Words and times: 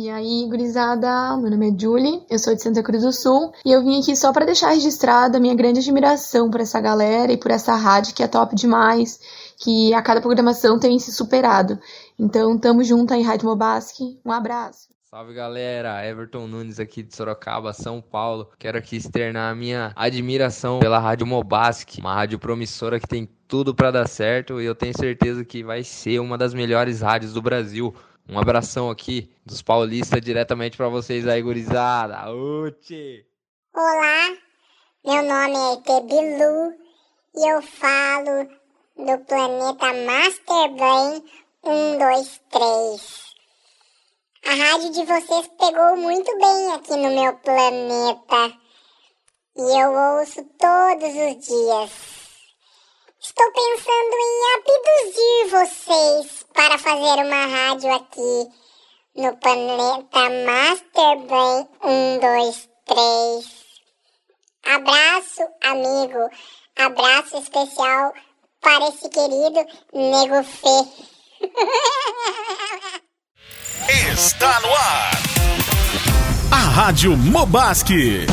E 0.00 0.08
aí, 0.08 0.46
gurizada, 0.48 1.36
meu 1.36 1.50
nome 1.50 1.72
é 1.72 1.78
Julie, 1.78 2.22
eu 2.30 2.38
sou 2.38 2.54
de 2.54 2.62
Santa 2.62 2.82
Cruz 2.82 3.02
do 3.02 3.12
Sul 3.12 3.52
e 3.62 3.70
eu 3.70 3.82
vim 3.82 4.00
aqui 4.00 4.16
só 4.16 4.32
para 4.32 4.46
deixar 4.46 4.70
registrada 4.70 5.36
a 5.36 5.40
minha 5.40 5.54
grande 5.54 5.80
admiração 5.80 6.50
por 6.50 6.58
essa 6.58 6.80
galera 6.80 7.30
e 7.30 7.36
por 7.36 7.50
essa 7.50 7.74
rádio 7.74 8.14
que 8.14 8.22
é 8.22 8.26
top 8.26 8.56
demais, 8.56 9.20
que 9.62 9.92
a 9.92 10.00
cada 10.00 10.22
programação 10.22 10.78
tem 10.80 10.98
se 10.98 11.12
superado. 11.12 11.78
Então, 12.18 12.56
tamo 12.56 12.82
junto 12.82 13.12
aí, 13.12 13.20
Rádio 13.20 13.46
Mobasque. 13.46 14.18
Um 14.24 14.32
abraço. 14.32 14.88
Salve 15.10 15.34
galera, 15.34 16.02
Everton 16.06 16.46
Nunes 16.46 16.80
aqui 16.80 17.02
de 17.02 17.14
Sorocaba, 17.14 17.74
São 17.74 18.00
Paulo. 18.00 18.48
Quero 18.58 18.78
aqui 18.78 18.96
externar 18.96 19.52
a 19.52 19.54
minha 19.54 19.92
admiração 19.94 20.78
pela 20.78 20.98
Rádio 20.98 21.26
Mobasque, 21.26 22.00
uma 22.00 22.14
rádio 22.14 22.38
promissora 22.38 22.98
que 22.98 23.06
tem 23.06 23.28
tudo 23.46 23.74
para 23.74 23.90
dar 23.90 24.08
certo 24.08 24.60
e 24.62 24.64
eu 24.64 24.74
tenho 24.74 24.96
certeza 24.96 25.44
que 25.44 25.62
vai 25.62 25.82
ser 25.82 26.20
uma 26.20 26.38
das 26.38 26.54
melhores 26.54 27.02
rádios 27.02 27.34
do 27.34 27.42
Brasil. 27.42 27.92
Um 28.30 28.38
abração 28.38 28.88
aqui 28.88 29.28
dos 29.44 29.60
paulistas 29.60 30.20
diretamente 30.20 30.76
para 30.76 30.88
vocês 30.88 31.26
aí, 31.26 31.42
gurizada. 31.42 32.30
Uti! 32.30 33.26
Olá, 33.74 34.36
meu 35.04 35.22
nome 35.24 35.56
é 35.56 35.76
Tebilu 35.82 36.72
e 37.34 37.50
eu 37.50 37.60
falo 37.60 38.46
do 38.96 39.18
planeta 39.24 39.92
Master 40.06 40.70
Brain 40.76 41.24
123. 41.64 43.34
A 44.46 44.54
rádio 44.54 44.92
de 44.92 45.04
vocês 45.06 45.50
pegou 45.58 45.96
muito 45.96 46.38
bem 46.38 46.72
aqui 46.72 46.92
no 46.92 47.10
meu 47.10 47.34
planeta. 47.38 48.56
E 49.56 49.82
eu 49.82 49.90
ouço 49.90 50.44
todos 50.56 51.08
os 51.08 51.46
dias. 51.48 52.19
Estou 53.22 53.52
pensando 53.52 54.16
em 54.16 54.40
abduzir 54.56 55.50
vocês 55.50 56.46
para 56.54 56.78
fazer 56.78 57.22
uma 57.22 57.44
rádio 57.44 57.92
aqui 57.92 58.48
no 59.14 59.36
planeta 59.36 60.30
Master 60.46 61.18
Brain 61.26 61.68
123. 61.82 63.44
Abraço, 64.64 65.46
amigo. 65.62 66.30
Abraço 66.78 67.36
especial 67.36 68.14
para 68.62 68.88
esse 68.88 69.10
querido 69.10 69.66
Nego 69.92 70.42
Fê. 70.42 70.88
Está 74.14 74.60
no 74.60 74.74
ar. 74.74 75.10
A 76.50 76.56
Rádio 76.56 77.14
Mobasque. 77.18 78.26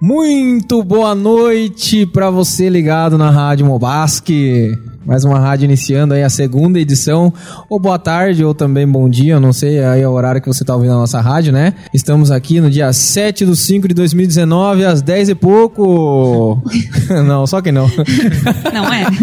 Muito 0.00 0.84
boa 0.84 1.12
noite 1.12 2.06
para 2.06 2.30
você 2.30 2.68
ligado 2.68 3.18
na 3.18 3.30
Rádio 3.30 3.66
Mobasque. 3.66 4.78
Mais 5.04 5.24
uma 5.24 5.40
rádio 5.40 5.64
iniciando 5.64 6.14
aí 6.14 6.22
a 6.22 6.28
segunda 6.28 6.78
edição. 6.78 7.32
Ou 7.68 7.80
boa 7.80 7.98
tarde, 7.98 8.44
ou 8.44 8.54
também 8.54 8.86
bom 8.86 9.08
dia, 9.08 9.32
eu 9.32 9.40
não 9.40 9.52
sei 9.52 9.82
aí 9.82 10.02
é 10.02 10.08
o 10.08 10.12
horário 10.12 10.40
que 10.40 10.46
você 10.46 10.64
tá 10.64 10.76
ouvindo 10.76 10.92
a 10.92 10.98
nossa 10.98 11.20
rádio, 11.20 11.52
né? 11.52 11.74
Estamos 11.92 12.30
aqui 12.30 12.60
no 12.60 12.70
dia 12.70 12.92
7 12.92 13.44
de 13.44 13.56
5 13.56 13.88
de 13.88 13.94
2019, 13.94 14.84
às 14.84 15.02
10 15.02 15.30
e 15.30 15.34
pouco. 15.34 16.62
não, 17.26 17.44
só 17.44 17.60
que 17.60 17.72
não. 17.72 17.90
Não 18.72 18.84
é? 18.92 19.04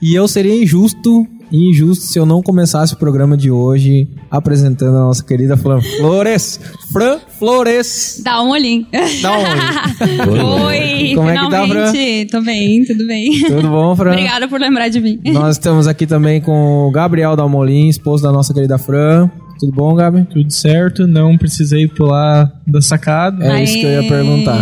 E 0.00 0.14
eu 0.14 0.28
seria 0.28 0.62
injusto, 0.62 1.26
injusto 1.54 2.04
se 2.04 2.18
eu 2.18 2.26
não 2.26 2.42
começasse 2.42 2.94
o 2.94 2.96
programa 2.96 3.36
de 3.36 3.50
hoje 3.50 4.08
apresentando 4.30 4.96
a 4.96 5.00
nossa 5.00 5.24
querida 5.24 5.56
Fran 5.56 5.80
Flores. 5.98 6.60
Fran 6.92 7.18
Flores. 7.38 8.20
Dá 8.24 8.42
um 8.42 8.50
olhinho. 8.50 8.86
Dá 9.22 9.32
um 9.32 9.42
olho. 9.42 10.64
Oi, 10.66 11.12
Como 11.14 11.28
é 11.30 11.34
que 11.38 11.50
tá, 11.50 11.66
Fran? 11.66 11.86
finalmente. 11.92 12.30
Tô 12.30 12.40
bem, 12.42 12.84
tudo 12.84 13.06
bem. 13.06 13.42
Tudo 13.46 13.68
bom, 13.68 13.94
Fran? 13.94 14.12
Obrigada 14.12 14.48
por 14.48 14.60
lembrar 14.60 14.88
de 14.88 15.00
mim. 15.00 15.20
Nós 15.26 15.56
estamos 15.56 15.86
aqui 15.86 16.06
também 16.06 16.40
com 16.40 16.86
o 16.88 16.90
Gabriel 16.90 17.36
Dalmolin, 17.36 17.88
esposo 17.88 18.22
da 18.22 18.32
nossa 18.32 18.52
querida 18.52 18.78
Fran. 18.78 19.30
Tudo 19.58 19.72
bom, 19.72 19.94
Gabi? 19.94 20.24
Tudo 20.24 20.50
certo, 20.52 21.06
não 21.06 21.38
precisei 21.38 21.86
pular 21.86 22.52
da 22.66 22.82
sacada. 22.82 23.44
É 23.44 23.62
isso 23.62 23.74
que 23.74 23.84
eu 23.84 24.02
ia 24.02 24.08
perguntar. 24.08 24.60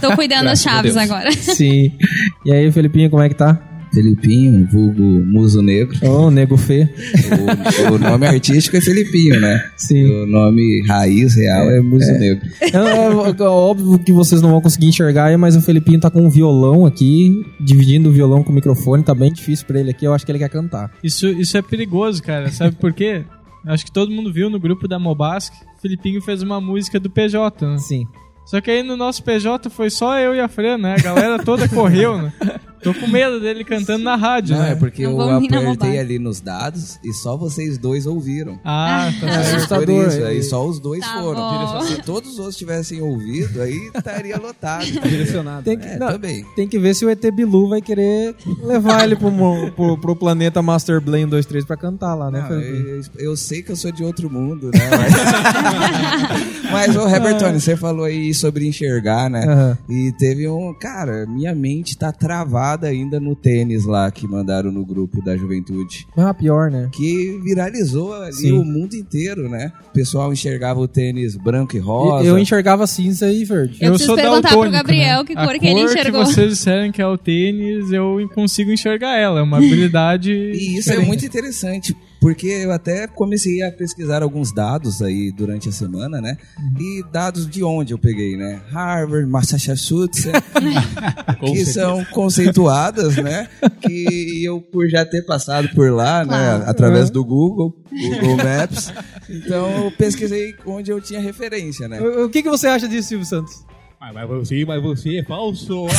Tô 0.00 0.16
cuidando 0.16 0.44
das 0.44 0.62
chaves 0.62 0.96
agora. 0.96 1.30
Sim. 1.32 1.92
E 2.44 2.52
aí, 2.52 2.72
Felipinho, 2.72 3.10
como 3.10 3.22
é 3.22 3.28
que 3.28 3.34
tá? 3.34 3.60
Felipinho, 3.94 4.66
vulgo 4.66 5.02
Muso 5.02 5.62
Negro. 5.62 5.96
Ô, 6.06 6.30
nego 6.30 6.56
Fê. 6.56 6.88
O, 7.88 7.94
o 7.94 7.98
nome 7.98 8.26
artístico 8.26 8.76
é 8.76 8.80
Felipinho, 8.80 9.40
né? 9.40 9.70
Sim. 9.76 10.04
O 10.04 10.26
nome 10.26 10.84
raiz 10.86 11.36
real 11.36 11.70
é, 11.70 11.80
Muso 11.80 12.12
Negro. 12.12 12.46
É, 12.60 12.66
é, 12.66 13.42
é 13.42 13.48
óbvio 13.48 13.98
que 13.98 14.12
vocês 14.12 14.42
não 14.42 14.50
vão 14.50 14.60
conseguir 14.60 14.88
enxergar 14.88 15.26
aí, 15.26 15.36
mas 15.36 15.56
o 15.56 15.62
Felipinho 15.62 16.00
tá 16.00 16.10
com 16.10 16.22
um 16.22 16.28
violão 16.28 16.84
aqui, 16.84 17.44
dividindo 17.60 18.08
o 18.08 18.12
violão 18.12 18.42
com 18.42 18.50
o 18.50 18.54
microfone, 18.54 19.04
tá 19.04 19.14
bem 19.14 19.32
difícil 19.32 19.66
pra 19.66 19.78
ele 19.78 19.90
aqui, 19.90 20.04
eu 20.04 20.12
acho 20.12 20.26
que 20.26 20.32
ele 20.32 20.40
quer 20.40 20.50
cantar. 20.50 20.90
Isso, 21.02 21.28
isso 21.28 21.56
é 21.56 21.62
perigoso, 21.62 22.22
cara. 22.22 22.50
Sabe 22.50 22.74
por 22.76 22.92
quê? 22.92 23.24
Acho 23.66 23.84
que 23.84 23.92
todo 23.92 24.10
mundo 24.10 24.32
viu 24.32 24.50
no 24.50 24.58
grupo 24.58 24.86
da 24.88 24.98
Mobasque. 24.98 25.56
O 25.78 25.80
Filipinho 25.80 26.20
fez 26.20 26.42
uma 26.42 26.60
música 26.60 26.98
do 27.00 27.08
PJ, 27.08 27.66
né? 27.66 27.78
Sim. 27.78 28.06
Só 28.44 28.60
que 28.60 28.70
aí 28.70 28.82
no 28.82 28.96
nosso 28.96 29.22
PJ 29.22 29.70
foi 29.70 29.88
só 29.88 30.18
eu 30.18 30.34
e 30.34 30.40
a 30.40 30.48
Fran, 30.48 30.76
né? 30.76 30.96
A 30.98 31.02
galera 31.02 31.42
toda 31.42 31.66
correu, 31.68 32.20
né? 32.20 32.32
Tô 32.84 32.94
com 32.94 33.06
medo 33.08 33.40
dele 33.40 33.64
cantando 33.64 34.04
na 34.04 34.14
rádio, 34.14 34.54
Não, 34.54 34.62
né? 34.62 34.72
é 34.72 34.74
porque 34.74 35.02
Não 35.04 35.12
eu 35.12 35.36
apertei 35.36 35.98
ali 35.98 36.18
nos 36.18 36.40
dados 36.40 36.98
e 37.02 37.12
só 37.12 37.36
vocês 37.36 37.78
dois 37.78 38.06
ouviram. 38.06 38.60
Ah, 38.64 39.10
tá 39.20 39.26
É, 39.26 39.30
certo. 39.30 39.44
Aí 39.44 39.50
por 39.50 39.56
assustador, 39.56 40.06
isso, 40.08 40.20
é. 40.20 40.26
aí 40.26 40.42
só 40.42 40.66
os 40.66 40.78
dois 40.78 41.00
Tá 41.00 41.20
foram. 41.20 41.40
bom. 41.40 41.80
Se 41.82 42.02
todos 42.02 42.32
os 42.34 42.38
outros 42.38 42.56
tivessem 42.56 43.00
ouvido, 43.00 43.60
aí 43.62 43.90
estaria 43.94 44.36
lotado. 44.36 44.84
Direcionado. 45.02 45.62
Tem 45.64 45.78
que, 45.78 45.86
É, 45.86 45.98
não, 45.98 46.12
também. 46.12 46.44
tem 46.54 46.68
que 46.68 46.78
ver 46.78 46.94
se 46.94 47.04
o 47.04 47.10
ET 47.10 47.22
Bilu 47.32 47.68
vai 47.68 47.80
querer 47.80 48.34
levar 48.62 49.04
ele 49.04 49.16
pro, 49.16 49.30
pro, 49.74 49.98
pro 49.98 50.16
planeta 50.16 50.60
Master 50.62 51.00
Blade 51.00 51.24
123 51.24 51.64
pra 51.64 51.76
cantar 51.76 52.14
lá, 52.14 52.30
né, 52.30 52.46
Não, 52.48 52.60
eu, 52.60 53.02
eu 53.18 53.36
sei 53.36 53.62
que 53.62 53.72
eu 53.72 53.76
sou 53.76 53.90
de 53.90 54.04
outro 54.04 54.28
mundo, 54.30 54.70
né? 54.72 54.80
Mas, 54.90 55.14
Mas 56.72 56.96
ô, 56.96 57.06
Robertone, 57.06 57.60
você 57.60 57.76
falou 57.76 58.04
aí 58.04 58.34
sobre 58.34 58.66
enxergar, 58.66 59.30
né? 59.30 59.44
Aham. 59.46 59.78
E 59.88 60.12
teve 60.18 60.48
um. 60.48 60.74
Cara, 60.74 61.24
minha 61.26 61.54
mente 61.54 61.96
tá 61.96 62.10
travada 62.12 62.73
ainda 62.82 63.20
no 63.20 63.34
tênis 63.34 63.84
lá 63.84 64.10
que 64.10 64.26
mandaram 64.26 64.70
no 64.70 64.84
grupo 64.84 65.22
da 65.22 65.36
juventude. 65.36 66.06
Ah, 66.16 66.34
pior, 66.34 66.70
né? 66.70 66.88
Que 66.92 67.38
viralizou 67.42 68.14
ali 68.14 68.32
Sim. 68.32 68.52
o 68.52 68.64
mundo 68.64 68.94
inteiro, 68.94 69.48
né? 69.48 69.72
O 69.88 69.92
pessoal 69.92 70.32
enxergava 70.32 70.80
o 70.80 70.88
tênis 70.88 71.36
branco 71.36 71.76
e 71.76 71.80
rosa. 71.80 72.26
Eu 72.26 72.38
enxergava 72.38 72.86
cinza 72.86 73.30
e 73.30 73.44
verde. 73.44 73.78
Eu 73.80 73.92
preciso 73.92 74.14
perguntar 74.14 74.48
pro 74.50 74.70
Gabriel 74.70 75.20
né? 75.20 75.24
que 75.24 75.32
A 75.36 75.46
cor 75.46 75.58
que 75.58 75.66
ele 75.66 75.80
enxergou. 75.80 76.24
que 76.24 76.32
vocês 76.32 76.48
disserem 76.50 76.92
que 76.92 77.00
é 77.00 77.06
o 77.06 77.16
tênis, 77.16 77.92
eu 77.92 78.28
consigo 78.34 78.70
enxergar 78.70 79.16
ela. 79.16 79.40
É 79.40 79.42
uma 79.42 79.58
habilidade. 79.58 80.32
E 80.32 80.78
isso 80.78 80.90
é 80.90 80.92
diferente. 80.92 81.06
muito 81.06 81.26
interessante, 81.26 81.96
porque 82.24 82.46
eu 82.46 82.72
até 82.72 83.06
comecei 83.06 83.62
a 83.62 83.70
pesquisar 83.70 84.22
alguns 84.22 84.50
dados 84.50 85.02
aí 85.02 85.30
durante 85.30 85.68
a 85.68 85.72
semana, 85.72 86.22
né? 86.22 86.38
E 86.80 87.04
dados 87.12 87.46
de 87.46 87.62
onde 87.62 87.92
eu 87.92 87.98
peguei, 87.98 88.34
né? 88.34 88.62
Harvard, 88.70 89.28
Massachusetts, 89.28 90.24
né? 90.24 90.32
que 91.38 91.66
são 91.66 92.02
conceituadas, 92.06 93.18
né? 93.18 93.46
Que 93.82 94.42
eu, 94.42 94.58
por 94.58 94.88
já 94.88 95.04
ter 95.04 95.20
passado 95.26 95.68
por 95.74 95.92
lá, 95.92 96.24
né? 96.24 96.28
Claro. 96.28 96.70
Através 96.70 97.10
do 97.10 97.22
Google, 97.22 97.76
Google 97.92 98.36
Maps, 98.38 98.90
então 99.28 99.84
eu 99.84 99.90
pesquisei 99.90 100.54
onde 100.64 100.90
eu 100.90 101.02
tinha 101.02 101.20
referência, 101.20 101.86
né? 101.88 102.00
O, 102.00 102.24
o 102.24 102.30
que, 102.30 102.42
que 102.42 102.48
você 102.48 102.68
acha 102.68 102.88
disso, 102.88 103.10
Silvio 103.10 103.26
Santos? 103.26 103.66
Mas 104.00 104.26
você, 104.26 104.64
mas 104.64 104.82
você 104.82 105.18
é 105.18 105.24
falso. 105.24 105.88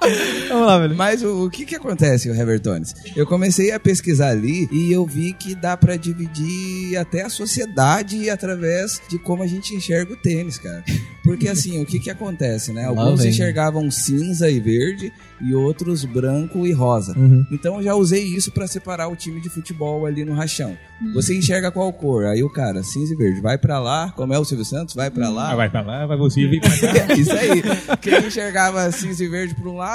Vamos 0.48 0.66
lá, 0.66 0.78
velho. 0.78 0.96
Mas 0.96 1.22
o, 1.22 1.46
o 1.46 1.50
que 1.50 1.64
que 1.64 1.76
acontece, 1.76 2.30
o 2.30 2.34
Hevertones? 2.34 2.94
Eu 3.16 3.26
comecei 3.26 3.72
a 3.72 3.80
pesquisar 3.80 4.30
ali 4.30 4.68
e 4.72 4.92
eu 4.92 5.04
vi 5.04 5.32
que 5.32 5.54
dá 5.54 5.76
pra 5.76 5.96
dividir 5.96 6.96
até 6.96 7.22
a 7.22 7.28
sociedade 7.28 8.28
através 8.30 9.00
de 9.08 9.18
como 9.18 9.42
a 9.42 9.46
gente 9.46 9.74
enxerga 9.74 10.12
o 10.12 10.16
tênis, 10.16 10.58
cara. 10.58 10.84
Porque 11.24 11.48
assim, 11.48 11.82
o 11.82 11.86
que 11.86 11.98
que 11.98 12.10
acontece, 12.10 12.72
né? 12.72 12.86
Alguns 12.86 13.24
enxergavam 13.24 13.90
cinza 13.90 14.50
e 14.50 14.58
verde 14.58 15.12
e 15.40 15.54
outros 15.54 16.04
branco 16.04 16.66
e 16.66 16.72
rosa. 16.72 17.16
Uhum. 17.18 17.46
Então 17.50 17.76
eu 17.76 17.82
já 17.82 17.94
usei 17.94 18.24
isso 18.24 18.50
pra 18.50 18.66
separar 18.66 19.08
o 19.08 19.16
time 19.16 19.40
de 19.40 19.50
futebol 19.50 20.06
ali 20.06 20.24
no 20.24 20.32
rachão. 20.32 20.76
Você 21.14 21.36
enxerga 21.36 21.70
qual 21.70 21.92
cor? 21.92 22.24
Aí 22.24 22.42
o 22.42 22.50
cara, 22.50 22.82
cinza 22.82 23.12
e 23.12 23.16
verde, 23.16 23.40
vai 23.40 23.56
pra 23.56 23.78
lá, 23.78 24.10
como 24.16 24.34
é 24.34 24.38
o 24.38 24.44
Silvio 24.44 24.64
Santos, 24.64 24.94
vai 24.94 25.10
pra 25.10 25.28
lá. 25.28 25.52
Ah, 25.52 25.56
vai 25.56 25.70
pra 25.70 25.80
lá, 25.82 26.06
vai 26.06 26.16
você, 26.16 26.46
vem 26.46 26.60
pra 26.60 26.70
cá. 26.70 27.12
Isso 27.14 27.32
aí. 27.32 27.62
Quem 28.00 28.26
enxergava 28.26 28.90
cinza 28.90 29.22
e 29.22 29.28
verde 29.28 29.54
para 29.54 29.68
um 29.68 29.76
lado, 29.76 29.87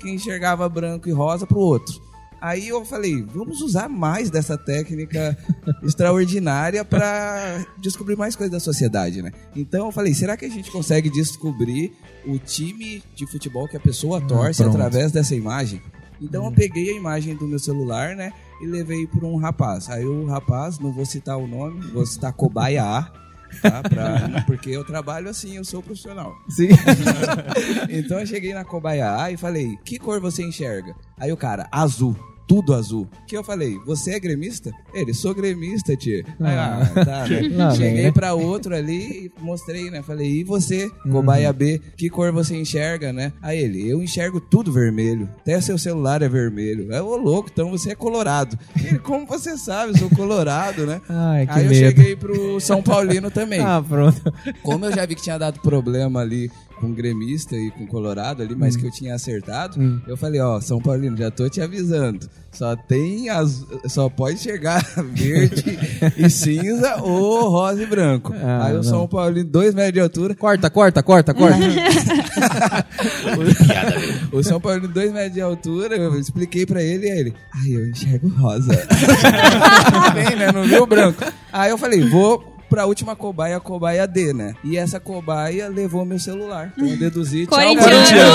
quem 0.00 0.14
enxergava 0.14 0.68
branco 0.68 1.08
e 1.08 1.12
rosa 1.12 1.46
para 1.46 1.56
o 1.56 1.60
outro. 1.60 2.02
Aí 2.40 2.68
eu 2.68 2.84
falei, 2.84 3.22
vamos 3.22 3.62
usar 3.62 3.88
mais 3.88 4.28
dessa 4.28 4.58
técnica 4.58 5.34
extraordinária 5.82 6.84
para 6.84 7.64
descobrir 7.78 8.16
mais 8.16 8.36
coisas 8.36 8.52
da 8.52 8.60
sociedade, 8.60 9.22
né? 9.22 9.32
Então 9.56 9.86
eu 9.86 9.92
falei, 9.92 10.12
será 10.12 10.36
que 10.36 10.44
a 10.44 10.50
gente 10.50 10.70
consegue 10.70 11.08
descobrir 11.08 11.96
o 12.26 12.38
time 12.38 13.02
de 13.14 13.26
futebol 13.26 13.66
que 13.66 13.78
a 13.78 13.80
pessoa 13.80 14.20
torce 14.20 14.62
pronto. 14.62 14.76
através 14.76 15.10
dessa 15.10 15.34
imagem? 15.34 15.80
Então 16.20 16.44
eu 16.44 16.52
peguei 16.52 16.90
a 16.90 16.96
imagem 16.96 17.34
do 17.34 17.46
meu 17.46 17.58
celular, 17.58 18.14
né? 18.14 18.30
E 18.60 18.66
levei 18.66 19.06
para 19.06 19.26
um 19.26 19.36
rapaz. 19.36 19.88
Aí 19.88 20.04
o 20.04 20.26
rapaz, 20.26 20.78
não 20.78 20.92
vou 20.92 21.06
citar 21.06 21.38
o 21.38 21.46
nome, 21.46 21.80
vou 21.92 22.04
citar 22.04 22.32
Cobaia 22.34 22.84
A. 22.84 23.23
tá? 23.60 23.82
Pra- 23.82 24.42
porque 24.46 24.70
eu 24.70 24.84
trabalho 24.84 25.28
assim, 25.28 25.56
eu 25.56 25.64
sou 25.64 25.82
profissional. 25.82 26.32
Sim. 26.48 26.68
Então 27.88 28.20
eu 28.20 28.26
cheguei 28.26 28.52
na 28.54 28.64
A 29.22 29.30
e 29.30 29.36
falei, 29.36 29.76
que 29.84 29.98
cor 29.98 30.20
você 30.20 30.42
enxerga? 30.42 30.94
Aí 31.18 31.32
o 31.32 31.36
cara, 31.36 31.68
azul. 31.70 32.16
Tudo 32.46 32.74
azul. 32.74 33.08
Que 33.26 33.36
eu 33.36 33.42
falei, 33.42 33.78
você 33.86 34.12
é 34.12 34.20
gremista? 34.20 34.70
Ele, 34.92 35.14
sou 35.14 35.34
gremista, 35.34 35.96
tia. 35.96 36.24
Aí, 36.40 36.54
ah, 36.56 36.90
tá, 37.04 37.26
né? 37.28 37.70
Cheguei 37.74 38.04
né? 38.04 38.12
pra 38.12 38.34
outro 38.34 38.74
ali 38.74 39.30
e 39.38 39.42
mostrei, 39.42 39.90
né? 39.90 40.02
Falei, 40.02 40.40
e 40.40 40.44
você, 40.44 40.90
Uhum. 41.06 41.12
cobaia 41.12 41.52
B, 41.52 41.80
que 41.96 42.10
cor 42.10 42.30
você 42.32 42.56
enxerga, 42.56 43.12
né? 43.12 43.32
Aí 43.40 43.58
ele, 43.58 43.88
eu 43.88 44.02
enxergo 44.02 44.40
tudo 44.40 44.70
vermelho. 44.72 45.28
Até 45.40 45.60
seu 45.60 45.78
celular 45.78 46.20
é 46.22 46.28
vermelho. 46.28 46.92
É 46.92 47.00
ô 47.02 47.16
louco, 47.16 47.48
então 47.52 47.70
você 47.70 47.92
é 47.92 47.94
colorado. 47.94 48.58
Ele, 48.84 48.98
como 48.98 49.26
você 49.26 49.56
sabe, 49.56 49.92
eu 49.92 49.98
sou 49.98 50.10
colorado, 50.10 50.86
né? 50.86 51.00
Ai, 51.08 51.46
que 51.46 51.52
Aí 51.52 51.64
eu 51.64 51.70
medo. 51.70 51.86
cheguei 51.86 52.16
pro 52.16 52.60
São 52.60 52.82
Paulino 52.82 53.30
também. 53.30 53.60
Ah, 53.64 53.82
pronto. 53.86 54.20
Como 54.62 54.84
eu 54.84 54.92
já 54.94 55.06
vi 55.06 55.14
que 55.14 55.22
tinha 55.22 55.38
dado 55.38 55.60
problema 55.60 56.20
ali 56.20 56.50
com 56.80 56.92
gremista 56.92 57.56
e 57.56 57.70
com 57.70 57.86
colorado 57.86 58.42
ali, 58.42 58.54
mas 58.54 58.76
que 58.76 58.86
eu 58.86 58.90
tinha 58.90 59.14
acertado, 59.14 60.02
eu 60.06 60.16
falei, 60.16 60.40
ó, 60.40 60.60
São 60.60 60.80
Paulino, 60.80 61.16
já 61.16 61.30
tô 61.30 61.48
te 61.48 61.60
avisando. 61.60 62.28
Só 62.52 62.76
tem 62.76 63.28
as. 63.30 63.64
Só 63.88 64.08
pode 64.08 64.38
chegar 64.38 64.80
verde 65.12 65.76
e 66.16 66.30
cinza 66.30 66.98
ou 67.02 67.48
rosa 67.50 67.82
e 67.82 67.86
branco. 67.86 68.32
Ah, 68.36 68.66
Aí 68.66 68.76
o. 68.76 68.82
São 68.84 69.08
Paulino, 69.08 69.48
dois 69.48 69.74
metros 69.74 69.94
de 69.94 70.00
altura. 70.00 70.34
Corta, 70.36 70.70
corta, 70.70 71.02
corta, 71.02 71.34
corta. 71.34 71.58
O 74.32 74.42
São 74.42 74.60
Paulino, 74.60 74.88
dois 74.88 75.12
metros 75.12 75.34
de 75.34 75.40
altura, 75.40 75.96
eu 75.96 76.18
expliquei 76.18 76.64
pra 76.64 76.82
ele 76.82 77.06
e 77.06 77.10
ele, 77.10 77.34
ai, 77.54 77.76
eu 77.76 77.88
enxergo 77.88 78.28
rosa. 78.28 78.72
Bem, 80.14 80.36
né? 80.36 80.52
Não 80.52 80.62
viu 80.64 80.82
o 80.82 80.86
branco. 80.86 81.22
Aí 81.52 81.70
eu 81.70 81.78
falei, 81.78 82.08
vou 82.08 82.53
pra 82.74 82.86
última 82.86 83.14
cobaia, 83.14 83.56
a 83.56 83.60
cobaia 83.60 84.04
D, 84.04 84.32
né? 84.32 84.56
E 84.64 84.76
essa 84.76 84.98
cobaia 84.98 85.68
levou 85.68 86.04
meu 86.04 86.18
celular. 86.18 86.72
Então 86.76 86.88
eu 86.88 86.96
deduzi, 86.96 87.46
tchau, 87.46 87.56
Corintiano. 87.56 88.34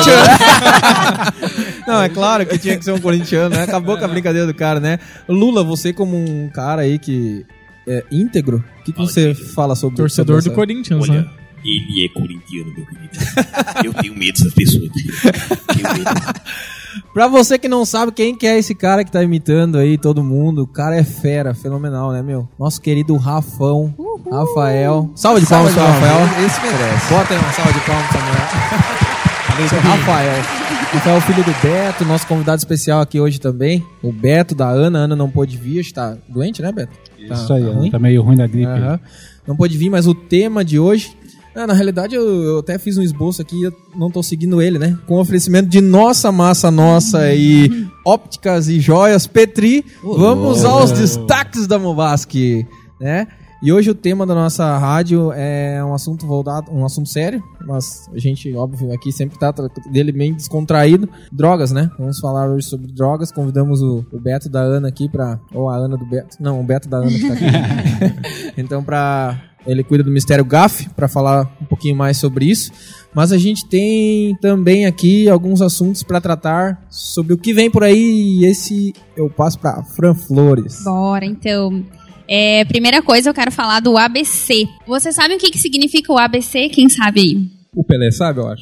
Não, 1.86 2.01
é 2.01 2.07
claro 2.07 2.45
que 2.45 2.57
tinha 2.57 2.77
que 2.77 2.86
ser 2.86 2.94
um 2.94 3.01
corintiano, 3.01 3.53
né? 3.53 3.63
Acabou 3.63 3.97
com 3.97 4.06
a 4.06 4.07
brincadeira 4.07 4.47
do 4.47 4.53
cara, 4.53 4.80
né? 4.80 4.97
Lula, 5.27 5.62
você 5.62 5.91
como 5.91 6.15
um 6.15 6.50
cara 6.53 6.83
aí 6.83 6.97
que 6.97 7.45
é 7.86 8.06
íntegro, 8.09 8.63
o 8.80 8.83
que, 8.83 8.94
que 8.94 8.97
você 8.97 9.33
fala 9.33 9.75
sobre 9.75 9.97
Torcedor 9.97 10.41
sobre 10.41 10.51
do 10.51 10.56
Corinthians, 10.56 11.09
Olha, 11.09 11.21
né? 11.21 11.30
ele 11.65 12.06
é 12.06 12.09
corintiano, 12.09 12.74
meu 12.74 12.86
querido. 12.86 13.09
Eu 13.83 13.94
tenho 13.94 14.15
medo 14.15 14.39
dessas 14.39 14.53
pessoas. 14.53 14.89
Tenho 14.94 15.94
medo. 15.97 16.09
Pra 17.13 17.27
você 17.27 17.57
que 17.57 17.68
não 17.68 17.86
sabe 17.86 18.12
quem 18.12 18.36
que 18.36 18.47
é 18.47 18.57
esse 18.57 18.74
cara 18.74 19.03
que 19.03 19.12
tá 19.12 19.24
imitando 19.24 19.77
aí 19.77 19.97
todo 19.97 20.24
mundo, 20.24 20.63
o 20.63 20.68
cara 20.68 20.95
é 20.95 21.03
fera, 21.03 21.53
fenomenal, 21.53 22.12
né, 22.12 22.21
meu? 22.21 22.47
Nosso 22.59 22.81
querido 22.81 23.15
Rafão, 23.18 23.94
Rafael. 24.31 25.12
Salve 25.15 25.41
de 25.41 25.47
palmas 25.47 25.74
pro 25.74 25.83
Rafael. 25.83 26.45
Esse 26.45 26.62
merece. 26.62 27.13
Bota 27.13 27.33
aí 27.33 27.39
uma 27.39 27.51
salva 27.51 27.74
de 27.74 27.80
palmas, 27.81 28.06
Samuel. 28.12 29.69
Seu 29.69 29.80
Rafael. 29.80 30.41
Rafael, 30.94 31.21
filho 31.21 31.44
do 31.44 31.53
Beto, 31.62 32.06
nosso 32.06 32.25
convidado 32.25 32.57
especial 32.57 33.01
aqui 33.01 33.19
hoje 33.19 33.39
também. 33.39 33.86
O 34.01 34.12
Beto 34.12 34.56
da 34.56 34.69
Ana. 34.69 35.00
A 35.00 35.01
Ana 35.03 35.15
não 35.15 35.30
pôde 35.30 35.57
vir, 35.57 35.80
está 35.80 36.18
doente, 36.27 36.62
né, 36.62 36.71
Beto? 36.71 36.94
Isso 37.19 37.53
aí, 37.53 37.63
ruim? 37.63 37.91
tá 37.91 38.00
meio 38.00 38.21
ruim 38.21 38.38
da 38.38 38.47
gripe. 38.47 38.71
Aham. 38.71 39.00
Não 39.45 39.56
pôde 39.56 39.77
vir, 39.77 39.89
mas 39.89 40.07
o 40.07 40.15
tema 40.15 40.63
de 40.63 40.80
hoje. 40.80 41.15
Ah, 41.56 41.68
na 41.68 41.74
realidade, 41.74 42.16
eu, 42.16 42.24
eu 42.24 42.60
até 42.60 42.78
fiz 42.78 42.98
um 42.98 43.01
esboço 43.01 43.42
aqui, 43.42 43.63
eu 43.63 43.74
não 43.96 44.10
tô 44.10 44.22
seguindo 44.22 44.62
ele, 44.62 44.78
né? 44.78 44.98
Com 45.07 45.19
oferecimento 45.19 45.68
de 45.68 45.81
nossa 45.81 46.31
massa 46.31 46.69
nossa 46.69 47.34
e 47.34 47.88
ópticas 48.06 48.68
e 48.68 48.80
joias 48.80 49.28
Petri. 49.28 49.84
Vamos 50.04 50.63
aos 50.63 50.92
destaques 50.92 51.68
da 51.68 51.80
Mobasque, 51.80 52.66
né? 53.00 53.28
E 53.62 53.74
hoje 53.74 53.92
o 53.92 53.96
tema 53.96 54.25
da 54.25 54.34
nossa 54.34 54.78
rádio 54.78 55.34
é 55.34 55.84
um 55.84 55.94
assunto 55.94 56.25
voltado, 56.25 56.72
um 56.72 56.86
assunto 56.86 57.10
sério, 57.10 57.44
mas 57.68 58.10
a 58.13 58.18
gente, 58.18 58.54
óbvio, 58.56 58.94
aqui 58.94 59.12
sempre 59.12 59.38
tá 59.38 59.54
dele 59.92 60.13
bem 60.13 60.34
descontraído. 60.34 61.10
Drogas, 61.30 61.74
né? 61.74 61.92
Vamos 62.00 62.19
falar 62.19 62.50
hoje 62.50 62.68
sobre 62.68 62.88
drogas. 62.88 63.34
Convidamos 63.34 63.81
o, 63.81 64.06
o 64.13 64.19
Beto 64.19 64.48
da 64.48 64.62
Ana 64.62 64.88
aqui 64.88 65.10
pra. 65.10 65.38
Ou 65.54 65.68
a 65.68 65.75
Ana 65.75 65.98
do 65.98 66.06
Beto. 66.06 66.38
Não, 66.40 66.62
o 66.62 66.63
Beto 66.63 66.88
da 66.88 67.00
Ana 67.00 67.10
que 67.10 67.28
tá 67.28 67.34
aqui. 67.34 68.54
então, 68.57 68.81
pra. 68.81 69.49
Ele 69.66 69.84
cuida 69.84 70.04
do 70.04 70.12
Mistério 70.12 70.46
GAF, 70.46 70.90
pra 70.96 71.08
falar 71.08 71.52
um 71.62 71.66
pouquinho 71.66 71.96
mais 71.96 72.18
sobre 72.18 72.46
isso. 72.46 72.72
Mas 73.14 73.32
a 73.32 73.38
gente 73.38 73.68
tem 73.68 74.36
também 74.42 74.86
aqui 74.86 75.28
alguns 75.28 75.62
assuntos 75.62 76.04
pra 76.04 76.22
tratar 76.22 76.86
sobre 76.90 77.34
o 77.34 77.38
que 77.38 77.54
vem 77.54 77.70
por 77.70 77.84
aí. 77.84 78.40
E 78.40 78.46
esse 78.46 78.94
eu 79.16 79.30
passo 79.30 79.60
pra 79.60 79.84
Fran 79.84 80.14
Flores. 80.14 80.84
Bora, 80.84 81.26
então. 81.26 81.84
É, 82.28 82.64
primeira 82.66 83.02
coisa, 83.02 83.30
eu 83.30 83.34
quero 83.34 83.52
falar 83.52 83.80
do 83.80 83.98
ABC. 83.98 84.68
Você 84.88 85.12
sabe 85.12 85.36
o 85.36 85.38
que, 85.40 85.50
que 85.50 85.58
significa 85.58 86.14
o 86.14 86.18
ABC? 86.18 86.70
Quem 86.70 86.88
sabe 86.88 87.22
aí? 87.22 87.50
O 87.76 87.84
Pelé 87.84 88.12
sabe, 88.12 88.40
eu 88.40 88.48
acho. 88.48 88.62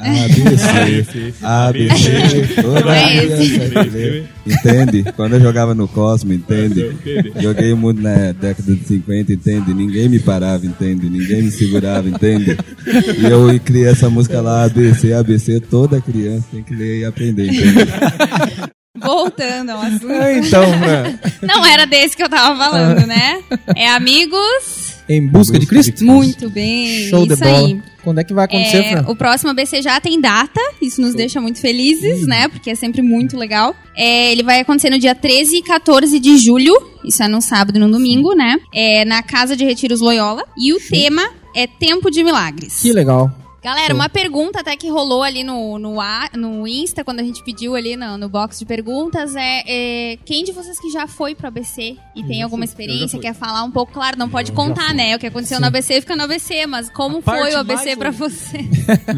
ABC. 0.00 1.34
ABC. 1.42 2.62
Toda 2.62 2.96
é 2.96 3.26
criança 3.26 3.84
vê. 3.84 4.24
Entende? 4.46 5.04
Quando 5.14 5.34
eu 5.34 5.40
jogava 5.40 5.74
no 5.74 5.88
Cosmo, 5.88 6.32
entende? 6.32 6.96
Joguei 7.40 7.74
muito 7.74 8.00
na 8.00 8.32
década 8.32 8.74
de 8.74 8.84
50, 8.86 9.32
entende? 9.32 9.74
Ninguém 9.74 10.08
me 10.08 10.18
parava, 10.18 10.64
entende? 10.64 11.08
Ninguém 11.08 11.42
me 11.42 11.50
segurava, 11.50 12.08
entende? 12.08 12.56
E 12.86 13.24
eu 13.24 13.58
criei 13.60 13.88
essa 13.88 14.08
música 14.08 14.40
lá, 14.40 14.64
ABC, 14.64 15.12
ABC, 15.12 15.60
toda 15.60 16.00
criança 16.00 16.46
tem 16.52 16.62
que 16.62 16.74
ler 16.74 17.00
e 17.00 17.04
aprender, 17.04 17.46
entende? 17.46 17.92
Voltando 18.96 19.70
ao 19.70 19.80
assunto. 19.80 20.12
Então, 20.12 20.64
Fran, 20.78 21.18
Não 21.42 21.64
era 21.64 21.86
desse 21.86 22.16
que 22.16 22.22
eu 22.22 22.28
tava 22.28 22.56
falando, 22.56 23.06
né? 23.06 23.40
É 23.76 23.88
amigos. 23.90 24.77
Em 25.08 25.26
busca 25.26 25.58
de 25.58 25.66
Cristo? 25.66 26.04
Muito 26.04 26.50
bem. 26.50 27.08
Show 27.08 27.26
de 27.26 27.32
isso 27.34 27.42
bola. 27.42 27.58
aí. 27.66 27.80
Quando 28.04 28.20
é 28.20 28.24
que 28.24 28.32
vai 28.32 28.44
acontecer, 28.46 28.78
É, 28.78 28.90
Fran? 28.92 29.04
o 29.10 29.16
próximo 29.16 29.50
ABC 29.50 29.82
já 29.82 30.00
tem 30.00 30.20
data, 30.20 30.60
isso 30.80 31.00
nos 31.00 31.14
deixa 31.14 31.40
muito 31.40 31.60
felizes, 31.60 32.26
né? 32.26 32.48
Porque 32.48 32.70
é 32.70 32.74
sempre 32.74 33.02
muito 33.02 33.36
legal. 33.36 33.74
É, 33.96 34.32
ele 34.32 34.42
vai 34.42 34.60
acontecer 34.60 34.88
no 34.90 34.98
dia 34.98 35.14
13 35.14 35.56
e 35.56 35.62
14 35.62 36.18
de 36.18 36.38
julho, 36.38 36.74
isso 37.04 37.22
é 37.22 37.28
no 37.28 37.40
sábado 37.42 37.76
e 37.76 37.80
no 37.80 37.90
domingo, 37.90 38.34
né? 38.34 38.56
É 38.74 39.04
na 39.04 39.22
Casa 39.22 39.56
de 39.56 39.64
Retiros 39.64 40.00
Loyola. 40.00 40.44
E 40.56 40.72
o 40.72 40.78
tema 40.88 41.28
é 41.54 41.66
Tempo 41.66 42.10
de 42.10 42.22
Milagres. 42.24 42.80
Que 42.80 42.92
legal. 42.92 43.30
Galera, 43.60 43.92
uma 43.92 44.08
pergunta 44.08 44.60
até 44.60 44.76
que 44.76 44.88
rolou 44.88 45.20
ali 45.22 45.42
no, 45.42 45.78
no, 45.80 46.00
A- 46.00 46.30
no 46.34 46.66
Insta, 46.66 47.02
quando 47.02 47.18
a 47.18 47.24
gente 47.24 47.42
pediu 47.42 47.74
ali 47.74 47.96
no, 47.96 48.16
no 48.16 48.28
box 48.28 48.58
de 48.60 48.64
perguntas, 48.64 49.34
é, 49.34 49.62
é, 49.66 50.16
quem 50.24 50.44
de 50.44 50.52
vocês 50.52 50.78
que 50.78 50.88
já 50.90 51.08
foi 51.08 51.34
pro 51.34 51.48
ABC 51.48 51.96
e 52.14 52.22
tem 52.22 52.40
alguma 52.42 52.64
experiência, 52.64 53.18
quer 53.18 53.34
falar 53.34 53.64
um 53.64 53.70
pouco? 53.70 53.92
Claro, 53.92 54.16
não 54.16 54.28
pode 54.28 54.52
contar, 54.52 54.94
né? 54.94 55.16
O 55.16 55.18
que 55.18 55.26
aconteceu 55.26 55.58
no 55.58 55.66
ABC 55.66 56.00
fica 56.00 56.14
no 56.14 56.22
ABC, 56.22 56.66
mas 56.66 56.88
como 56.90 57.20
parte 57.20 57.42
foi 57.42 57.54
o 57.54 57.58
ABC 57.58 57.96
pra 57.96 58.10
você? 58.12 58.58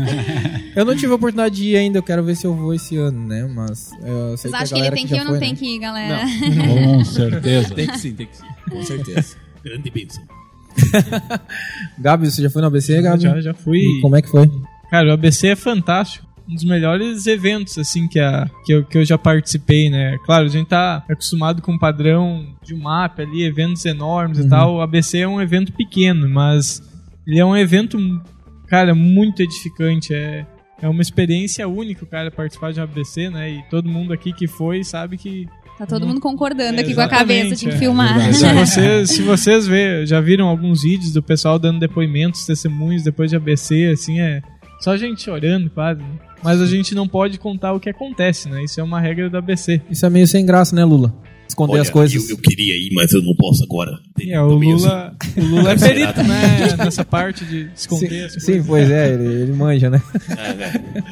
Eu 0.74 0.84
não 0.84 0.94
tive 0.96 1.12
a 1.12 1.16
oportunidade 1.16 1.56
de 1.56 1.70
ir 1.70 1.76
ainda, 1.76 1.98
eu 1.98 2.02
quero 2.02 2.22
ver 2.22 2.36
se 2.36 2.46
eu 2.46 2.54
vou 2.54 2.72
esse 2.72 2.96
ano, 2.96 3.26
né? 3.26 3.44
Mas 3.44 3.90
eu 4.02 4.36
sei 4.38 4.50
Vocês 4.50 4.52
que 4.52 4.56
a 4.56 4.58
acham 4.62 4.78
que 4.78 4.84
ele 4.86 4.96
tem 4.96 5.06
que 5.06 5.14
ir 5.14 5.18
ou 5.18 5.24
não 5.24 5.32
foi, 5.32 5.40
tem 5.40 5.50
né? 5.50 5.56
que 5.56 5.66
ir, 5.66 5.78
galera? 5.78 6.20
Com 6.68 7.04
certeza. 7.04 7.74
Tem 7.74 7.86
que 7.88 7.98
sim, 7.98 8.14
tem 8.14 8.26
que 8.26 8.36
sim. 8.36 8.44
Com 8.70 8.82
certeza. 8.84 9.36
Grande 9.64 9.90
bênção. 9.90 10.39
Gabi, 11.98 12.30
você 12.30 12.42
já 12.42 12.50
foi 12.50 12.60
no 12.62 12.68
ABC, 12.68 13.00
Gabi? 13.02 13.22
Já, 13.22 13.40
já 13.40 13.54
fui. 13.54 13.78
E 13.78 14.00
como 14.00 14.16
é 14.16 14.22
que 14.22 14.28
foi? 14.28 14.50
Cara, 14.90 15.10
o 15.10 15.12
ABC 15.12 15.48
é 15.48 15.56
fantástico. 15.56 16.26
Um 16.48 16.54
dos 16.54 16.64
melhores 16.64 17.26
eventos, 17.28 17.78
assim, 17.78 18.08
que, 18.08 18.18
a, 18.18 18.50
que, 18.64 18.72
eu, 18.72 18.84
que 18.84 18.98
eu 18.98 19.04
já 19.04 19.16
participei, 19.16 19.88
né? 19.88 20.18
Claro, 20.24 20.46
a 20.46 20.48
gente 20.48 20.66
tá 20.66 21.04
acostumado 21.08 21.62
com 21.62 21.74
o 21.74 21.78
padrão 21.78 22.44
de 22.64 22.74
um 22.74 22.78
mapa 22.80 23.22
ali, 23.22 23.44
eventos 23.44 23.84
enormes 23.84 24.38
Uhum. 24.38 24.46
e 24.46 24.48
tal. 24.48 24.74
O 24.76 24.80
ABC 24.80 25.18
é 25.18 25.28
um 25.28 25.40
evento 25.40 25.72
pequeno, 25.72 26.28
mas 26.28 26.82
ele 27.24 27.38
é 27.38 27.44
um 27.44 27.56
evento, 27.56 27.98
cara, 28.66 28.94
muito 28.96 29.42
edificante. 29.42 30.12
É, 30.12 30.44
é 30.82 30.88
uma 30.88 31.02
experiência 31.02 31.68
única, 31.68 32.02
o 32.02 32.06
cara, 32.08 32.32
participar 32.32 32.72
de 32.72 32.80
um 32.80 32.82
ABC, 32.82 33.30
né? 33.30 33.48
E 33.50 33.62
todo 33.70 33.88
mundo 33.88 34.12
aqui 34.12 34.32
que 34.32 34.48
foi 34.48 34.82
sabe 34.82 35.16
que 35.16 35.46
Tá 35.80 35.86
todo 35.86 36.06
mundo 36.06 36.20
concordando 36.20 36.78
É, 36.78 36.82
aqui 36.82 36.94
com 36.94 37.00
a 37.00 37.08
cabeça, 37.08 37.56
tinha 37.56 37.70
que 37.70 37.76
é. 37.76 37.78
filmar. 37.80 38.34
Se 38.34 38.52
vocês, 38.52 39.10
se 39.10 39.22
vocês 39.22 39.66
vê, 39.66 40.04
já 40.04 40.20
viram 40.20 40.46
alguns 40.46 40.82
vídeos 40.82 41.10
do 41.10 41.22
pessoal 41.22 41.58
dando 41.58 41.80
depoimentos, 41.80 42.44
testemunhos 42.44 43.02
depois 43.02 43.30
de 43.30 43.36
ABC, 43.36 43.86
assim, 43.94 44.20
é 44.20 44.42
só 44.78 44.94
gente 44.98 45.22
chorando 45.22 45.70
quase. 45.70 46.00
né? 46.00 46.06
Mas 46.42 46.60
a 46.60 46.66
gente 46.66 46.94
não 46.94 47.08
pode 47.08 47.38
contar 47.38 47.72
o 47.72 47.80
que 47.80 47.88
acontece, 47.88 48.48
né? 48.50 48.62
Isso 48.62 48.78
é 48.78 48.82
uma 48.82 49.00
regra 49.00 49.30
do 49.30 49.38
ABC. 49.38 49.80
Isso 49.90 50.04
é 50.04 50.10
meio 50.10 50.26
sem 50.26 50.44
graça, 50.44 50.76
né, 50.76 50.84
Lula? 50.84 51.14
Esconder 51.48 51.72
Olha, 51.72 51.82
as 51.82 51.90
coisas. 51.90 52.28
Eu, 52.28 52.36
eu 52.36 52.42
queria 52.42 52.76
ir, 52.76 52.90
mas 52.94 53.12
eu 53.12 53.22
não 53.22 53.34
posso 53.34 53.64
agora. 53.64 53.90
É, 54.20 54.40
o 54.40 54.48
Lula, 54.52 55.16
o 55.36 55.40
Lula 55.44 55.72
é 55.72 55.76
perito, 55.78 56.22
né? 56.22 56.76
Nessa 56.78 57.04
parte 57.04 57.44
de 57.44 57.68
esconder 57.74 58.26
as 58.26 58.34
Sim, 58.34 58.40
sim, 58.40 58.46
coisas. 58.46 58.66
pois 58.66 58.90
é, 58.90 59.14
ele, 59.14 59.24
ele 59.42 59.52
manja, 59.52 59.88
né? 59.90 60.00
assim. 60.14 60.32
É, 60.40 60.54
né? 60.54 61.04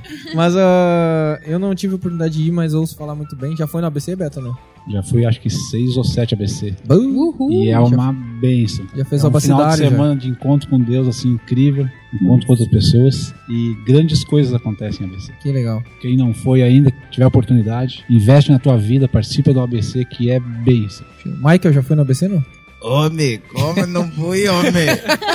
Mas 0.34 0.54
ah, 0.56 1.40
eu 1.44 1.58
não 1.58 1.74
tive 1.74 1.94
a 1.94 1.96
oportunidade 1.96 2.34
de 2.34 2.48
ir, 2.48 2.52
mas 2.52 2.74
ouço 2.74 2.96
falar 2.96 3.14
muito 3.14 3.36
bem. 3.36 3.56
Já 3.56 3.66
foi 3.66 3.80
no 3.80 3.86
ABC, 3.86 4.16
Beto, 4.16 4.40
não? 4.40 4.56
Já 4.88 5.02
fui, 5.02 5.24
acho 5.24 5.40
que, 5.40 5.48
seis 5.48 5.96
ou 5.96 6.02
sete 6.02 6.34
ABC. 6.34 6.74
Uhul. 6.90 7.52
E 7.52 7.70
é 7.70 7.78
uma 7.78 8.12
benção. 8.12 8.84
Já 8.96 9.04
fez 9.04 9.22
é 9.22 9.28
um 9.28 9.30
final 9.30 9.30
de 9.30 9.32
bacidade, 9.32 9.82
já. 9.82 9.88
semana 9.90 10.16
de 10.16 10.28
encontro 10.28 10.68
com 10.68 10.80
Deus, 10.80 11.06
assim, 11.06 11.34
incrível. 11.34 11.88
Encontro 12.12 12.46
com 12.46 12.52
outras 12.52 12.68
pessoas. 12.68 13.34
E 13.48 13.76
grandes 13.86 14.24
coisas 14.24 14.52
acontecem 14.52 15.06
em 15.06 15.10
ABC. 15.10 15.32
Que 15.40 15.52
legal. 15.52 15.82
Quem 16.00 16.16
não 16.16 16.34
foi 16.34 16.62
ainda, 16.62 16.92
tiver 17.10 17.26
oportunidade, 17.26 18.04
investe 18.10 18.50
na 18.50 18.58
tua 18.58 18.76
vida, 18.76 19.06
participa 19.06 19.52
do 19.52 19.60
ABC, 19.60 20.04
que 20.04 20.30
é 20.30 20.40
benção. 20.40 21.06
Michael 21.24 21.72
já 21.72 21.82
foi 21.82 21.94
no 21.94 22.02
ABC, 22.02 22.26
não? 22.26 22.44
Homem, 22.84 23.40
como 23.52 23.86
não 23.86 24.10
fui, 24.12 24.48
homem? 24.48 24.86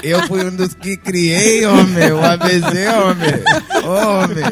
Eu 0.03 0.27
fui 0.27 0.43
um 0.45 0.55
dos 0.55 0.73
que 0.73 0.97
criei, 0.97 1.65
homem, 1.65 2.11
o 2.11 2.23
ABC, 2.23 2.87
homem. 2.89 3.83
Ô, 3.85 4.23
homem, 4.23 4.43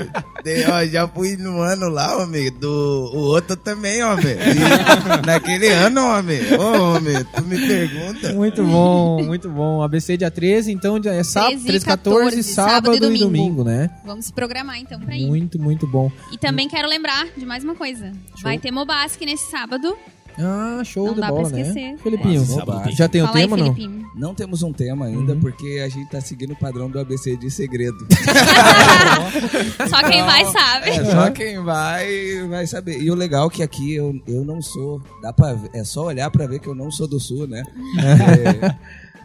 de- 0.43 0.65
ó, 0.71 0.85
já 0.85 1.07
fui 1.07 1.35
no 1.35 1.59
ano 1.61 1.89
lá, 1.89 2.17
homem, 2.17 2.49
do 2.51 3.11
o 3.13 3.17
outro 3.17 3.55
também, 3.57 4.01
homem. 4.03 4.35
E 4.35 5.25
naquele 5.25 5.67
ano, 5.67 6.01
homem. 6.05 6.39
Ô, 6.57 6.95
homem, 6.95 7.15
tu 7.35 7.43
me 7.43 7.57
pergunta. 7.67 8.33
Muito 8.33 8.63
bom, 8.63 9.23
muito 9.23 9.49
bom. 9.49 9.81
ABC 9.81 10.15
dia 10.17 10.31
13, 10.31 10.71
então 10.71 10.99
dia- 10.99 11.11
é 11.13 11.23
sábado, 11.23 11.49
13 11.51 11.63
e 11.63 11.67
13, 11.67 11.85
14, 11.85 12.19
14, 12.37 12.43
sábado, 12.43 12.71
sábado 12.71 12.93
e 12.93 12.97
e 12.97 12.99
domingo. 12.99 13.25
domingo, 13.25 13.63
né? 13.65 13.89
Vamos 14.05 14.25
se 14.25 14.33
programar 14.33 14.79
então 14.79 14.99
pra 14.99 15.17
ir. 15.17 15.27
Muito, 15.27 15.59
muito 15.59 15.85
bom. 15.85 16.09
E 16.31 16.37
também 16.37 16.67
quero 16.69 16.87
lembrar 16.87 17.27
de 17.35 17.45
mais 17.45 17.63
uma 17.63 17.75
coisa. 17.75 18.11
Vai 18.41 18.57
ter 18.57 18.71
Mobasque 18.71 19.25
nesse 19.25 19.49
sábado. 19.51 19.95
Ah, 20.37 20.81
show 20.83 21.05
Não 21.07 21.13
de 21.13 21.21
dá 21.21 21.29
bola, 21.29 21.47
pra 21.47 21.57
né? 21.57 21.61
esquecer. 21.61 21.97
Felipinho, 21.97 22.41
É, 22.41 22.45
sábado. 22.45 22.91
já 22.91 23.07
tem 23.07 23.21
o 23.21 23.27
aí, 23.27 23.31
tema, 23.31 23.55
não? 23.55 23.73
Felipinho. 23.73 24.05
Não 24.15 24.35
temos 24.35 24.63
um 24.63 24.73
tema 24.73 25.05
ainda, 25.05 25.33
Uhum. 25.33 25.39
porque 25.39 25.81
a 25.83 25.87
gente 25.87 26.09
tá 26.09 26.19
seguindo 26.19 26.51
o 26.51 26.55
padrão 26.57 26.89
do 26.89 26.99
ABC 26.99 27.37
de 27.37 27.49
segredo. 27.49 27.97
Só 29.89 30.03
quem 30.09 30.21
vai 30.23 30.45
sabe. 30.45 30.89
É, 30.89 31.05
só 31.05 31.31
quem 31.31 31.59
vai 31.63 32.47
vai 32.49 32.67
saber. 32.67 33.01
E 33.01 33.09
o 33.11 33.15
legal 33.15 33.47
é 33.47 33.49
que 33.49 33.63
aqui 33.63 33.95
eu, 33.95 34.19
eu 34.27 34.43
não 34.45 34.61
sou. 34.61 35.01
Dá 35.21 35.31
pra, 35.33 35.53
ver- 35.53 35.69
é 35.73 35.83
só 35.83 36.05
olhar 36.05 36.29
pra 36.29 36.47
ver 36.47 36.59
que 36.59 36.67
eu 36.67 36.75
não 36.75 36.91
sou 36.91 37.07
do 37.07 37.19
sul, 37.19 37.47
né? 37.47 37.63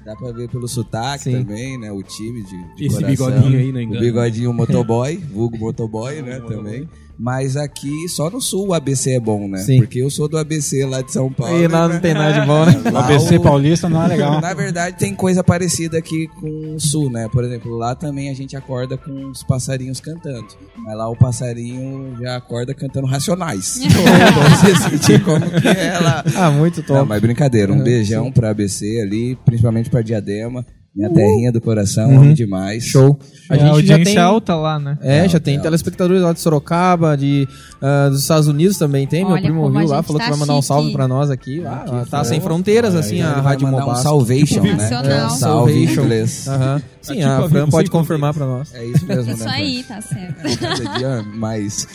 É, 0.01 0.05
dá 0.05 0.17
pra 0.17 0.33
ver 0.33 0.49
pelo 0.49 0.67
sotaque 0.67 1.25
Sim. 1.25 1.33
também, 1.33 1.79
né? 1.79 1.93
O 1.93 2.03
time 2.03 2.43
de, 2.43 2.75
de 2.77 2.87
Esse 2.87 2.97
coração. 3.03 3.31
bigodinho 3.31 3.59
aí, 3.59 3.73
não 3.73 3.97
O 3.97 4.01
bigodinho 4.01 4.53
motoboy, 4.53 5.17
vulgo 5.17 5.59
motoboy, 5.59 6.23
né? 6.23 6.41
Também. 6.41 6.89
Mas 7.23 7.55
aqui, 7.55 8.09
só 8.09 8.31
no 8.31 8.41
sul 8.41 8.69
o 8.69 8.73
ABC 8.75 9.11
é 9.11 9.21
bom, 9.21 9.47
né? 9.47 9.59
Sim. 9.59 9.77
Porque 9.81 9.99
eu 10.01 10.09
sou 10.09 10.27
do 10.27 10.39
ABC 10.39 10.87
lá 10.87 11.03
de 11.03 11.13
São 11.13 11.31
Paulo. 11.31 11.55
E 11.63 11.69
lá 11.69 11.87
né? 11.87 11.95
não 11.95 12.01
tem 12.01 12.15
nada 12.15 12.41
de 12.41 12.47
bom, 12.47 12.65
né? 12.65 12.81
Lá 12.91 13.01
ABC 13.05 13.37
o- 13.37 13.43
paulista 13.43 13.91
não 13.91 14.03
é 14.03 14.09
legal. 14.09 14.41
Na 14.41 14.55
verdade, 14.55 14.97
tem 14.97 15.15
coisa 15.15 15.45
parecida 15.45 15.99
aqui 15.99 16.29
com 16.41 16.77
o 16.77 16.81
sul, 16.81 17.11
né? 17.11 17.29
Por 17.31 17.45
exemplo, 17.45 17.77
lá 17.77 17.95
também 17.95 18.31
a 18.31 18.35
gente 18.35 18.57
acorda 18.57 18.97
com 18.97 19.27
os 19.31 19.43
passarinhos 19.43 20.01
cantando. 20.01 20.47
Mas 20.79 20.97
lá 20.97 21.11
o 21.11 21.17
passarinho 21.17 22.17
já 22.23 22.37
acorda 22.37 22.73
cantando 22.75 23.07
racionais. 23.07 23.81
Então 23.91 24.03
você 24.51 24.89
sentir 24.91 25.23
como 25.23 25.45
que 25.61 25.69
é 25.69 25.99
lá. 25.99 26.25
Ah, 26.37 26.51
muito 26.51 26.83
top. 26.83 26.99
Não, 27.01 27.05
mas 27.07 27.21
brincadeira. 27.21 27.71
Um 27.73 27.77
Uhum, 27.77 27.85
beijão 27.85 28.33
pra 28.33 28.51
ABC 28.51 28.99
ali, 29.03 29.37
principalmente 29.45 29.91
pra 29.91 30.01
Diadema. 30.01 30.65
Minha 31.01 31.15
terrinha 31.15 31.51
do 31.51 31.61
coração, 31.63 32.11
Uhum. 32.11 32.21
amo 32.25 32.35
demais. 32.35 32.85
Show. 32.85 33.19
A 33.49 33.55
A 33.55 33.57
gente 33.57 33.67
já 33.67 33.73
audiência 33.73 34.05
tem... 34.05 34.19
alta 34.19 34.55
lá, 34.55 34.79
né? 34.79 34.99
É, 35.01 35.27
já 35.29 35.41
tem 35.41 35.55
alta. 35.57 35.65
telespectadores 35.69 36.23
lá 36.23 36.33
de 36.35 36.41
Sorocaba, 36.41 37.17
de, 37.17 37.49
ah, 37.81 38.09
dos 38.11 38.21
Estados 38.21 38.47
Unidos 38.47 38.77
também 38.77 39.07
tem. 39.07 39.25
Meu 39.25 39.33
Olha 39.33 39.43
primo 39.43 39.63
como 39.63 39.77
a 39.79 39.81
viu 39.81 39.89
lá, 39.89 40.03
falou 40.03 40.21
que 40.21 40.27
tá 40.27 40.31
vai 40.31 40.39
mandar 40.41 40.57
um 40.57 40.63
salve 40.63 40.85
chique. 40.89 40.97
pra 40.97 41.09
nós 41.09 41.31
aqui. 41.31 41.63
Ah, 41.67 42.03
Que 42.05 42.11
tá 42.11 42.23
sem 42.23 42.41
fronteiras, 42.41 42.95
assim, 42.95 43.23
a 43.23 43.33
Rádio 43.41 43.67
mandar 43.67 43.87
um 43.87 43.95
salvation, 43.97 44.63
né? 44.63 44.77
Em 45.27 45.31
Salvation. 45.39 46.03
Aham. 46.49 46.83
Sim, 47.01 47.15
tipo 47.15 47.27
a 47.27 47.39
a 47.39 47.49
Fran 47.49 47.69
pode 47.69 47.91
confirmar 47.91 48.35
pra 48.35 48.45
nós. 48.47 48.75
É 48.75 48.85
isso 48.85 49.07
mesmo, 49.07 49.33
Isso 49.33 49.45
né? 49.45 49.51
aí, 49.53 49.83
tá 49.85 50.01
certo. 50.03 50.59
Cada 50.59 50.99
dia 50.99 51.23
mais... 51.35 51.89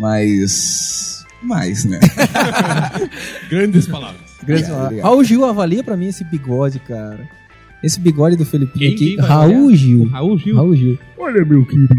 Mais... 0.00 1.20
Mais, 1.42 1.84
né? 1.84 1.98
Grandes 3.50 3.86
palavras. 3.86 4.20
Grande 4.44 4.62
Obrigado, 4.62 4.78
lá. 4.78 4.84
obrigado. 4.84 5.04
Raul 5.06 5.24
Gil 5.24 5.44
avalia 5.44 5.82
pra 5.84 5.96
mim 5.96 6.06
esse 6.06 6.24
bigode, 6.24 6.78
cara. 6.80 7.28
Esse 7.82 7.98
bigode 8.00 8.36
do 8.36 8.44
Felipinho 8.44 8.94
Quem- 8.96 9.14
aqui. 9.14 9.16
Raul 9.20 9.42
avaliar? 9.52 9.74
Gil. 9.76 10.08
Raul 10.08 10.38
Gil. 10.38 10.56
Raul 10.56 10.76
Gil. 10.76 10.98
Olha, 11.18 11.44
meu 11.44 11.64
querido. 11.66 11.94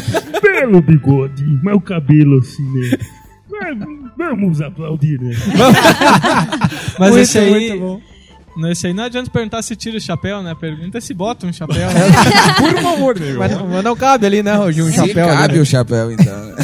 Belo 0.42 0.80
bigode, 0.80 1.44
mas 1.62 1.74
o 1.76 1.80
cabelo 1.80 2.38
assim, 2.38 2.62
né? 2.72 2.98
Vamos 4.16 4.60
aplaudir, 4.60 5.20
né? 5.20 5.34
Mas 6.98 7.10
Muito, 7.10 7.22
esse 7.22 7.38
aí. 7.38 7.50
muito 7.50 7.78
bom. 7.78 8.00
Nesse 8.58 8.86
aí 8.86 8.94
não 8.94 9.04
adianta 9.04 9.30
perguntar 9.30 9.60
se 9.62 9.76
tira 9.76 9.98
o 9.98 10.00
chapéu, 10.00 10.42
né? 10.42 10.54
Pergunta 10.58 10.98
se 11.00 11.12
bota 11.12 11.46
um 11.46 11.52
chapéu. 11.52 11.88
Por 12.58 12.82
favor, 12.82 13.18
meu. 13.18 13.38
Mas, 13.38 13.52
mas 13.60 13.84
não 13.84 13.94
cabe 13.94 14.24
ali, 14.26 14.42
né, 14.42 14.52
Gil? 14.72 14.86
Um 14.86 14.88
Se 14.90 14.94
chapéu 14.96 15.28
ali, 15.28 15.36
cabe 15.38 15.54
né? 15.56 15.60
o 15.60 15.66
chapéu, 15.66 16.10
então. 16.12 16.46
né? 16.46 16.54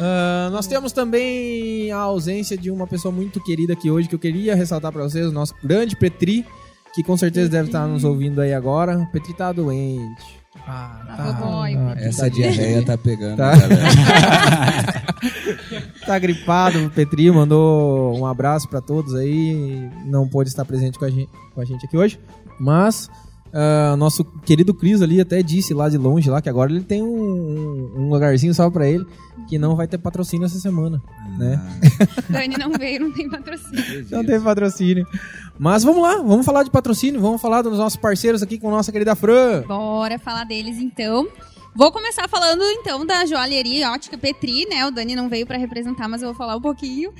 Ah, 0.00 0.48
nós 0.52 0.66
temos 0.66 0.92
também 0.92 1.90
a 1.92 1.98
ausência 1.98 2.56
de 2.56 2.70
uma 2.70 2.86
pessoa 2.86 3.12
muito 3.12 3.38
querida 3.42 3.72
aqui 3.74 3.90
hoje, 3.90 4.08
que 4.08 4.14
eu 4.14 4.18
queria 4.18 4.54
ressaltar 4.54 4.90
pra 4.92 5.02
vocês, 5.02 5.26
o 5.26 5.32
nosso 5.32 5.54
grande 5.62 5.94
Petri, 5.96 6.44
que 6.96 7.02
com 7.04 7.16
certeza 7.16 7.48
deve 7.48 7.68
estar 7.68 7.86
nos 7.86 8.02
ouvindo 8.04 8.40
aí 8.40 8.52
agora. 8.52 8.98
O 8.98 9.06
Petri 9.12 9.32
tá 9.34 9.52
doente. 9.52 10.40
Ah, 10.66 11.02
Tá 11.16 11.30
dodói, 11.32 11.76
tá, 11.76 11.94
Essa 12.00 12.28
diarreia 12.30 12.82
tá 12.84 12.96
pegando, 12.98 13.36
Tá. 13.36 13.54
galera. 13.54 13.86
tá 16.06 16.18
gripado, 16.18 16.86
o 16.86 16.90
Petri 16.90 17.30
mandou 17.30 18.16
um 18.18 18.26
abraço 18.26 18.68
pra 18.68 18.80
todos 18.80 19.14
aí, 19.14 19.88
não 20.06 20.28
pôde 20.28 20.48
estar 20.48 20.64
presente 20.64 20.98
com 20.98 21.04
a 21.04 21.10
gente, 21.10 21.30
com 21.54 21.60
a 21.60 21.64
gente 21.64 21.86
aqui 21.86 21.96
hoje, 21.96 22.18
mas 22.58 23.08
ah, 23.52 23.94
nosso 23.96 24.24
querido 24.24 24.74
Cris 24.74 25.02
ali 25.02 25.20
até 25.20 25.42
disse 25.42 25.72
lá 25.72 25.88
de 25.88 25.96
longe 25.98 26.28
lá 26.30 26.42
que 26.42 26.48
agora 26.48 26.70
ele 26.72 26.82
tem 26.82 27.02
um, 27.02 27.92
um 27.96 28.08
lugarzinho 28.10 28.54
só 28.54 28.68
pra 28.70 28.88
ele 28.88 29.06
que 29.48 29.58
não 29.58 29.76
vai 29.76 29.86
ter 29.86 29.98
patrocínio 29.98 30.46
essa 30.46 30.58
semana, 30.58 31.00
né? 31.38 31.60
Dani 32.28 32.56
não 32.58 32.72
veio, 32.72 33.00
não 33.00 33.12
tem 33.12 33.28
patrocínio. 33.30 34.06
Não 34.10 34.24
teve 34.24 34.44
patrocínio. 34.44 35.06
Mas 35.58 35.82
vamos 35.82 36.02
lá, 36.02 36.16
vamos 36.16 36.44
falar 36.44 36.62
de 36.62 36.70
patrocínio, 36.70 37.20
vamos 37.20 37.40
falar 37.40 37.62
dos 37.62 37.78
nossos 37.78 37.98
parceiros 37.98 38.42
aqui 38.42 38.58
com 38.58 38.70
nossa 38.70 38.92
querida 38.92 39.16
Fran. 39.16 39.62
Bora 39.62 40.18
falar 40.18 40.44
deles 40.44 40.78
então. 40.78 41.26
Vou 41.74 41.92
começar 41.92 42.28
falando 42.28 42.62
então 42.62 43.04
da 43.04 43.26
joalheria 43.26 43.90
ótica 43.92 44.16
Petri, 44.16 44.66
né? 44.66 44.86
O 44.86 44.90
Dani 44.90 45.14
não 45.14 45.28
veio 45.28 45.46
pra 45.46 45.58
representar, 45.58 46.08
mas 46.08 46.22
eu 46.22 46.28
vou 46.28 46.36
falar 46.36 46.56
um 46.56 46.60
pouquinho. 46.60 47.12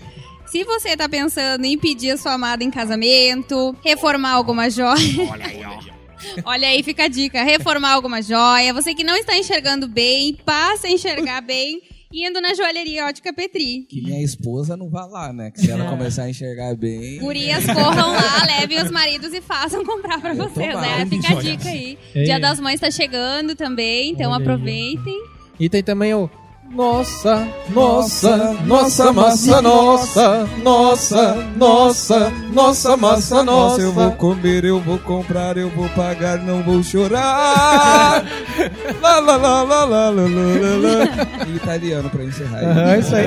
Se 0.47 0.65
você 0.65 0.97
tá 0.97 1.09
pensando 1.09 1.65
em 1.65 1.77
pedir 1.77 2.13
a 2.13 2.17
sua 2.17 2.35
amada 2.35 2.63
em 2.63 2.71
casamento, 2.71 3.77
reformar 3.85 4.31
alguma 4.31 4.71
joia. 4.71 4.97
Olha 5.31 5.47
aí, 5.47 5.63
ó. 5.65 5.97
Olha 6.45 6.69
aí, 6.69 6.83
fica 6.83 7.05
a 7.05 7.09
dica. 7.09 7.43
Reformar 7.43 7.93
alguma 7.93 8.23
joia. 8.23 8.73
Você 8.73 8.95
que 8.95 9.05
não 9.05 9.15
está 9.17 9.37
enxergando 9.37 9.87
bem, 9.87 10.35
passa 10.45 10.87
a 10.87 10.91
enxergar 10.91 11.41
bem 11.43 11.83
indo 12.13 12.41
na 12.41 12.55
joalheria 12.55 13.07
ótica 13.07 13.33
Petri. 13.33 13.87
Que 13.89 14.01
minha 14.03 14.23
esposa 14.23 14.77
não 14.77 14.89
vá 14.89 15.05
lá, 15.07 15.33
né? 15.33 15.51
Que 15.51 15.61
se 15.61 15.71
ela 15.71 15.89
começar 15.89 16.25
a 16.25 16.31
enxergar 16.31 16.75
bem. 16.77 17.19
Gurias, 17.19 17.65
corram 17.67 18.13
lá, 18.13 18.45
levem 18.59 18.83
os 18.83 18.91
maridos 18.91 19.33
e 19.33 19.41
façam 19.41 19.85
comprar 19.85 20.21
pra 20.21 20.31
Eu 20.35 20.37
vocês, 20.49 20.73
tô 20.73 20.81
né? 20.81 21.07
Fica 21.07 21.39
a 21.39 21.43
dica 21.43 21.69
aí. 21.69 21.99
É. 22.15 22.23
Dia 22.25 22.39
das 22.41 22.61
Mães 22.61 22.81
tá 22.81 22.91
chegando 22.91 23.55
também, 23.55 24.11
então 24.11 24.31
Olha 24.31 24.39
aí. 24.39 24.43
aproveitem. 24.43 25.25
E 25.59 25.69
tem 25.69 25.83
também 25.83 26.15
o 26.15 26.31
nossa, 26.71 27.49
nossa, 27.71 28.53
nossa 28.65 29.13
massa, 29.13 29.63
nossa, 29.63 30.49
nossa, 30.63 31.35
nossa, 31.57 32.31
nossa 32.53 32.97
massa, 32.97 33.43
nossa. 33.43 33.81
Eu 33.81 33.93
vou 33.93 34.13
comer, 34.13 34.65
eu 34.65 34.81
vou 34.81 34.99
comprar, 34.99 35.57
eu 35.57 35.71
vou 35.71 35.89
pagar, 35.91 36.39
não 36.39 36.63
vou 36.63 36.83
chorar. 36.83 38.23
lá, 39.01 39.19
lá, 39.21 39.37
lá, 39.37 39.63
lá, 39.63 39.85
lá, 39.85 40.11
lá, 40.11 40.11
lá, 40.11 41.49
Italiano 41.55 42.11
pra 42.11 42.25
encerrar. 42.25 42.95
É 42.95 42.99
isso 42.99 43.17
aí. 43.17 43.27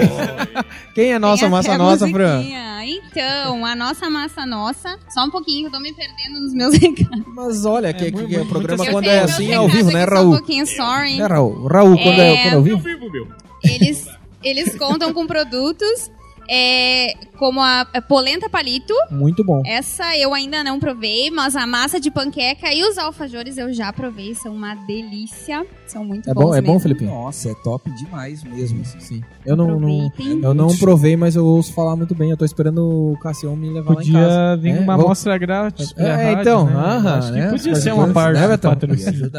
Quem 0.94 1.14
é 1.14 1.20
nossa 1.20 1.50
massa 1.50 1.78
nossa, 1.78 2.08
Fran? 2.08 2.44
Então, 2.90 3.66
a 3.66 3.76
nossa 3.76 4.10
massa 4.10 4.46
nossa. 4.46 4.98
Só 5.10 5.26
um 5.26 5.30
pouquinho, 5.30 5.68
eu 5.68 5.72
tô 5.72 5.80
me 5.80 5.94
perdendo 5.94 6.42
nos 6.42 6.54
meus 6.54 6.76
recados. 6.78 7.24
Mas 7.28 7.66
olha, 7.66 7.94
que, 7.94 8.06
é 8.06 8.42
o 8.42 8.46
programa 8.46 8.84
assim. 8.84 8.92
quando 8.92 9.06
é 9.06 9.20
assim 9.20 9.52
é 9.52 9.56
ao 9.56 9.68
vivo, 9.68 9.92
né, 9.92 10.04
Raul? 10.06 10.34
Um 10.34 10.38
pouquinho, 10.38 10.66
sorry. 10.66 11.20
É, 11.20 11.26
Raul, 11.26 11.68
Raul, 11.68 11.98
quando 11.98 12.20
é, 12.20 12.34
é, 12.34 12.48
é 12.48 12.54
ao 12.54 12.62
vivo. 12.62 12.82
Meu. 12.84 13.28
Eles, 13.64 14.08
eles 14.44 14.78
contam 14.78 15.14
com 15.14 15.28
produtos 15.28 16.12
é, 16.50 17.14
como 17.38 17.62
a, 17.62 17.86
polenta 18.08 18.50
palito. 18.50 18.94
Muito 19.12 19.44
bom. 19.44 19.62
Essa 19.66 20.18
eu 20.18 20.34
ainda 20.34 20.64
não 20.64 20.80
provei, 20.80 21.30
mas 21.30 21.56
a 21.56 21.68
massa 21.68 22.00
de 22.00 22.10
panqueca 22.10 22.74
e 22.74 22.84
os 22.84 22.98
alfajores 22.98 23.58
eu 23.58 23.72
já 23.72 23.94
provei. 23.94 24.34
São 24.34 24.54
uma 24.56 24.74
delícia. 24.76 25.66
São 25.88 26.04
muito 26.04 26.30
É 26.30 26.34
bons 26.34 26.44
bom, 26.44 26.56
é 26.56 26.62
bom, 26.62 26.68
mesmo. 26.74 26.80
Felipinho? 26.82 27.12
Nossa, 27.12 27.50
é 27.50 27.54
top 27.64 27.90
demais 27.92 28.44
mesmo. 28.44 28.82
assim. 28.82 29.00
Sim. 29.00 29.24
Eu 29.46 29.56
não, 29.56 29.80
não, 29.80 30.12
eu 30.44 30.54
não 30.54 30.76
provei, 30.78 31.16
mas 31.16 31.36
eu 31.36 31.46
ouço 31.46 31.74
falar 31.74 31.96
muito 31.96 32.14
bem. 32.16 32.30
Eu 32.32 32.38
tô 32.38 32.46
esperando 32.46 32.80
o 33.14 33.18
Cassião 33.20 33.56
me 33.56 33.70
levar 33.70 33.96
lá 33.96 34.04
em 34.04 34.12
casa. 34.12 34.56
Podia 34.58 34.58
vir 34.58 34.78
É, 34.78 34.80
uma 34.80 34.96
vou- 34.98 35.06
amostra 35.06 35.38
grátis. 35.38 35.94
pra 35.94 36.04
É, 36.08 36.24
rádio, 36.26 36.42
então, 36.42 36.66
né? 36.66 36.74
aham, 36.74 37.18
Acho 37.18 37.28
que 37.34 37.40
né? 37.40 37.50
podia 37.50 37.72
As 37.74 37.80
ser 37.80 37.94
uma 37.94 38.08
parte 38.10 38.40
né, 38.40 38.58
patrocínio. 38.58 39.32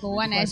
Boa, 0.00 0.26
né? 0.26 0.44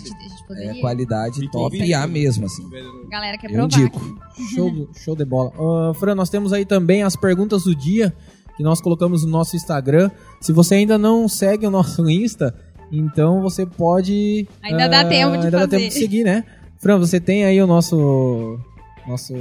É 0.57 0.75
qualidade 0.81 1.51
top 1.51 1.93
A 1.95 2.07
mesmo, 2.07 2.47
assim. 2.47 2.69
Galera 3.11 3.37
quer 3.39 3.51
Eu 3.51 3.69
provar. 3.69 3.79
indico. 3.79 4.19
Show, 4.55 4.89
show 4.97 5.17
de 5.17 5.25
bola. 5.25 5.53
Fran, 5.99 6.15
nós 6.15 6.31
temos 6.31 6.53
aí 6.53 6.65
também 6.65 7.03
as 7.03 7.17
perguntas 7.17 7.65
do 7.65 7.75
dia 7.75 8.15
que 8.57 8.63
nós 8.63 8.81
colocamos 8.81 9.25
no 9.25 9.31
nosso 9.31 9.57
Instagram. 9.57 10.11
Se 10.41 10.53
você 10.53 10.77
ainda 10.77 10.97
não 10.99 11.29
segue 11.29 11.67
o 11.67 11.71
nosso 11.71 12.07
Insta, 12.11 12.55
então 12.91 13.43
você 13.43 13.67
pode. 13.67 14.49
Ainda 14.63 14.89
dá 14.89 15.05
tempo 15.05 15.33
de 15.33 15.37
Ainda 15.39 15.51
dá 15.51 15.59
fazer. 15.61 15.77
tempo 15.77 15.89
de 15.89 15.95
seguir, 15.95 16.25
né? 16.25 16.45
Fran, 16.79 16.99
você 16.99 17.21
tem 17.21 17.45
aí 17.45 17.61
o 17.61 17.67
nosso. 17.67 18.59
Nosso 19.07 19.35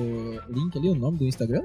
link 0.49 0.77
ali, 0.77 0.89
o 0.89 0.95
nome 0.95 1.17
do 1.17 1.25
Instagram? 1.25 1.63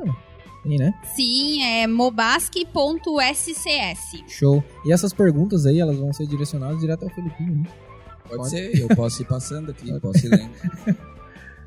Tem, 0.64 0.76
né? 0.78 0.92
Sim, 1.14 1.62
é 1.62 1.86
mobasque.scs. 1.86 4.24
Show. 4.28 4.62
E 4.84 4.92
essas 4.92 5.12
perguntas 5.12 5.66
aí, 5.66 5.80
elas 5.80 5.98
vão 5.98 6.12
ser 6.12 6.26
direcionadas 6.26 6.80
direto 6.80 7.04
ao 7.04 7.10
Felipinho. 7.10 7.62
né? 7.62 7.66
Pode, 8.24 8.36
Pode. 8.36 8.50
ser, 8.50 8.78
eu 8.78 8.88
posso 8.88 9.22
ir 9.22 9.24
passando 9.26 9.70
aqui, 9.70 9.92
posso 10.00 10.26
ir 10.26 10.30
lendo. 10.30 10.50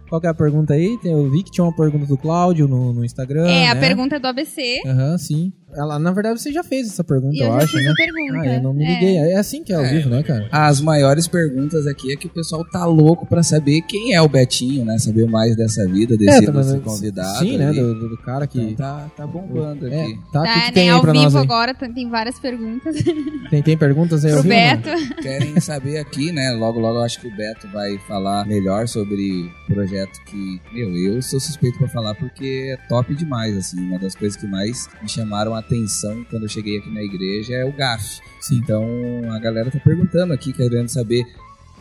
Qual 0.10 0.22
que 0.22 0.28
é 0.28 0.30
a 0.30 0.34
pergunta 0.34 0.74
aí? 0.74 0.98
Eu 1.04 1.30
vi 1.32 1.44
que 1.44 1.52
tinha 1.52 1.64
uma 1.66 1.76
pergunta 1.76 2.06
do 2.06 2.18
Cláudio 2.18 2.68
no, 2.68 2.94
no 2.94 3.04
Instagram. 3.04 3.48
É, 3.48 3.68
a 3.70 3.74
né? 3.76 3.80
pergunta 3.82 4.16
é 4.16 4.20
do 4.20 4.28
ABC. 4.28 4.82
Aham, 4.86 5.18
sim. 5.18 5.52
Ela, 5.76 6.00
na 6.00 6.10
verdade, 6.14 6.40
você 6.40 6.54
já 6.54 6.64
fez 6.64 6.88
essa 6.88 7.04
pergunta, 7.04 7.36
eu, 7.36 7.48
eu 7.48 7.52
já 7.52 7.58
acho, 7.58 7.74
fiz 7.74 7.84
né? 7.84 7.92
a 7.92 7.94
pergunta, 7.96 8.40
Ah, 8.50 8.56
eu 8.56 8.62
não 8.64 8.74
me 8.74 8.86
é. 8.86 8.94
liguei. 8.94 9.18
É 9.18 9.36
assim 9.36 9.62
que 9.62 9.74
é 9.74 9.76
ao 9.76 9.84
É. 9.84 9.94
vivo, 9.94 10.10
né, 10.10 10.24
cara? 10.24 10.48
As 10.50 10.80
maiores 10.80 11.28
perguntas 11.28 11.86
aqui 11.86 12.14
é 12.14 12.16
que 12.16 12.28
o 12.28 12.30
pessoal 12.30 12.64
tá 12.64 12.86
louco 12.86 13.26
pra 13.26 13.44
saber 13.44 13.82
quem 13.82 14.14
é 14.14 14.22
o 14.22 14.30
Betinho, 14.30 14.86
né? 14.86 14.98
Saber 15.00 15.28
mais 15.28 15.54
dessa 15.58 15.86
vida, 15.86 16.16
desse 16.16 16.46
tá, 16.46 16.52
nosso 16.54 16.76
mas- 16.76 16.82
convidado. 16.84 17.40
Sim, 17.40 17.58
né? 17.58 17.68
ali. 17.68 17.80
Do, 17.82 17.94
do- 18.00 18.10
do 18.10 18.18
cara 18.20 18.48
que. 18.48 18.62
Então 18.62 18.76
tá, 18.86 19.12
tá 19.18 19.28
bombando 19.28 19.86
É, 19.88 20.04
aqui. 20.04 20.16
tá, 20.32 20.42
que, 20.44 20.48
Tá, 20.48 20.54
que 20.54 20.60
né, 20.68 20.72
tem 20.72 20.90
ao 20.90 21.02
pra 21.02 21.12
vivo 21.12 21.38
agora 21.40 21.74
tem 21.74 21.92
tem 21.94 22.10
várias 22.10 22.40
perguntas. 22.40 22.96
Tem, 23.50 23.62
tem 23.62 23.78
perguntas 23.78 24.26
aí 24.26 24.32
ao 24.32 24.42
vivo? 24.42 24.50
Beto. 24.56 24.90
Querem 25.22 25.60
saber 25.60 26.00
aqui, 26.00 26.32
né? 26.32 26.52
Logo, 26.52 26.80
logo 26.80 26.98
eu 26.98 27.04
acho 27.04 27.22
que 27.22 27.28
o 27.28 27.36
Beto 27.36 27.68
vai 27.68 27.96
falar 28.08 28.46
melhor 28.48 28.88
sobre 28.88 29.52
o 29.70 29.74
projeto 29.74 29.95
que, 30.26 30.62
meu, 30.74 30.96
eu 30.96 31.22
sou 31.22 31.40
suspeito 31.40 31.78
pra 31.78 31.88
falar 31.88 32.16
porque 32.16 32.74
é 32.74 32.78
top 32.88 33.14
demais, 33.16 33.56
assim. 33.58 33.80
Uma 33.80 34.00
das 34.00 34.16
coisas 34.16 34.36
que 34.40 34.48
mais 34.48 34.90
me 35.02 35.08
chamaram 35.08 35.56
a 35.56 35.60
atenção 35.60 36.26
quando 36.30 36.44
eu 36.44 36.50
cheguei 36.50 36.80
aqui 36.80 36.90
na 36.94 37.02
igreja 37.04 37.54
é 37.54 37.66
o 37.66 37.72
GAF. 37.72 38.20
Sim. 38.42 38.58
Então 38.58 38.84
a 39.32 39.40
galera 39.40 39.72
tá 39.72 39.80
perguntando 39.80 40.34
aqui, 40.34 40.52
querendo 40.52 40.90
saber 40.90 41.26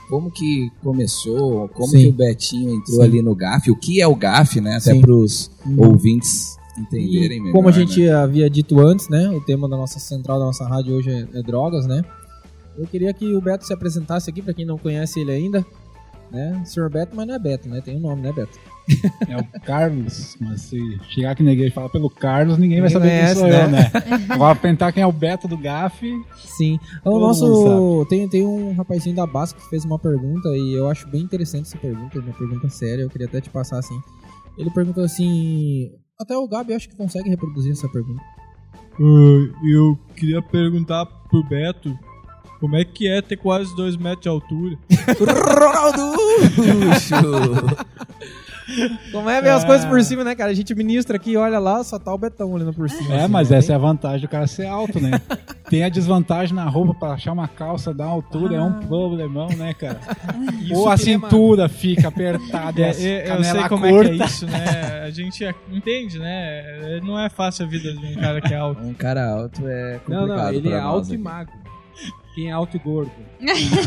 como 0.08 0.30
que 0.30 0.70
começou, 0.82 1.68
como 1.68 1.88
Sim. 1.88 1.98
que 1.98 2.06
o 2.08 2.12
Betinho 2.12 2.74
entrou 2.74 2.98
Sim. 2.98 3.02
ali 3.04 3.22
no 3.22 3.34
GAF, 3.34 3.70
o 3.70 3.76
que 3.76 4.00
é 4.00 4.06
o 4.06 4.14
GAF, 4.14 4.60
né? 4.60 4.72
Até 4.76 4.92
Sim. 4.92 5.00
pros 5.00 5.50
Hum. 5.66 5.76
ouvintes 5.78 6.56
entenderem 6.78 7.40
melhor. 7.40 7.52
como 7.54 7.68
a 7.68 7.72
gente 7.72 8.00
né? 8.04 8.12
havia 8.12 8.50
dito 8.50 8.80
antes, 8.80 9.08
né? 9.08 9.28
O 9.30 9.40
tema 9.40 9.68
da 9.68 9.76
nossa 9.76 9.98
central 9.98 10.38
da 10.38 10.44
nossa 10.46 10.66
rádio 10.66 10.94
hoje 10.94 11.10
é, 11.10 11.38
é 11.38 11.42
drogas, 11.42 11.86
né? 11.86 12.04
Eu 12.76 12.86
queria 12.86 13.14
que 13.14 13.32
o 13.34 13.40
Beto 13.40 13.64
se 13.64 13.72
apresentasse 13.72 14.28
aqui, 14.28 14.42
pra 14.42 14.52
quem 14.52 14.64
não 14.64 14.76
conhece 14.76 15.20
ele 15.20 15.30
ainda. 15.30 15.64
Né? 16.30 16.62
Senhor 16.64 16.90
Beto, 16.90 17.14
mas 17.14 17.26
não 17.26 17.34
é 17.34 17.38
Beto, 17.38 17.68
né? 17.68 17.80
Tem 17.80 17.96
um 17.96 18.00
nome, 18.00 18.22
né, 18.22 18.32
Beto? 18.32 18.58
É 19.28 19.36
o 19.36 19.60
Carlos, 19.60 20.36
mas 20.40 20.60
se 20.62 20.78
chegar 21.08 21.30
aqui 21.30 21.42
na 21.42 21.52
igreja 21.52 21.70
e 21.70 21.74
falar 21.74 21.88
pelo 21.88 22.10
Carlos, 22.10 22.58
ninguém 22.58 22.80
vai 22.80 22.90
Ninguém 22.90 23.02
saber 23.02 23.08
quem 23.08 23.18
conhece, 23.18 23.40
sou 23.40 23.48
né? 23.48 23.64
eu, 23.64 23.70
né? 23.70 24.26
Agora 24.28 24.58
tentar 24.58 24.92
quem 24.92 25.02
é 25.02 25.06
o 25.06 25.12
Beto 25.12 25.48
do 25.48 25.56
GAF. 25.56 26.06
Sim. 26.36 26.78
O 27.04 27.18
nosso. 27.18 28.06
Tem, 28.10 28.28
tem 28.28 28.46
um 28.46 28.74
rapazinho 28.74 29.16
da 29.16 29.26
Basca 29.26 29.58
que 29.58 29.68
fez 29.70 29.84
uma 29.84 29.98
pergunta 29.98 30.48
e 30.50 30.74
eu 30.74 30.88
acho 30.88 31.08
bem 31.08 31.22
interessante 31.22 31.66
essa 31.66 31.78
pergunta, 31.78 32.18
uma 32.18 32.34
pergunta 32.34 32.68
séria, 32.68 33.02
eu 33.02 33.10
queria 33.10 33.26
até 33.26 33.40
te 33.40 33.48
passar 33.48 33.78
assim. 33.78 33.98
Ele 34.58 34.70
perguntou 34.70 35.02
assim. 35.02 35.90
Até 36.20 36.36
o 36.36 36.46
Gabi 36.46 36.74
acho 36.74 36.88
que 36.88 36.96
consegue 36.96 37.28
reproduzir 37.28 37.72
essa 37.72 37.88
pergunta. 37.88 38.22
Ah, 39.00 39.66
eu 39.66 39.98
queria 40.14 40.40
perguntar 40.42 41.06
pro 41.06 41.42
Beto 41.42 41.96
como 42.64 42.76
é 42.76 42.84
que 42.84 43.06
é 43.06 43.20
ter 43.20 43.36
quase 43.36 43.76
2 43.76 43.94
metros 43.98 44.22
de 44.22 44.28
altura. 44.30 44.78
Ronaldo! 45.60 46.14
Como 49.12 49.28
é 49.28 49.42
ver 49.42 49.50
as 49.50 49.62
Ah. 49.62 49.66
coisas 49.66 49.84
por 49.84 50.02
cima, 50.02 50.24
né, 50.24 50.34
cara? 50.34 50.50
A 50.50 50.54
gente 50.54 50.74
ministra 50.74 51.16
aqui, 51.16 51.36
olha 51.36 51.58
lá, 51.58 51.84
só 51.84 51.98
tá 51.98 52.12
o 52.14 52.16
Betão 52.18 52.50
olhando 52.50 52.72
por 52.72 52.88
cima. 52.88 53.14
É, 53.14 53.20
assim, 53.24 53.32
mas 53.32 53.50
né? 53.50 53.58
essa 53.58 53.72
é 53.72 53.74
a 53.74 53.78
vantagem 53.78 54.22
do 54.22 54.28
cara 54.28 54.46
ser 54.46 54.66
alto, 54.66 54.98
né? 54.98 55.10
Tem 55.68 55.84
a 55.84 55.90
desvantagem 55.90 56.54
na 56.56 56.64
roupa 56.64 56.94
pra 56.94 57.08
achar 57.12 57.32
uma 57.32 57.46
calça 57.46 57.92
da 57.92 58.06
altura, 58.06 58.56
é 58.56 58.62
um 58.62 58.72
problemão, 58.80 59.48
né, 59.48 59.74
cara? 59.74 60.00
Ou 60.74 60.88
a 60.88 60.94
ele 60.94 61.02
é 61.02 61.04
cintura 61.04 61.68
fica 61.68 62.08
apertada, 62.08 62.80
e 62.80 62.82
É, 62.84 63.28
é, 63.28 63.36
eu 63.36 63.44
sei 63.44 63.68
como 63.68 63.86
curta. 63.86 64.10
é 64.10 64.16
que 64.16 64.22
é 64.22 64.26
isso, 64.26 64.46
né? 64.46 65.02
A 65.04 65.10
gente 65.10 65.44
é- 65.44 65.54
entende, 65.70 66.18
né? 66.18 67.00
Não 67.02 67.18
é 67.20 67.28
fácil 67.28 67.66
a 67.66 67.68
vida 67.68 67.92
de 67.92 68.06
um 68.06 68.14
cara 68.14 68.40
que 68.40 68.52
é 68.54 68.56
alto. 68.56 68.82
Um 68.82 68.94
cara 68.94 69.28
alto 69.30 69.60
é 69.68 70.00
Não, 70.08 70.20
complicado 70.22 70.26
não, 70.46 70.52
ele 70.54 70.68
pra 70.70 70.78
é 70.78 70.80
nós 70.80 70.90
alto 70.94 71.14
e 71.14 71.18
magro. 71.18 71.52
Quem 72.34 72.48
é 72.48 72.52
alto 72.52 72.76
e 72.76 72.80
gordo. 72.80 73.12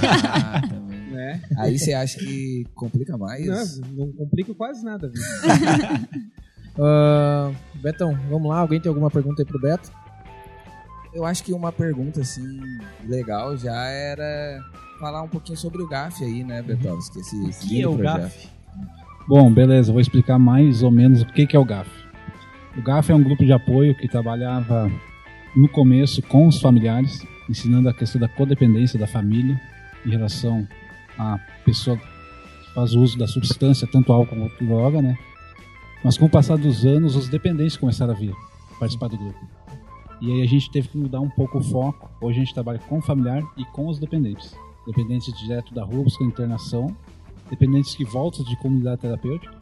Ah, 0.04 0.62
também. 0.68 0.98
Né? 1.12 1.42
Aí 1.58 1.78
você 1.78 1.94
acha 1.94 2.20
que 2.20 2.66
complica 2.76 3.18
mais? 3.18 3.80
Não, 3.80 4.06
não 4.06 4.12
complica 4.14 4.54
quase 4.54 4.84
nada, 4.84 5.10
viu? 5.10 5.22
Ah, 6.80 7.52
Betão, 7.82 8.16
vamos 8.30 8.50
lá, 8.50 8.60
alguém 8.60 8.80
tem 8.80 8.88
alguma 8.88 9.10
pergunta 9.10 9.42
aí 9.42 9.46
pro 9.48 9.60
Beto? 9.60 9.92
Eu 11.12 11.26
acho 11.26 11.44
que 11.44 11.52
uma 11.52 11.72
pergunta 11.72 12.22
assim 12.22 12.60
legal 13.04 13.58
já 13.58 13.88
era 13.88 14.60
falar 15.00 15.24
um 15.24 15.28
pouquinho 15.28 15.58
sobre 15.58 15.82
o 15.82 15.88
GAF 15.88 16.24
aí, 16.24 16.44
né, 16.44 16.62
Betovski? 16.62 17.20
Esse, 17.20 17.50
esse 17.50 17.68
que 17.68 17.82
é 17.82 17.88
o. 17.88 17.98
GAF? 17.98 18.48
Bom, 19.28 19.52
beleza, 19.52 19.92
vou 19.92 20.00
explicar 20.00 20.38
mais 20.38 20.84
ou 20.84 20.92
menos 20.92 21.24
o 21.24 21.26
que 21.26 21.48
que 21.48 21.56
é 21.56 21.60
o 21.60 21.66
GAF. 21.66 21.90
O 22.78 22.82
GAF 22.84 23.12
é 23.12 23.16
um 23.16 23.24
grupo 23.24 23.44
de 23.44 23.52
apoio 23.52 23.96
que 23.98 24.08
trabalhava 24.08 24.92
no 25.56 25.68
começo 25.68 26.22
com 26.22 26.48
os 26.48 26.62
familiares, 26.62 27.26
ensinando 27.50 27.90
a 27.90 27.94
questão 27.94 28.20
da 28.20 28.28
codependência 28.28 29.00
da 29.00 29.08
família 29.08 29.60
em 30.06 30.10
relação 30.10 30.68
à 31.18 31.38
pessoa 31.66 31.98
que 31.98 32.74
faz 32.74 32.94
uso 32.94 33.18
da 33.18 33.28
substância, 33.28 33.88
tanto 33.88 34.12
álcool 34.12 34.36
quanto 34.36 34.66
droga, 34.66 35.02
né? 35.02 35.18
Mas 36.04 36.18
com 36.18 36.26
o 36.26 36.30
passar 36.30 36.58
dos 36.58 36.86
anos, 36.86 37.16
os 37.16 37.28
dependentes 37.28 37.76
começaram 37.76 38.14
a 38.14 38.16
vir 38.16 38.34
participar 38.80 39.08
do 39.08 39.18
grupo. 39.18 39.40
E 40.22 40.32
aí 40.32 40.42
a 40.42 40.48
gente 40.48 40.72
teve 40.72 40.88
que 40.88 40.98
mudar 40.98 41.20
um 41.20 41.30
pouco 41.30 41.60
o 41.60 41.64
foco. 41.64 42.10
Hoje 42.22 42.38
a 42.38 42.44
gente 42.44 42.54
trabalha 42.54 42.80
com 42.80 43.00
o 43.00 43.02
familiar 43.02 43.44
e 43.56 43.66
com 43.66 43.88
os 43.88 44.00
dependentes. 44.00 44.56
Dependentes 44.86 45.38
direto 45.38 45.74
da 45.74 45.84
rua, 45.84 46.04
buscando 46.04 46.30
internação, 46.30 46.96
dependentes 47.50 47.96
que 47.96 48.04
voltam 48.04 48.44
de 48.44 48.56
comunidade 48.58 49.02
terapêutica 49.02 49.56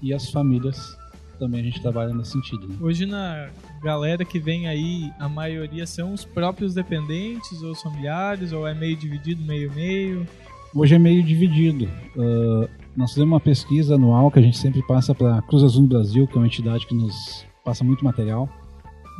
e 0.00 0.12
as 0.12 0.30
famílias 0.30 0.96
também 1.42 1.60
a 1.60 1.64
gente 1.64 1.82
trabalha 1.82 2.14
nesse 2.14 2.30
sentido. 2.30 2.68
né? 2.68 2.76
Hoje 2.80 3.04
na 3.04 3.48
galera 3.82 4.24
que 4.24 4.38
vem 4.38 4.68
aí, 4.68 5.10
a 5.18 5.28
maioria 5.28 5.84
são 5.86 6.12
os 6.12 6.24
próprios 6.24 6.72
dependentes 6.72 7.60
ou 7.62 7.72
os 7.72 7.82
familiares, 7.82 8.52
ou 8.52 8.64
é 8.66 8.72
meio 8.72 8.96
dividido, 8.96 9.42
meio-meio. 9.42 10.24
Hoje 10.72 10.94
é 10.94 10.98
meio 11.00 11.20
dividido. 11.20 11.88
Ah, 12.16 12.68
nós 12.96 13.10
fizemos 13.10 13.32
uma 13.32 13.40
pesquisa 13.40 13.96
anual 13.96 14.30
que 14.30 14.38
a 14.38 14.42
gente 14.42 14.56
sempre 14.56 14.86
passa 14.86 15.12
para 15.12 15.38
a 15.38 15.42
Cruz 15.42 15.64
Azul 15.64 15.82
do 15.82 15.88
Brasil, 15.88 16.28
que 16.28 16.34
é 16.34 16.36
uma 16.38 16.46
entidade 16.46 16.86
que 16.86 16.94
nos 16.94 17.44
passa 17.64 17.82
muito 17.82 18.04
material. 18.04 18.48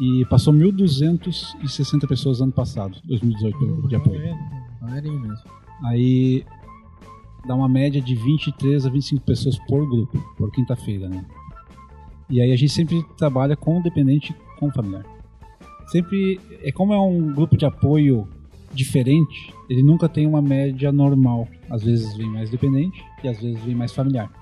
E 0.01 0.25
passou 0.27 0.55
1.260 0.55 2.07
pessoas 2.09 2.41
ano 2.41 2.53
passado, 2.53 2.99
2018, 3.05 3.59
pelo 3.59 3.73
grupo 3.73 3.89
de 3.89 3.97
apoio. 3.97 4.21
Mesmo. 4.21 4.39
Aí 5.85 6.45
dá 7.47 7.55
uma 7.55 7.69
média 7.69 8.01
de 8.01 8.15
23 8.15 8.87
a 8.87 8.91
25 8.91 9.25
pessoas 9.25 9.59
por 9.67 9.87
grupo, 9.89 10.19
por 10.39 10.51
quinta-feira, 10.53 11.09
né? 11.09 11.25
E 12.33 12.41
aí 12.41 12.51
a 12.51 12.57
gente 12.57 12.73
sempre 12.73 13.05
trabalha 13.19 13.55
com 13.55 13.79
o 13.79 13.83
dependente 13.83 14.33
e 14.33 14.59
com 14.59 14.69
o 14.69 14.73
familiar. 14.73 15.05
Sempre, 15.89 16.41
é 16.63 16.73
como 16.73 16.95
é 16.95 16.99
um 16.99 17.31
grupo 17.35 17.59
de 17.59 17.67
apoio 17.67 18.27
diferente, 18.73 19.53
ele 19.69 19.83
nunca 19.83 20.09
tem 20.09 20.27
uma 20.27 20.41
média 20.41 20.91
normal. 20.91 21.47
Às 21.69 21.83
vezes 21.83 22.17
vem 22.17 22.27
mais 22.27 22.49
dependente 22.49 23.05
e 23.23 23.29
às 23.29 23.39
vezes 23.39 23.63
vem 23.63 23.75
mais 23.75 23.93
familiar. 23.93 24.33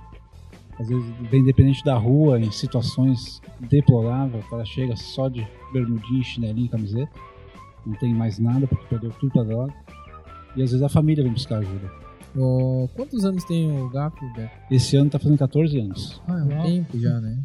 Às 0.79 0.89
vezes 0.89 1.05
vem 1.29 1.43
dependente 1.43 1.83
da 1.83 1.97
rua 1.97 2.39
em 2.39 2.53
situações 2.53 3.43
deploráveis, 3.59 4.45
o 4.45 4.49
cara 4.49 4.65
chega 4.65 4.95
só 4.95 5.29
de 5.29 5.45
bermudinha, 5.73 6.23
chinelinho 6.23 6.67
e 6.67 6.69
camiseta, 6.69 7.11
não 7.85 7.95
tem 7.95 8.15
mais 8.15 8.39
nada 8.39 8.69
porque 8.69 8.87
perdeu 8.87 9.11
tudo 9.19 9.33
pra 9.33 9.43
droga. 9.43 9.75
E 10.55 10.63
às 10.63 10.71
vezes 10.71 10.83
a 10.83 10.89
família 10.89 11.25
vem 11.25 11.33
buscar 11.33 11.59
ajuda. 11.59 11.91
Ô, 12.37 12.89
quantos 12.95 13.25
anos 13.25 13.43
tem 13.43 13.69
o 13.69 13.89
GAP, 13.89 14.15
Beto? 14.37 14.53
Esse 14.71 14.97
ano 14.97 15.11
tá 15.11 15.19
fazendo 15.19 15.39
14 15.39 15.77
anos. 15.77 16.23
Ah, 16.29 16.39
é 16.39 16.43
um 16.45 16.63
tempo 16.63 17.01
já, 17.01 17.21
né? 17.21 17.43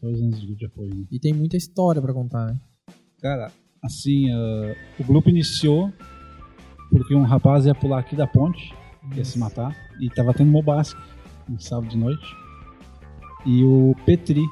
14 0.00 0.22
anos 0.22 0.40
de 0.40 0.66
apoio. 0.66 0.94
né? 0.94 1.04
E 1.10 1.18
tem 1.18 1.32
muita 1.32 1.56
história 1.56 2.00
pra 2.00 2.12
contar, 2.12 2.46
né? 2.46 2.60
Cara, 3.20 3.52
assim, 3.82 4.30
ah, 4.32 4.74
o 4.98 5.04
grupo 5.04 5.28
iniciou 5.28 5.92
porque 6.90 7.14
um 7.14 7.22
rapaz 7.22 7.66
ia 7.66 7.74
pular 7.74 8.00
aqui 8.00 8.16
da 8.16 8.26
ponte, 8.26 8.74
ia 9.14 9.24
se 9.24 9.38
matar, 9.38 9.76
e 10.00 10.10
tava 10.10 10.34
tendo 10.34 10.50
mobasque 10.50 11.00
no 11.48 11.60
sábado 11.60 11.88
de 11.88 11.96
noite. 11.96 12.26
E 13.46 13.62
o 13.62 13.94
Petri 14.04 14.42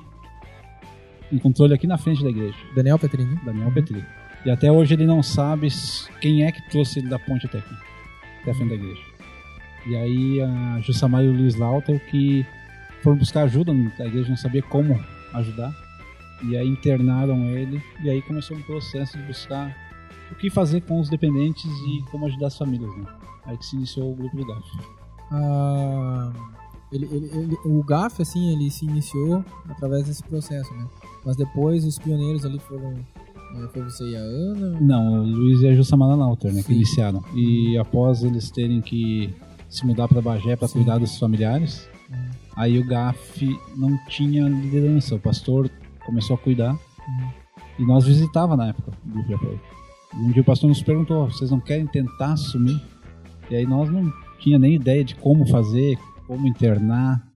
encontrou 1.32 1.66
ele 1.66 1.74
aqui 1.74 1.86
na 1.86 1.98
frente 1.98 2.22
da 2.22 2.30
igreja. 2.30 2.56
Daniel 2.74 2.98
Petrini. 2.98 3.36
Daniel 3.44 3.72
Petri. 3.72 4.04
E 4.46 4.50
até 4.50 4.70
hoje 4.70 4.94
ele 4.94 5.04
não 5.04 5.22
sabe 5.22 5.68
quem 6.20 6.44
é 6.44 6.52
que 6.52 6.70
trouxe 6.70 7.00
ele 7.00 7.08
da 7.08 7.18
ponte 7.18 7.46
até 7.46 7.58
aqui, 7.58 7.74
até 8.40 8.52
a 8.52 8.54
frente 8.54 8.68
da 8.70 8.74
igreja. 8.76 9.02
E 9.86 9.96
aí 9.96 10.40
a 10.40 10.80
Jussamar 10.80 11.24
e 11.24 11.28
o 11.28 11.32
Luiz 11.32 11.56
Lauter 11.56 12.00
que 12.08 12.46
foram 13.02 13.18
buscar 13.18 13.42
ajuda, 13.42 13.72
a 13.72 14.06
igreja 14.06 14.28
não 14.28 14.36
sabia 14.36 14.62
como 14.62 14.98
ajudar. 15.34 15.74
E 16.42 16.56
aí 16.56 16.68
internaram 16.68 17.46
ele 17.46 17.82
e 18.02 18.08
aí 18.10 18.22
começou 18.22 18.56
um 18.56 18.62
processo 18.62 19.16
de 19.18 19.24
buscar 19.24 19.76
o 20.30 20.34
que 20.36 20.48
fazer 20.50 20.82
com 20.82 21.00
os 21.00 21.08
dependentes 21.08 21.64
e 21.64 22.02
como 22.10 22.26
ajudar 22.26 22.46
as 22.48 22.56
famílias, 22.58 22.94
né? 22.96 23.04
Aí 23.46 23.56
que 23.56 23.66
se 23.66 23.76
iniciou 23.76 24.12
o 24.12 24.14
grupo 24.14 24.36
do 24.36 24.46
GAF. 24.46 24.62
Ah, 25.30 26.32
ele, 26.92 27.06
ele- 27.10 27.30
ele- 27.34 27.56
o 27.64 27.82
GAF, 27.82 28.22
assim, 28.22 28.52
ele 28.52 28.70
se 28.70 28.84
iniciou 28.86 29.44
através 29.68 30.06
desse 30.06 30.22
processo, 30.22 30.72
né? 30.74 30.86
Mas 31.24 31.36
depois 31.36 31.84
os 31.84 31.98
pioneiros 31.98 32.44
ali 32.44 32.58
foram. 32.60 32.92
eh, 32.94 33.68
Foi 33.72 33.82
você 33.82 34.04
e 34.04 34.16
a 34.16 34.20
Ana? 34.20 34.78
Não, 34.80 35.22
o 35.22 35.26
Luiz 35.26 35.60
e 35.62 35.68
a 35.68 35.74
Jussamara 35.74 36.14
Lauter, 36.14 36.52
né, 36.52 36.60
que 36.62 36.68
Sim. 36.68 36.74
iniciaram. 36.74 37.22
E 37.34 37.76
após 37.78 38.22
eles 38.22 38.50
terem 38.50 38.80
que 38.80 39.34
se 39.68 39.84
mudar 39.86 40.06
para 40.08 40.20
Bagé 40.20 40.54
para 40.56 40.68
cuidar 40.68 40.98
dos 40.98 41.18
familiares, 41.18 41.88
aí 42.58 42.78
o 42.78 42.84
GAF 42.84 43.58
não 43.76 43.96
tinha 44.08 44.46
liderança. 44.48 45.14
O 45.14 45.20
pastor 45.20 45.70
começou 46.04 46.34
a 46.34 46.38
cuidar 46.38 46.76
e 47.78 47.86
nós 47.86 48.04
visitava 48.04 48.56
na 48.56 48.68
época 48.68 48.92
o 49.06 49.10
grupo 49.10 49.28
de 49.28 49.34
apoio. 49.34 49.60
E 50.14 50.16
um 50.16 50.32
dia 50.32 50.42
o 50.42 50.44
pastor 50.44 50.68
nos 50.68 50.82
perguntou: 50.82 51.30
vocês 51.30 51.50
não 51.50 51.60
querem 51.60 51.86
tentar 51.86 52.32
assumir? 52.32 52.82
E 53.48 53.56
aí 53.56 53.64
nós 53.64 53.88
não 53.88 54.12
tinha 54.40 54.58
nem 54.58 54.74
ideia 54.74 55.04
de 55.04 55.14
como 55.14 55.46
fazer, 55.46 55.96
como 56.26 56.46
internar. 56.46 57.26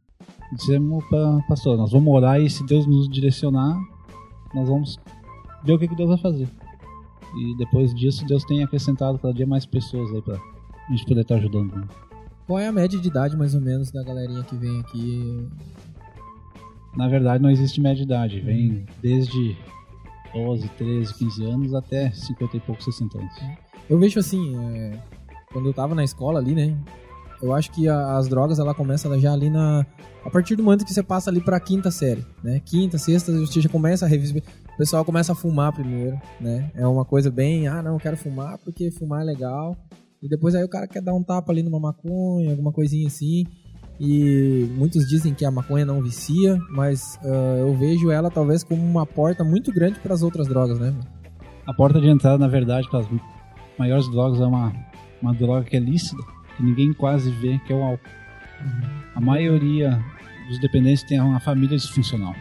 Dizemos 0.53 1.03
para 1.09 1.41
pastor, 1.49 1.79
nós 1.79 1.93
vamos 1.93 2.13
orar 2.13 2.39
e 2.39 2.51
se 2.51 2.67
Deus 2.67 2.87
nos 2.87 3.09
direcionar, 3.09 3.81
nós 4.53 4.69
vamos 4.69 4.99
ver 5.65 5.73
o 5.73 5.79
que, 5.79 5.89
que 5.89 5.97
Deus 5.97 6.11
vai 6.11 6.19
fazer. 6.19 6.49
E 7.35 7.57
depois 7.57 7.95
disso, 7.95 8.27
Deus 8.27 8.45
tem 8.45 8.63
acrescentado 8.63 9.19
cada 9.19 9.33
dia 9.33 9.47
mais 9.47 9.65
pessoas 9.65 10.13
aí 10.13 10.21
pra 10.21 10.39
gente 10.91 11.07
poder 11.07 11.23
estar 11.23 11.37
ajudando. 11.37 11.75
né? 11.75 11.85
Qual 12.47 12.59
é 12.59 12.67
a 12.67 12.73
média 12.73 12.99
de 12.99 13.09
idade, 13.09 13.37
mais 13.37 13.55
ou 13.55 13.61
menos, 13.61 13.91
da 13.91 14.03
galerinha 14.03 14.43
que 14.43 14.57
vem 14.57 14.81
aqui? 14.81 15.49
Na 16.97 17.09
verdade, 17.09 17.43
não 17.43 17.51
existe 17.51 17.81
média 17.81 17.97
de 17.97 18.03
idade. 18.03 18.41
Vem 18.41 18.85
desde 19.01 19.57
12, 20.35 20.69
13, 20.71 21.15
15 21.15 21.45
anos 21.45 21.75
até 21.75 22.11
50 22.11 22.57
e 22.57 22.61
poucos, 22.61 22.85
60 22.85 23.19
anos. 23.19 23.33
Eu 23.89 23.99
vejo 23.99 24.19
assim, 24.19 24.55
é, 24.57 24.99
quando 25.53 25.69
eu 25.69 25.73
tava 25.75 25.95
na 25.95 26.05
escola 26.05 26.39
ali, 26.41 26.55
né? 26.55 26.77
Eu 27.41 27.53
acho 27.55 27.71
que 27.73 27.89
a- 27.89 28.17
as 28.17 28.29
drogas, 28.29 28.59
ela 28.59 28.75
começa 28.75 29.19
já 29.19 29.33
ali 29.33 29.51
na... 29.51 29.85
A 30.25 30.31
partir 30.31 30.55
do 30.55 30.63
momento 30.63 30.85
que 30.85 30.93
você 30.95 31.03
passa 31.03 31.29
ali 31.31 31.41
pra 31.41 31.59
quinta 31.59 31.91
série, 31.91 32.25
né? 32.43 32.61
Quinta, 32.65 32.99
sexta, 32.99 33.33
você 33.33 33.61
já 33.61 33.69
começa 33.69 34.05
a 34.05 34.09
revisar... 34.09 34.41
O 34.75 34.77
pessoal 34.77 35.05
começa 35.05 35.33
a 35.33 35.35
fumar 35.35 35.73
primeiro, 35.73 36.21
né? 36.41 36.71
É 36.75 36.87
uma 36.87 37.05
coisa 37.05 37.31
bem... 37.31 37.67
Ah, 37.67 37.83
não, 37.83 37.95
eu 37.95 37.99
quero 37.99 38.17
fumar 38.17 38.59
porque 38.59 38.91
fumar 38.93 39.23
é 39.23 39.25
legal. 39.25 39.77
E 40.23 40.29
depois 40.29 40.55
aí 40.55 40.63
o 40.63 40.69
cara 40.69 40.87
quer 40.87 41.03
dar 41.03 41.15
um 41.15 41.23
tapa 41.23 41.51
ali 41.51 41.63
numa 41.63 41.81
maconha, 41.81 42.53
alguma 42.53 42.73
coisinha 42.73 43.09
assim. 43.09 43.45
E 43.99 44.69
muitos 44.77 45.07
dizem 45.09 45.35
que 45.35 45.45
a 45.45 45.51
maconha 45.51 45.85
não 45.85 46.01
vicia, 46.01 46.59
mas 46.71 47.19
ah, 47.25 47.57
eu 47.59 47.75
vejo 47.77 48.11
ela 48.11 48.31
talvez 48.31 48.63
como 48.63 48.83
uma 48.83 49.05
porta 49.05 49.43
muito 49.43 49.73
grande 49.73 49.99
para 49.99 50.15
as 50.15 50.23
outras 50.23 50.47
drogas, 50.47 50.79
né? 50.79 50.95
A 51.67 51.75
porta 51.75 52.01
de 52.01 52.09
entrada, 52.09 52.39
na 52.39 52.49
verdade, 52.49 52.89
para 52.89 53.01
as 53.01 53.09
maiores 53.79 54.09
drogas 54.11 54.41
é 54.41 54.47
uma, 54.47 54.73
uma 55.21 55.35
droga 55.35 55.65
que 55.65 55.77
é 55.77 55.81
lícita, 55.81 56.23
que 56.57 56.63
ninguém 56.63 56.93
quase 56.93 57.31
vê, 57.31 57.59
que 57.67 57.73
é 57.73 57.77
o 57.77 57.83
álcool. 57.83 58.11
A 59.15 59.21
maioria 59.21 60.03
dos 60.49 60.61
dependentes 60.61 61.03
tem 61.03 61.21
uma 61.21 61.41
família 61.41 61.77
disfuncional. 61.77 62.35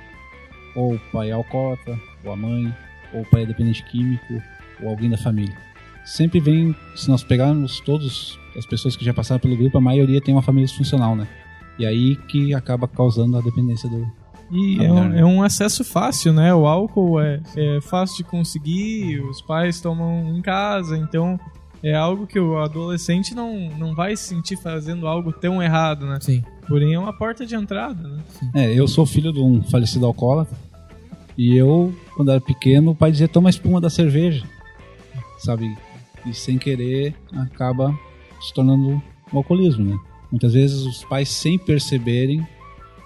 Ou 0.76 0.96
o 0.96 1.00
pai 1.12 1.30
é 1.30 1.34
alcoólatra, 1.34 2.00
ou 2.24 2.32
a 2.32 2.36
mãe, 2.36 2.74
ou 3.14 3.22
o 3.22 3.30
pai 3.30 3.44
é 3.44 3.46
dependente 3.46 3.84
químico, 3.86 4.42
ou 4.82 4.90
alguém 4.90 5.10
da 5.10 5.18
família. 5.18 5.71
Sempre 6.06 6.40
vem, 6.40 6.76
se 6.96 7.10
nós 7.10 7.24
pegarmos 7.24 7.80
todas 7.80 8.38
as 8.58 8.66
pessoas 8.66 8.96
que 8.96 9.06
já 9.06 9.14
passaram 9.14 9.40
pelo 9.40 9.56
grupo, 9.56 9.78
a 9.78 9.82
maioria 9.82 10.22
tem 10.22 10.34
uma 10.34 10.42
família 10.42 10.68
disfuncional, 10.68 11.16
né? 11.16 11.28
E 11.78 11.86
aí 11.86 12.16
que 12.28 12.54
acaba 12.54 12.88
causando 12.88 13.38
a 13.38 13.42
dependência 13.42 13.90
do. 13.90 14.06
E 14.52 14.84
é 14.84 14.92
um, 14.92 15.10
né? 15.10 15.20
é 15.22 15.26
um 15.26 15.42
acesso 15.42 15.84
fácil, 15.84 16.34
né? 16.34 16.54
O 16.54 16.68
álcool 16.68 17.22
é, 17.22 17.42
é 17.56 17.80
fácil 17.82 18.18
de 18.18 18.24
conseguir, 18.26 19.20
os 19.22 19.42
pais 19.42 19.80
tomam 19.80 20.36
em 20.36 20.42
casa, 20.42 20.98
então 20.98 21.40
é 21.82 21.96
algo 21.96 22.28
que 22.28 22.40
o 22.40 22.58
adolescente 22.58 23.34
não, 23.34 23.70
não 23.78 23.96
vai 23.96 24.16
se 24.16 24.24
sentir 24.24 24.58
fazendo 24.58 25.08
algo 25.08 25.32
tão 25.32 25.64
errado, 25.64 26.06
né? 26.06 26.18
Sim. 26.22 26.44
Porém, 26.68 26.94
é 26.94 27.00
uma 27.00 27.14
porta 27.14 27.46
de 27.46 27.56
entrada, 27.56 28.08
né? 28.08 28.24
É, 28.54 28.74
eu 28.74 28.88
sou 28.88 29.06
filho 29.06 29.32
de 29.32 29.40
um 29.40 29.64
falecido 29.64 30.06
alcoólatra. 30.06 30.58
E 31.38 31.56
eu, 31.56 31.94
quando 32.16 32.32
era 32.32 32.42
pequeno, 32.42 32.92
o 32.92 32.96
pai 32.96 33.12
dizia: 33.12 33.28
toma 33.28 33.50
a 33.50 33.52
espuma 33.52 33.80
da 33.80 33.90
cerveja. 33.90 34.44
Sabe? 35.40 35.76
E 36.26 36.34
sem 36.34 36.58
querer 36.58 37.16
acaba 37.34 37.98
se 38.42 38.54
tornando 38.54 39.02
um 39.34 39.38
alcoolismo, 39.38 39.84
né? 39.86 39.98
Muitas 40.32 40.54
vezes 40.54 40.82
os 40.82 41.04
pais, 41.06 41.30
sem 41.30 41.58
perceberem, 41.60 42.46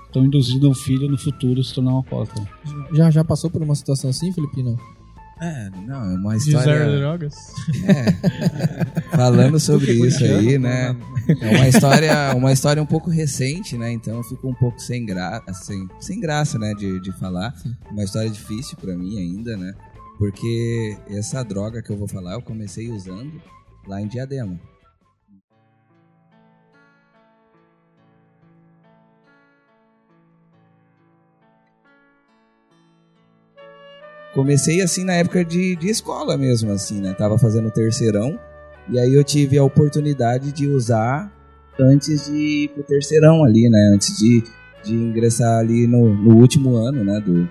estão 0.05 0.25
induzindo 0.25 0.69
o 0.69 0.75
filho 0.75 1.09
no 1.09 1.17
futuro 1.17 1.59
a 1.59 1.63
se 1.63 1.73
tornar 1.73 1.91
um 1.93 1.97
alcoólatra. 1.97 2.43
Já, 2.93 3.09
já 3.09 3.23
passou 3.23 3.49
por 3.49 3.61
uma 3.61 3.75
situação 3.75 4.09
assim, 4.09 4.31
Filipino? 4.31 4.79
É, 5.41 5.69
não, 5.85 6.01
é 6.11 6.15
uma 6.15 6.37
De 6.37 6.49
usar 6.49 6.59
história. 6.59 6.97
drogas. 6.97 7.35
É. 7.83 9.15
Falando 9.17 9.59
sobre 9.59 9.91
isso 9.91 10.23
aí, 10.23 10.29
corintiano, 10.31 10.63
né? 10.63 10.95
É 11.41 11.57
uma 11.57 11.67
história, 11.67 12.35
uma 12.35 12.51
história 12.53 12.81
um 12.81 12.85
pouco 12.85 13.09
recente, 13.09 13.77
né? 13.77 13.91
Então 13.91 14.15
eu 14.15 14.23
fico 14.23 14.47
um 14.47 14.53
pouco 14.53 14.79
sem 14.79 15.05
graça, 15.05 15.53
sem, 15.53 15.89
sem 15.99 16.19
graça, 16.21 16.57
né? 16.57 16.73
De, 16.73 17.01
de 17.01 17.11
falar. 17.13 17.53
Uma 17.91 18.03
história 18.05 18.29
difícil 18.29 18.77
pra 18.77 18.95
mim 18.95 19.17
ainda, 19.17 19.57
né? 19.57 19.73
Porque 20.17 20.97
essa 21.09 21.43
droga 21.43 21.81
que 21.81 21.89
eu 21.89 21.97
vou 21.97 22.07
falar, 22.07 22.33
eu 22.33 22.41
comecei 22.41 22.89
usando 22.89 23.41
lá 23.87 24.01
em 24.01 24.07
Diadema. 24.07 24.59
Comecei 34.33 34.81
assim 34.81 35.05
na 35.05 35.13
época 35.13 35.45
de, 35.45 35.75
de 35.77 35.89
escola 35.89 36.37
mesmo, 36.37 36.71
assim, 36.71 36.99
né? 36.99 37.13
Tava 37.13 37.37
fazendo 37.37 37.71
terceirão. 37.71 38.37
E 38.89 38.99
aí 38.99 39.13
eu 39.13 39.23
tive 39.23 39.57
a 39.57 39.63
oportunidade 39.63 40.51
de 40.51 40.67
usar 40.67 41.31
antes 41.79 42.25
de 42.25 42.33
ir 42.33 42.69
pro 42.69 42.83
terceirão 42.83 43.43
ali, 43.43 43.69
né? 43.69 43.91
Antes 43.93 44.17
de, 44.17 44.43
de 44.83 44.93
ingressar 44.93 45.59
ali 45.59 45.87
no, 45.87 46.13
no 46.13 46.35
último 46.35 46.75
ano, 46.75 47.03
né? 47.03 47.19
Do, 47.21 47.47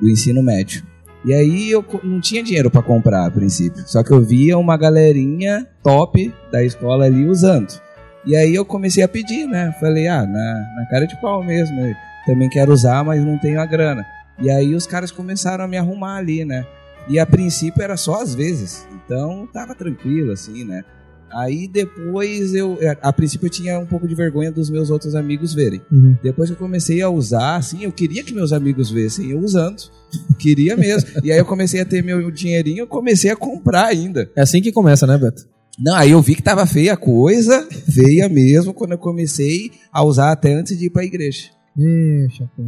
do 0.00 0.08
ensino 0.08 0.42
médio. 0.42 0.91
E 1.24 1.32
aí 1.32 1.70
eu 1.70 1.84
não 2.02 2.20
tinha 2.20 2.42
dinheiro 2.42 2.70
para 2.70 2.82
comprar 2.82 3.26
a 3.26 3.30
princípio. 3.30 3.82
Só 3.86 4.02
que 4.02 4.10
eu 4.10 4.20
via 4.20 4.58
uma 4.58 4.76
galerinha 4.76 5.66
top 5.82 6.32
da 6.50 6.64
escola 6.64 7.04
ali 7.04 7.26
usando. 7.26 7.80
E 8.24 8.36
aí 8.36 8.54
eu 8.54 8.64
comecei 8.64 9.02
a 9.02 9.08
pedir, 9.08 9.46
né? 9.46 9.74
Falei, 9.80 10.06
ah, 10.06 10.24
na, 10.24 10.54
na 10.76 10.86
cara 10.90 11.06
de 11.06 11.20
pau 11.20 11.42
mesmo. 11.42 11.80
eu 11.80 11.94
também 12.26 12.48
quero 12.48 12.72
usar, 12.72 13.04
mas 13.04 13.24
não 13.24 13.38
tenho 13.38 13.60
a 13.60 13.66
grana. 13.66 14.06
E 14.38 14.50
aí 14.50 14.74
os 14.74 14.86
caras 14.86 15.10
começaram 15.10 15.64
a 15.64 15.68
me 15.68 15.76
arrumar 15.76 16.16
ali, 16.16 16.44
né? 16.44 16.66
E 17.08 17.18
a 17.18 17.26
princípio 17.26 17.82
era 17.82 17.96
só 17.96 18.20
às 18.22 18.34
vezes. 18.34 18.86
Então 18.92 19.48
tava 19.52 19.74
tranquilo, 19.74 20.32
assim, 20.32 20.64
né? 20.64 20.84
Aí 21.34 21.66
depois 21.68 22.54
eu. 22.54 22.76
é, 22.80 22.96
A 23.02 23.12
princípio 23.12 23.46
eu 23.46 23.50
tinha 23.50 23.78
um 23.78 23.86
pouco 23.86 24.06
de 24.06 24.14
vergonha 24.14 24.50
dos 24.52 24.68
meus 24.70 24.90
outros 24.90 25.14
amigos 25.14 25.54
verem. 25.54 25.80
Uhum. 25.90 26.16
Depois 26.22 26.48
que 26.50 26.54
eu 26.54 26.58
comecei 26.58 27.00
a 27.02 27.08
usar, 27.08 27.56
assim, 27.56 27.84
eu 27.84 27.92
queria 27.92 28.22
que 28.22 28.34
meus 28.34 28.52
amigos 28.52 28.90
vissem 28.90 29.30
eu 29.30 29.38
usando. 29.40 29.82
Queria 30.38 30.76
mesmo. 30.76 31.08
e 31.24 31.32
aí 31.32 31.38
eu 31.38 31.44
comecei 31.46 31.80
a 31.80 31.84
ter 31.86 32.02
meu 32.02 32.30
dinheirinho, 32.30 32.80
eu 32.80 32.86
comecei 32.86 33.30
a 33.30 33.36
comprar 33.36 33.86
ainda. 33.86 34.30
É 34.36 34.42
assim 34.42 34.60
que 34.60 34.70
começa, 34.72 35.06
né, 35.06 35.16
Beto? 35.16 35.46
Não, 35.78 35.94
aí 35.94 36.10
eu 36.10 36.20
vi 36.20 36.34
que 36.34 36.42
tava 36.42 36.66
feia 36.66 36.92
a 36.92 36.96
coisa, 36.98 37.66
feia 37.90 38.28
mesmo, 38.28 38.74
quando 38.74 38.92
eu 38.92 38.98
comecei 38.98 39.70
a 39.90 40.04
usar 40.04 40.30
até 40.32 40.52
antes 40.52 40.78
de 40.78 40.86
ir 40.86 40.90
pra 40.90 41.02
igreja. 41.04 41.48
Deixa, 41.74 42.44
pô. 42.54 42.62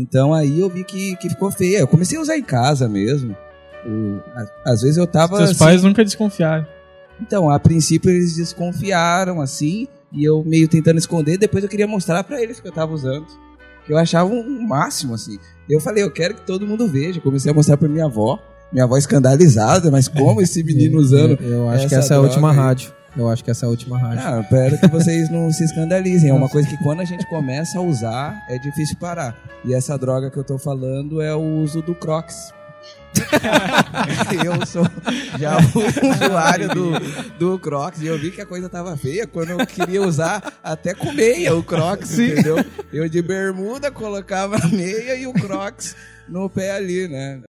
Então 0.00 0.32
aí 0.32 0.60
eu 0.60 0.68
vi 0.70 0.84
que, 0.84 1.16
que 1.16 1.28
ficou 1.28 1.50
feia. 1.50 1.78
Eu 1.80 1.88
comecei 1.88 2.16
a 2.16 2.20
usar 2.20 2.36
em 2.38 2.42
casa 2.44 2.88
mesmo. 2.88 3.36
A- 4.36 4.70
às 4.72 4.82
vezes 4.82 4.96
eu 4.96 5.06
tava. 5.06 5.36
Seus 5.38 5.50
assim, 5.50 5.58
pais 5.58 5.82
nunca 5.82 6.04
desconfiaram. 6.04 6.64
Então, 7.20 7.50
a 7.50 7.58
princípio 7.58 8.10
eles 8.10 8.36
desconfiaram, 8.36 9.40
assim, 9.40 9.88
e 10.12 10.24
eu 10.24 10.44
meio 10.44 10.68
tentando 10.68 10.98
esconder, 10.98 11.36
depois 11.36 11.62
eu 11.62 11.70
queria 11.70 11.86
mostrar 11.86 12.24
pra 12.24 12.40
eles 12.42 12.60
que 12.60 12.68
eu 12.68 12.72
tava 12.72 12.92
usando. 12.92 13.26
Que 13.84 13.92
eu 13.92 13.98
achava 13.98 14.30
um, 14.30 14.66
máximo, 14.66 15.14
assim. 15.14 15.38
Eu 15.68 15.80
falei, 15.80 16.02
eu 16.02 16.10
quero 16.10 16.34
que 16.34 16.46
todo 16.46 16.66
mundo 16.66 16.86
veja. 16.86 17.20
Comecei 17.20 17.50
a 17.50 17.54
mostrar 17.54 17.76
pra 17.76 17.88
minha 17.88 18.04
avó, 18.04 18.38
minha 18.72 18.84
avó 18.84 18.96
escandalizada, 18.96 19.90
mas 19.90 20.08
como 20.08 20.40
esse 20.40 20.62
menino 20.62 20.98
usando. 21.00 21.38
Eu, 21.40 21.48
eu 21.48 21.68
acho 21.68 21.88
que 21.88 21.94
essa 21.94 22.04
essa 22.04 22.14
é 22.14 22.16
a 22.16 22.20
última 22.20 22.50
aí? 22.50 22.56
rádio. 22.56 22.92
Eu 23.16 23.28
acho 23.28 23.42
que 23.42 23.50
essa 23.50 23.64
é 23.64 23.66
a 23.66 23.70
última 23.70 23.98
rádio. 23.98 24.22
Ah, 24.24 24.40
espero 24.40 24.78
que 24.78 24.86
vocês 24.88 25.30
não 25.30 25.50
se 25.50 25.64
escandalizem. 25.64 26.30
É 26.30 26.34
uma 26.34 26.48
coisa 26.48 26.68
que 26.68 26.76
quando 26.82 27.00
a 27.00 27.04
gente 27.04 27.26
começa 27.28 27.78
a 27.78 27.82
usar, 27.82 28.44
é 28.48 28.58
difícil 28.58 28.96
parar. 28.98 29.34
E 29.64 29.74
essa 29.74 29.96
droga 29.98 30.30
que 30.30 30.36
eu 30.36 30.44
tô 30.44 30.58
falando 30.58 31.20
é 31.20 31.34
o 31.34 31.62
uso 31.62 31.82
do 31.82 31.94
Crocs. 31.94 32.52
eu 34.44 34.66
sou 34.66 34.86
já 35.38 35.56
usuário 36.26 36.68
do, 36.68 36.92
do 37.38 37.58
Crocs 37.58 38.00
e 38.02 38.06
eu 38.06 38.18
vi 38.18 38.30
que 38.30 38.40
a 38.40 38.46
coisa 38.46 38.68
tava 38.68 38.96
feia 38.96 39.26
quando 39.26 39.50
eu 39.50 39.66
queria 39.66 40.02
usar 40.02 40.52
até 40.62 40.94
com 40.94 41.12
meia 41.12 41.54
o 41.54 41.62
Crocs, 41.62 42.18
entendeu? 42.18 42.64
Eu 42.92 43.08
de 43.08 43.22
bermuda 43.22 43.90
colocava 43.90 44.56
a 44.56 44.68
meia 44.68 45.16
e 45.16 45.26
o 45.26 45.32
Crocs 45.32 45.96
no 46.28 46.48
pé 46.48 46.72
ali, 46.72 47.08
né? 47.08 47.40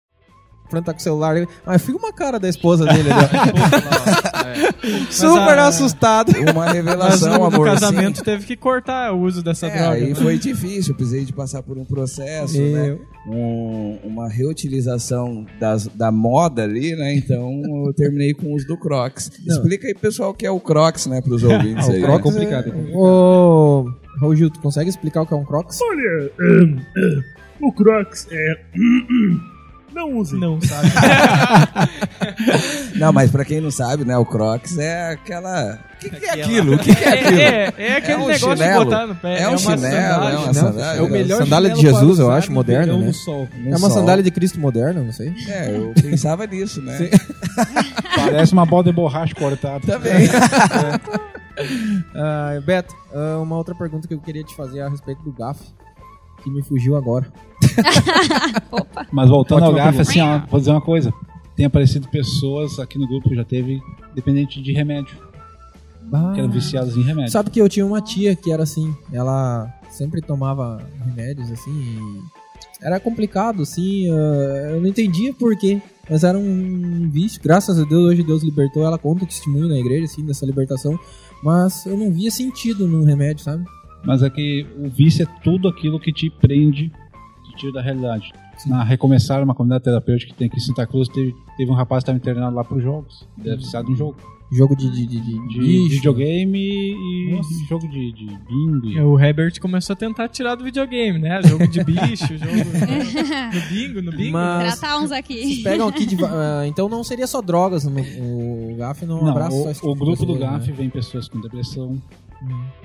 Fran 0.69 0.81
tá 0.81 0.93
com 0.93 0.99
o 0.99 1.01
celular. 1.01 1.35
ele- 1.37 1.47
Ah, 1.65 1.77
fica 1.79 1.97
uma 1.97 2.13
cara 2.13 2.39
da 2.39 2.47
esposa 2.49 2.85
dele 2.85 3.09
ali, 3.11 3.25
ó. 3.25 4.39
Super 5.11 5.39
Mas 5.45 5.57
a- 5.57 5.67
assustado. 5.67 6.31
Uma 6.39 6.53
Mas 6.65 6.73
revelação, 6.73 7.37
no 7.39 7.45
amor. 7.45 7.65
casamento 7.65 8.23
teve 8.23 8.45
que 8.45 8.55
cortar 8.55 9.13
o 9.13 9.21
uso 9.21 9.41
dessa 9.43 9.67
É, 9.67 9.69
droga. 9.77 9.91
aí 9.93 10.09
né? 10.09 10.15
foi 10.15 10.37
difícil, 10.37 10.91
eu 10.91 10.95
precisei 10.95 11.25
de 11.25 11.33
passar 11.33 11.61
por 11.63 11.77
um 11.77 11.85
processo, 11.85 12.59
né? 12.59 12.89
Eu- 12.91 12.99
Um- 13.31 13.99
uma 14.03 14.27
reutilização 14.29 15.45
das, 15.59 15.87
da 15.87 16.11
moda 16.11 16.63
ali, 16.63 16.95
né? 16.95 17.13
Então 17.13 17.61
eu 17.85 17.93
terminei 17.93 18.33
com 18.33 18.47
o 18.47 18.55
uso 18.55 18.65
do 18.65 18.77
Crocs. 18.77 19.31
Não. 19.45 19.55
Explica 19.55 19.87
aí, 19.87 19.93
pessoal, 19.93 20.31
o 20.31 20.33
que 20.33 20.45
é 20.45 20.51
o 20.51 20.59
Crocs, 20.59 21.05
né, 21.05 21.21
pros 21.21 21.43
ouvintes 21.43 21.87
Ah, 21.87 21.91
aí. 21.91 21.97
o 21.99 22.01
né? 22.01 22.07
Crocs 22.07 22.35
é... 22.37 22.71
Ô, 22.95 23.85
Raul 24.19 24.35
Gil, 24.35 24.49
tu 24.49 24.59
consegue 24.59 24.89
explicar 24.89 25.21
o 25.21 25.27
que 25.27 25.33
é 25.33 25.37
um 25.37 25.45
Crocs? 25.45 25.79
Olha, 25.81 26.31
o 27.61 27.71
Crocs 27.73 28.27
é. 28.31 28.57
Não 29.93 30.17
usem. 30.17 30.39
Não, 30.39 30.59
sabe? 30.61 30.87
Não, 32.95 33.11
mas 33.13 33.31
pra 33.31 33.43
quem 33.45 33.59
não 33.61 33.71
sabe, 33.71 34.05
né, 34.05 34.17
o 34.17 34.25
Crocs 34.25 34.77
é 34.77 35.11
aquela... 35.11 35.79
O 35.95 35.99
que, 35.99 36.09
que 36.11 36.25
é 36.25 36.29
aquilo? 36.31 36.75
O 36.75 36.79
que, 36.79 36.95
que 36.95 37.03
é 37.03 37.07
É, 37.09 37.19
aquilo? 37.19 37.39
é, 37.41 37.73
é 37.77 37.97
aquele 37.97 38.17
um 38.17 38.27
negócio 38.27 38.57
chinelo? 38.57 38.79
de 38.79 38.85
botar 38.91 39.07
no 39.07 39.15
pé. 39.15 39.41
É 39.41 39.47
um 39.47 39.51
uma 39.51 39.57
chinelo, 39.57 39.81
sandália. 39.81 40.05
é 40.07 40.37
uma 40.37 40.45
Não, 40.45 40.53
sandália. 40.53 40.99
é 40.99 41.01
o 41.01 41.09
melhor 41.09 41.37
sandália 41.39 41.69
de 41.71 41.81
Jesus, 41.81 42.19
eu 42.19 42.31
acho, 42.31 42.63
verão 42.63 42.99
né? 43.01 43.11
É 43.71 43.75
uma 43.75 43.89
sandália 43.89 44.23
de 44.23 44.31
Cristo 44.31 44.59
moderno, 44.59 45.03
não 45.03 45.11
sei. 45.11 45.33
É, 45.49 45.75
eu 45.75 45.93
pensava 46.01 46.45
nisso, 46.47 46.81
né? 46.81 46.97
Sim. 46.97 47.09
Parece 48.15 48.53
uma 48.53 48.65
bola 48.65 48.83
de 48.85 48.91
borracha 48.93 49.35
cortada. 49.35 49.81
Também. 49.85 50.29
Ah, 52.15 52.57
Beto, 52.65 52.95
ah, 53.13 53.37
uma 53.41 53.57
outra 53.57 53.75
pergunta 53.75 54.07
que 54.07 54.13
eu 54.13 54.19
queria 54.21 54.45
te 54.45 54.55
fazer 54.55 54.79
a 54.79 54.87
respeito 54.89 55.21
do 55.23 55.31
GAF. 55.33 55.59
Que 56.39 56.49
me 56.49 56.63
fugiu 56.63 56.95
agora. 56.95 57.31
Mas 59.11 59.29
voltando 59.29 59.63
ao 59.63 59.69
Ótima 59.71 59.85
GAF, 59.85 59.97
pergunta. 59.97 60.09
assim, 60.09 60.21
ó, 60.21 60.39
vou 60.49 60.59
dizer 60.59 60.71
uma 60.71 60.81
coisa. 60.81 61.13
Tem 61.55 61.65
aparecido 61.65 62.07
pessoas 62.07 62.79
aqui 62.79 62.97
no 62.97 63.07
grupo 63.07 63.29
que 63.29 63.35
já 63.35 63.43
teve 63.43 63.81
dependente 64.15 64.61
de 64.61 64.71
remédio. 64.73 65.17
Que 66.33 66.39
eram 66.39 66.49
viciadas 66.49 66.95
em 66.97 67.03
remédio. 67.03 67.31
Sabe 67.31 67.51
que 67.51 67.61
eu 67.61 67.69
tinha 67.69 67.85
uma 67.85 68.01
tia 68.01 68.35
que 68.35 68.51
era 68.51 68.63
assim, 68.63 68.95
ela 69.13 69.71
sempre 69.91 70.21
tomava 70.21 70.81
remédios 71.05 71.51
assim 71.51 71.71
e 71.71 72.39
era 72.81 72.99
complicado 72.99 73.61
assim, 73.61 74.09
eh, 74.09 74.71
eu 74.71 74.81
não 74.81 74.87
entendia 74.87 75.33
por 75.33 75.55
quê, 75.57 75.81
mas 76.09 76.23
era 76.23 76.37
um 76.37 77.09
vício. 77.09 77.39
Graças 77.43 77.77
a 77.77 77.83
Deus 77.83 78.05
hoje 78.05 78.23
Deus 78.23 78.41
libertou, 78.41 78.83
ela 78.83 78.97
conta 78.97 79.25
testemunho 79.25 79.67
na 79.67 79.77
igreja 79.77 80.05
assim 80.05 80.25
dessa 80.25 80.45
libertação, 80.45 80.97
mas 81.43 81.85
eu 81.85 81.97
não 81.97 82.11
via 82.11 82.31
sentido 82.31 82.87
no 82.87 83.03
remédio, 83.03 83.43
sabe? 83.43 83.63
Mas 84.05 84.23
é 84.23 84.29
que 84.29 84.65
o 84.77 84.89
vício 84.89 85.23
é 85.23 85.27
tudo 85.43 85.67
aquilo 85.67 85.99
que 85.99 86.11
te 86.13 86.29
prende, 86.29 86.89
te 87.45 87.55
tira 87.57 87.73
da 87.73 87.81
realidade. 87.81 88.31
Na 88.65 88.83
Recomeçar, 88.83 89.41
uma 89.43 89.55
comunidade 89.55 89.85
terapêutica 89.85 90.33
que 90.33 90.37
tem 90.37 90.47
aqui 90.47 90.57
em 90.57 90.61
Santa 90.61 90.85
Cruz, 90.85 91.07
teve, 91.07 91.33
teve 91.57 91.71
um 91.71 91.75
rapaz 91.75 92.03
que 92.03 92.11
estava 92.11 92.17
internado 92.17 92.55
lá 92.55 92.63
para 92.63 92.79
jogos. 92.79 93.25
Ele 93.39 93.51
é 93.53 93.55
viciado 93.55 93.89
em 93.91 93.95
jogo. 93.95 94.15
Jogo 94.51 94.75
de, 94.75 94.89
de, 94.89 95.05
de, 95.05 95.19
de, 95.21 95.47
De 95.47 95.59
bicho. 95.59 95.89
videogame 95.89 96.57
e 96.59 97.39
jogo 97.69 97.87
de, 97.87 98.11
de 98.11 98.25
bingo. 98.25 98.87
e- 98.87 98.99
O 98.99 99.19
Herbert 99.19 99.59
começou 99.61 99.93
a 99.93 99.95
tentar 99.95 100.27
tirar 100.27 100.55
do 100.55 100.63
videogame, 100.63 101.19
né? 101.19 101.39
Jogo 101.43 101.67
de 101.67 101.83
bicho, 101.83 102.35
jogo 102.35 102.55
no 103.53 103.61
bingo, 103.69 104.01
no 104.01 104.11
bingo. 104.11 104.31
Mas- 104.33 104.79
Tratar 104.79 104.99
uns 105.03 105.11
aqui. 105.11 105.61
Pegam 105.63 105.87
aqui 105.87 106.03
de, 106.05 106.17
ah, 106.25 106.63
então 106.65 106.89
não 106.89 107.03
seria 107.03 107.27
só 107.27 107.41
drogas, 107.43 107.83
no, 107.85 107.91
o 108.01 108.75
GAF 108.75 109.05
não, 109.05 109.21
Não, 109.21 109.29
abraça 109.29 109.55
só 109.63 109.69
esse 109.69 109.85
o, 109.85 109.89
o 109.89 109.93
tipo 109.93 110.05
grupo 110.05 110.25
do 110.25 110.35
GAF 110.35 110.67
né? 110.67 110.73
vem 110.75 110.89
pessoas 110.89 111.27
com 111.29 111.39
depressão, 111.39 112.01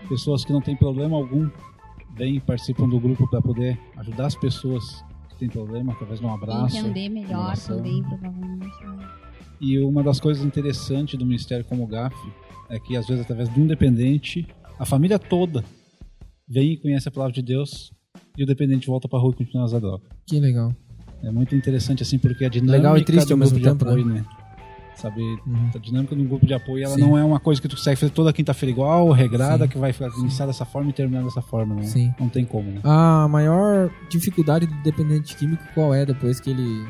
pessoas 0.08 0.44
que 0.44 0.52
não 0.52 0.60
têm 0.60 0.76
problema 0.76 1.16
algum, 1.16 1.48
vêm 2.16 2.36
e 2.36 2.40
participam 2.40 2.88
do 2.88 2.98
grupo 2.98 3.28
para 3.28 3.42
poder 3.42 3.78
ajudar 3.96 4.26
as 4.26 4.36
pessoas 4.36 5.04
que 5.30 5.36
têm 5.36 5.48
problema 5.48 5.92
através 5.92 6.20
de 6.20 6.26
um 6.26 6.32
abraço. 6.32 6.76
Entender 6.76 7.08
melhor 7.08 7.56
também, 7.56 8.02
provavelmente. 8.02 8.86
né? 8.86 9.08
E 9.60 9.78
uma 9.78 10.02
das 10.02 10.20
coisas 10.20 10.44
interessantes 10.44 11.18
do 11.18 11.24
Ministério 11.24 11.64
como 11.64 11.84
o 11.84 11.86
GAF 11.86 12.14
é 12.68 12.78
que, 12.78 12.96
às 12.96 13.06
vezes, 13.06 13.22
através 13.22 13.52
de 13.52 13.60
um 13.60 13.66
dependente, 13.66 14.46
a 14.78 14.84
família 14.84 15.18
toda 15.18 15.64
vem 16.48 16.72
e 16.72 16.76
conhece 16.76 17.08
a 17.08 17.12
palavra 17.12 17.32
de 17.32 17.42
Deus 17.42 17.92
e 18.36 18.42
o 18.42 18.46
dependente 18.46 18.86
volta 18.86 19.08
para 19.08 19.18
rua 19.18 19.32
e 19.32 19.36
continua 19.36 19.62
a 19.62 19.66
usar 19.66 19.78
droga. 19.80 20.04
Que 20.26 20.40
legal. 20.40 20.74
É 21.22 21.30
muito 21.30 21.54
interessante, 21.54 22.02
assim, 22.02 22.18
porque 22.18 22.44
a 22.44 22.48
dinâmica 22.48 22.76
Legal 22.76 22.98
e 22.98 23.04
triste 23.04 23.28
do 23.28 23.32
ao 23.32 23.38
mesmo 23.38 23.58
tempo, 23.58 23.84
de 23.84 23.90
apoio, 23.90 24.04
né? 24.04 24.14
né? 24.14 24.26
Sabe, 24.96 25.20
a 25.74 25.78
dinâmica 25.78 26.14
do 26.14 26.22
grupo 26.24 26.46
de 26.46 26.54
apoio, 26.54 26.84
ela 26.84 26.94
Sim. 26.94 27.00
não 27.00 27.18
é 27.18 27.24
uma 27.24 27.40
coisa 27.40 27.60
que 27.60 27.68
tu 27.68 27.76
consegue 27.76 27.98
fazer 27.98 28.12
toda 28.12 28.32
quinta-feira 28.32 28.70
igual, 28.70 29.10
regrada, 29.10 29.66
que 29.66 29.76
vai 29.76 29.92
iniciar 30.18 30.46
dessa 30.46 30.64
forma 30.64 30.90
e 30.90 30.92
terminar 30.92 31.24
dessa 31.24 31.42
forma, 31.42 31.74
né? 31.74 31.82
Sim. 31.82 32.14
Não 32.18 32.28
tem 32.28 32.44
como, 32.44 32.70
né? 32.70 32.80
A 32.84 33.26
maior 33.28 33.90
dificuldade 34.08 34.66
do 34.66 34.74
dependente 34.82 35.36
químico 35.36 35.62
qual 35.74 35.92
é 35.92 36.06
depois 36.06 36.38
que 36.38 36.50
ele 36.50 36.86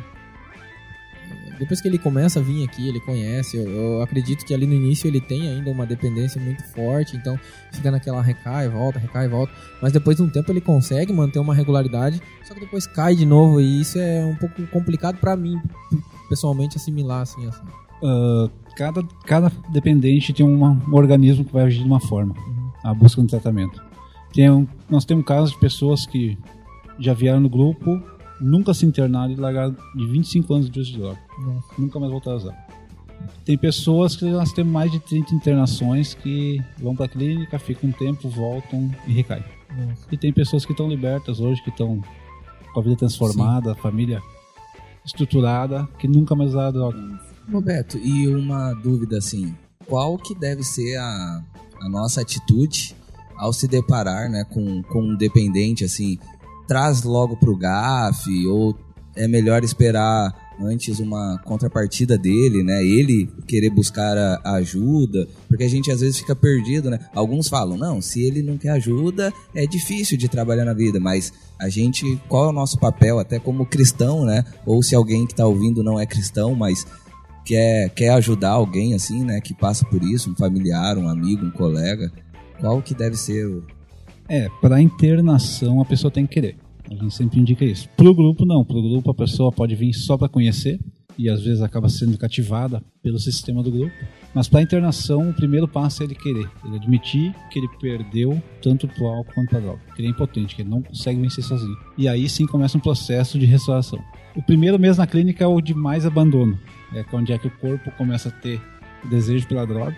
depois 1.59 1.81
que 1.81 1.89
ele 1.89 1.99
começa 1.99 2.41
a 2.41 2.43
vir 2.43 2.65
aqui, 2.65 2.89
ele 2.89 3.01
conhece. 3.01 3.57
Eu, 3.57 3.69
eu 3.69 4.03
acredito 4.03 4.45
que 4.45 4.53
ali 4.53 4.67
no 4.67 4.75
início 4.75 5.07
ele 5.07 5.21
tem 5.21 5.49
ainda 5.49 5.71
uma 5.71 5.87
dependência 5.87 6.41
muito 6.41 6.63
forte, 6.73 7.17
então 7.17 7.39
fica 7.73 7.91
naquela 7.91 8.21
recai, 8.23 8.69
volta, 8.69 8.99
recai, 8.99 9.29
volta. 9.29 9.53
Mas 9.81 9.93
depois 9.93 10.17
de 10.17 10.23
um 10.23 10.29
tempo 10.29 10.51
ele 10.51 10.61
consegue 10.61 11.13
manter 11.13 11.39
uma 11.39 11.55
regularidade, 11.55 12.21
só 12.43 12.55
que 12.55 12.61
depois 12.61 12.87
cai 12.87 13.15
de 13.15 13.25
novo 13.25 13.61
e 13.61 13.81
isso 13.81 13.99
é 13.99 14.25
um 14.25 14.37
pouco 14.37 14.67
complicado 14.67 15.19
pra 15.19 15.37
mim 15.37 15.61
pessoalmente 16.29 16.77
assimilar 16.77 17.23
assim. 17.23 17.47
assim. 17.47 17.63
Ah, 18.05 18.51
cada, 18.77 19.03
cada 19.25 19.51
dependente 19.71 20.33
tem 20.33 20.45
uma- 20.45 20.79
um 20.89 20.95
organismo 20.95 21.45
que 21.45 21.53
vai 21.53 21.65
agir 21.65 21.79
de 21.81 21.87
uma 21.87 22.01
forma 22.01 22.35
a 22.83 22.93
busca 22.93 23.23
do 23.23 23.27
tratamento. 23.29 23.83
Tem 24.33 24.51
um- 24.51 24.67
nós 24.91 25.05
temos 25.05 25.25
casos 25.25 25.53
de 25.53 25.59
pessoas 25.59 26.05
que 26.07 26.37
já 26.99 27.15
vieram 27.15 27.41
no 27.41 27.49
grupo, 27.49 28.01
nunca 28.41 28.75
se 28.75 28.85
internaram 28.85 29.33
e 29.33 29.37
largaram 29.37 29.75
de 29.97 30.07
25 30.07 30.53
anos 30.55 30.69
de 30.69 30.81
uso 30.81 30.93
de 30.93 30.99
droga. 30.99 31.19
Nunca 31.79 31.99
mais 31.99 32.13
voltaram 32.13 32.37
a 32.37 32.41
usar. 32.41 32.67
Tem 33.45 33.57
pessoas 33.57 34.17
que 34.17 34.25
nós 34.27 34.53
temos 34.53 34.73
mais 34.73 34.91
de 34.93 34.99
30 35.01 35.35
internações 35.35 36.13
que 36.15 36.61
vão 36.79 36.95
para 36.95 37.07
a 37.07 37.09
clínica, 37.09 37.59
ficam 37.59 37.89
um 37.89 37.93
tempo, 37.93 38.29
voltam 38.29 38.91
e 39.07 39.13
recaem. 39.13 39.45
E 40.13 40.17
tem 40.19 40.33
pessoas 40.33 40.67
que 40.67 40.73
estão 40.73 40.89
libertas 40.89 41.41
hoje, 41.41 41.63
que 41.63 41.71
estão 41.71 42.03
com 42.73 42.81
a 42.81 42.83
vida 42.83 42.97
transformada, 42.97 43.73
a 43.73 43.75
família 43.75 44.21
estruturada, 45.05 45.89
que 45.99 46.07
nunca 46.09 46.35
mais 46.35 46.51
usaram 46.51 46.73
droga. 46.73 46.99
Roberto, 47.51 47.99
e 47.99 48.29
uma 48.29 48.73
dúvida 48.75 49.19
assim, 49.19 49.55
qual 49.87 50.17
que 50.19 50.35
deve 50.35 50.63
ser 50.63 50.97
a, 50.97 51.45
a 51.81 51.89
nossa 51.89 52.21
atitude 52.21 52.97
ao 53.37 53.53
se 53.53 53.69
deparar 53.69 54.31
né, 54.31 54.45
com, 54.45 54.83
com 54.85 55.03
um 55.03 55.17
dependente 55.17 55.85
assim, 55.85 56.19
traz 56.67 57.03
logo 57.03 57.37
pro 57.37 57.57
GAF 57.57 58.47
ou 58.47 58.77
é 59.17 59.29
melhor 59.29 59.63
esperar 59.63 60.45
antes 60.61 61.01
uma 61.01 61.39
contrapartida 61.45 62.17
dele, 62.17 62.63
né? 62.63 62.85
Ele 62.85 63.29
querer 63.47 63.71
buscar 63.71 64.17
a, 64.17 64.55
ajuda, 64.55 65.29
porque 65.49 65.65
a 65.65 65.69
gente 65.69 65.91
às 65.91 66.01
vezes 66.01 66.19
fica 66.19 66.35
perdido, 66.35 66.91
né? 66.91 66.99
Alguns 67.15 67.49
falam, 67.49 67.77
não, 67.77 68.01
se 68.01 68.23
ele 68.23 68.43
não 68.43 68.57
quer 68.57 68.71
ajuda, 68.71 69.33
é 69.55 69.67
difícil 69.67 70.17
de 70.17 70.29
trabalhar 70.29 70.65
na 70.65 70.75
vida, 70.75 71.01
mas 71.01 71.33
a 71.59 71.69
gente, 71.69 72.21
qual 72.29 72.47
é 72.47 72.49
o 72.49 72.53
nosso 72.53 72.79
papel, 72.79 73.19
até 73.19 73.39
como 73.39 73.67
cristão, 73.67 74.25
né? 74.25 74.45
Ou 74.65 74.83
se 74.83 74.95
alguém 74.95 75.27
que 75.27 75.35
tá 75.35 75.47
ouvindo 75.47 75.83
não 75.83 75.99
é 75.99 76.07
cristão, 76.07 76.55
mas 76.55 76.87
quer, 77.45 77.91
quer 77.91 78.11
ajudar 78.11 78.51
alguém 78.51 78.95
assim, 78.95 79.25
né? 79.25 79.41
Que 79.41 79.55
passa 79.55 79.85
por 79.87 80.03
isso, 80.03 80.31
um 80.31 80.37
familiar, 80.37 80.97
um 80.97 81.09
amigo, 81.09 81.45
um 81.45 81.51
colega, 81.51 82.11
qual 82.61 82.81
que 82.83 82.95
deve 82.95 83.17
ser 83.17 83.47
o... 83.47 83.65
É, 84.29 84.49
para 84.61 84.81
internação 84.81 85.81
a 85.81 85.85
pessoa 85.85 86.11
tem 86.11 86.27
que 86.27 86.35
querer. 86.35 86.57
A 86.91 86.95
gente 86.95 87.15
sempre 87.15 87.41
indica 87.41 87.65
isso. 87.65 87.89
Pro 87.97 88.15
grupo 88.15 88.45
não, 88.45 88.65
pro 88.65 88.83
grupo 88.83 89.11
a 89.11 89.15
pessoa 89.15 89.51
pode 89.51 89.75
vir 89.75 89.93
só 89.93 90.17
para 90.17 90.29
conhecer 90.29 90.79
e 91.17 91.29
às 91.29 91.43
vezes 91.43 91.63
acaba 91.63 91.89
sendo 91.89 92.19
cativada 92.19 92.83
pelo 93.03 93.19
sistema 93.19 93.63
do 93.63 93.71
grupo. 93.71 93.95
Mas 94.35 94.49
para 94.49 94.63
internação, 94.63 95.31
o 95.31 95.35
primeiro 95.35 95.69
passo 95.69 96.03
é 96.03 96.07
ele 96.07 96.15
querer, 96.15 96.51
ele 96.65 96.77
admitir 96.77 97.35
que 97.51 97.59
ele 97.59 97.69
perdeu 97.81 98.43
tanto 98.61 98.89
pro 98.89 99.07
álcool 99.07 99.33
quanto 99.33 99.51
pra 99.51 99.61
droga, 99.61 99.81
que 99.95 100.03
ele 100.03 100.09
é 100.09 100.11
impotente, 100.11 100.57
que 100.57 100.63
ele 100.63 100.71
não 100.71 100.83
consegue 100.83 101.21
vencer 101.21 101.45
sozinho. 101.45 101.77
E 101.97 102.09
aí 102.09 102.29
sim 102.29 102.47
começa 102.47 102.77
um 102.77 102.81
processo 102.81 103.39
de 103.39 103.47
restauração. 103.47 104.03
O 104.37 104.43
primeiro 104.43 104.79
mês 104.79 104.99
na 104.99 105.07
clínica 105.07 105.45
é 105.45 105.47
o 105.47 105.61
de 105.61 105.73
mais 105.73 106.05
abandono, 106.05 106.59
é 106.93 107.05
onde 107.13 107.33
é 107.33 107.39
que 107.39 107.47
o 107.47 107.51
corpo 107.51 107.91
começa 107.93 108.31
a 108.31 108.33
ter 108.33 108.61
desejo 109.05 109.47
pela 109.47 109.65
droga. 109.65 109.97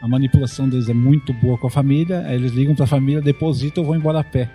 A 0.00 0.08
manipulação 0.08 0.68
deles 0.68 0.88
é 0.88 0.94
muito 0.94 1.34
boa 1.34 1.58
com 1.58 1.66
a 1.66 1.70
família, 1.70 2.20
aí 2.26 2.36
eles 2.36 2.52
ligam 2.52 2.74
para 2.74 2.84
a 2.84 2.88
família, 2.88 3.20
depositam 3.20 3.82
ou 3.82 3.88
vão 3.88 3.98
embora 3.98 4.20
a 4.20 4.24
pé. 4.24 4.50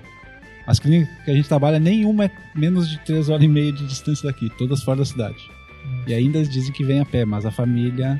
As 0.65 0.79
clínicas 0.79 1.13
que 1.25 1.31
a 1.31 1.35
gente 1.35 1.47
trabalha, 1.47 1.79
nenhuma 1.79 2.25
é 2.25 2.31
menos 2.55 2.89
de 2.89 2.97
3 3.01 3.29
horas 3.29 3.43
e 3.43 3.47
meia 3.47 3.71
de 3.71 3.85
distância 3.85 4.27
daqui, 4.27 4.49
todas 4.57 4.81
fora 4.81 4.99
da 4.99 5.05
cidade. 5.05 5.37
E 6.07 6.13
ainda 6.13 6.41
dizem 6.43 6.71
que 6.71 6.83
vem 6.83 6.99
a 6.99 7.05
pé, 7.05 7.23
mas 7.23 7.45
a 7.45 7.51
família 7.51 8.19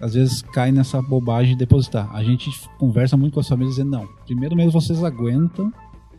às 0.00 0.14
vezes 0.14 0.42
cai 0.42 0.70
nessa 0.70 1.00
bobagem 1.02 1.54
de 1.54 1.58
depositar. 1.58 2.08
A 2.14 2.22
gente 2.22 2.50
conversa 2.78 3.16
muito 3.16 3.34
com 3.34 3.40
as 3.40 3.48
famílias 3.48 3.76
dizendo, 3.76 3.90
não, 3.90 4.06
primeiro 4.26 4.54
mês 4.54 4.72
vocês 4.72 5.02
aguentam, 5.02 5.72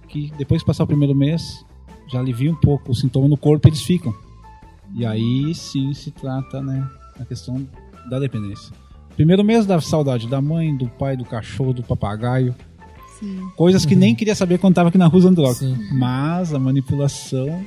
que 0.07 0.31
depois 0.37 0.61
que 0.61 0.67
passar 0.67 0.83
o 0.83 0.87
primeiro 0.87 1.13
mês, 1.15 1.65
já 2.11 2.19
alivia 2.19 2.51
um 2.51 2.55
pouco 2.55 2.91
o 2.91 2.95
sintoma 2.95 3.27
no 3.27 3.37
corpo 3.37 3.67
eles 3.67 3.81
ficam. 3.81 4.13
E 4.95 5.05
aí 5.05 5.53
sim 5.55 5.93
se 5.93 6.11
trata, 6.11 6.61
né, 6.61 6.87
a 7.19 7.25
questão 7.25 7.67
da 8.09 8.19
dependência. 8.19 8.73
Primeiro 9.15 9.43
mês 9.43 9.65
da 9.65 9.79
saudade 9.79 10.27
da 10.27 10.41
mãe, 10.41 10.75
do 10.75 10.87
pai, 10.87 11.15
do 11.15 11.25
cachorro, 11.25 11.73
do 11.73 11.83
papagaio. 11.83 12.53
Coisas 13.55 13.85
que 13.85 13.95
nem 13.95 14.13
queria 14.13 14.35
saber 14.35 14.57
quando 14.57 14.75
tava 14.75 14.89
aqui 14.89 14.97
na 14.97 15.07
rua 15.07 15.19
usando 15.19 15.35
droga. 15.37 15.57
Mas 15.93 16.53
a 16.53 16.59
manipulação 16.59 17.63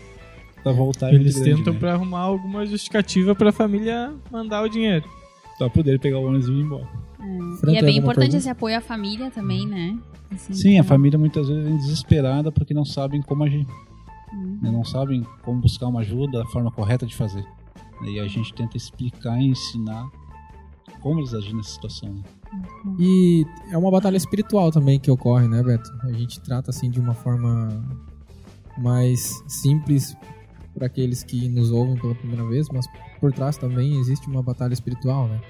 pra 0.62 0.72
voltar 0.72 1.10
é 1.10 1.14
Eles 1.14 1.36
grande, 1.36 1.56
tentam 1.56 1.72
né? 1.72 1.78
pra 1.78 1.94
arrumar 1.94 2.20
alguma 2.20 2.66
justificativa 2.66 3.34
pra 3.34 3.52
família 3.52 4.12
mandar 4.30 4.62
o 4.62 4.68
dinheiro. 4.68 5.08
Pra 5.56 5.70
poder 5.70 5.98
pegar 5.98 6.18
o 6.18 6.26
ônibus 6.26 6.48
e 6.48 6.52
ir 6.52 6.60
embora. 6.60 6.86
E 7.68 7.76
é 7.76 7.82
bem 7.82 7.96
importante 7.96 8.36
esse 8.36 8.48
apoio 8.48 8.76
à 8.76 8.80
família 8.80 9.30
também, 9.30 9.66
né? 9.66 9.96
Assim, 10.30 10.52
Sim, 10.52 10.78
a 10.78 10.84
família 10.84 11.18
muitas 11.18 11.48
vezes 11.48 11.64
vem 11.64 11.76
desesperada 11.78 12.52
porque 12.52 12.74
não 12.74 12.84
sabem 12.84 13.22
como 13.22 13.44
agir. 13.44 13.66
Né, 14.32 14.70
Não 14.70 14.84
sabem 14.84 15.22
como 15.42 15.60
buscar 15.60 15.86
uma 15.88 16.00
ajuda, 16.00 16.42
a 16.42 16.46
forma 16.46 16.70
correta 16.70 17.06
de 17.06 17.14
fazer. 17.14 17.44
E 18.02 18.18
a 18.20 18.26
gente 18.26 18.52
tenta 18.54 18.76
explicar 18.76 19.38
e 19.40 19.46
ensinar 19.48 20.06
como 21.00 21.20
eles 21.20 21.32
agem 21.34 21.54
nessa 21.54 21.70
situação. 21.70 22.12
né? 22.12 22.22
E 22.98 23.46
é 23.70 23.78
uma 23.78 23.90
batalha 23.90 24.16
espiritual 24.16 24.70
também 24.70 24.98
que 24.98 25.10
ocorre, 25.10 25.46
né, 25.48 25.62
Beto? 25.62 25.90
A 26.02 26.12
gente 26.12 26.40
trata 26.40 26.70
assim 26.70 26.90
de 26.90 27.00
uma 27.00 27.14
forma 27.14 27.68
mais 28.78 29.42
simples 29.48 30.16
para 30.74 30.86
aqueles 30.86 31.22
que 31.24 31.48
nos 31.48 31.70
ouvem 31.70 31.96
pela 31.96 32.14
primeira 32.14 32.46
vez, 32.46 32.68
mas 32.68 32.86
por 33.18 33.32
trás 33.32 33.56
também 33.56 33.98
existe 33.98 34.28
uma 34.28 34.42
batalha 34.42 34.74
espiritual, 34.74 35.26
né? 35.28 35.40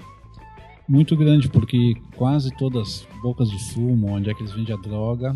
Muito 0.87 1.17
grande, 1.17 1.49
porque 1.49 1.95
quase 2.15 2.49
todas 2.55 3.05
as 3.11 3.21
bocas 3.21 3.49
de 3.49 3.73
fumo, 3.73 4.07
onde 4.07 4.29
é 4.29 4.33
que 4.33 4.41
eles 4.41 4.53
vendem 4.53 4.73
a 4.73 4.79
droga, 4.79 5.35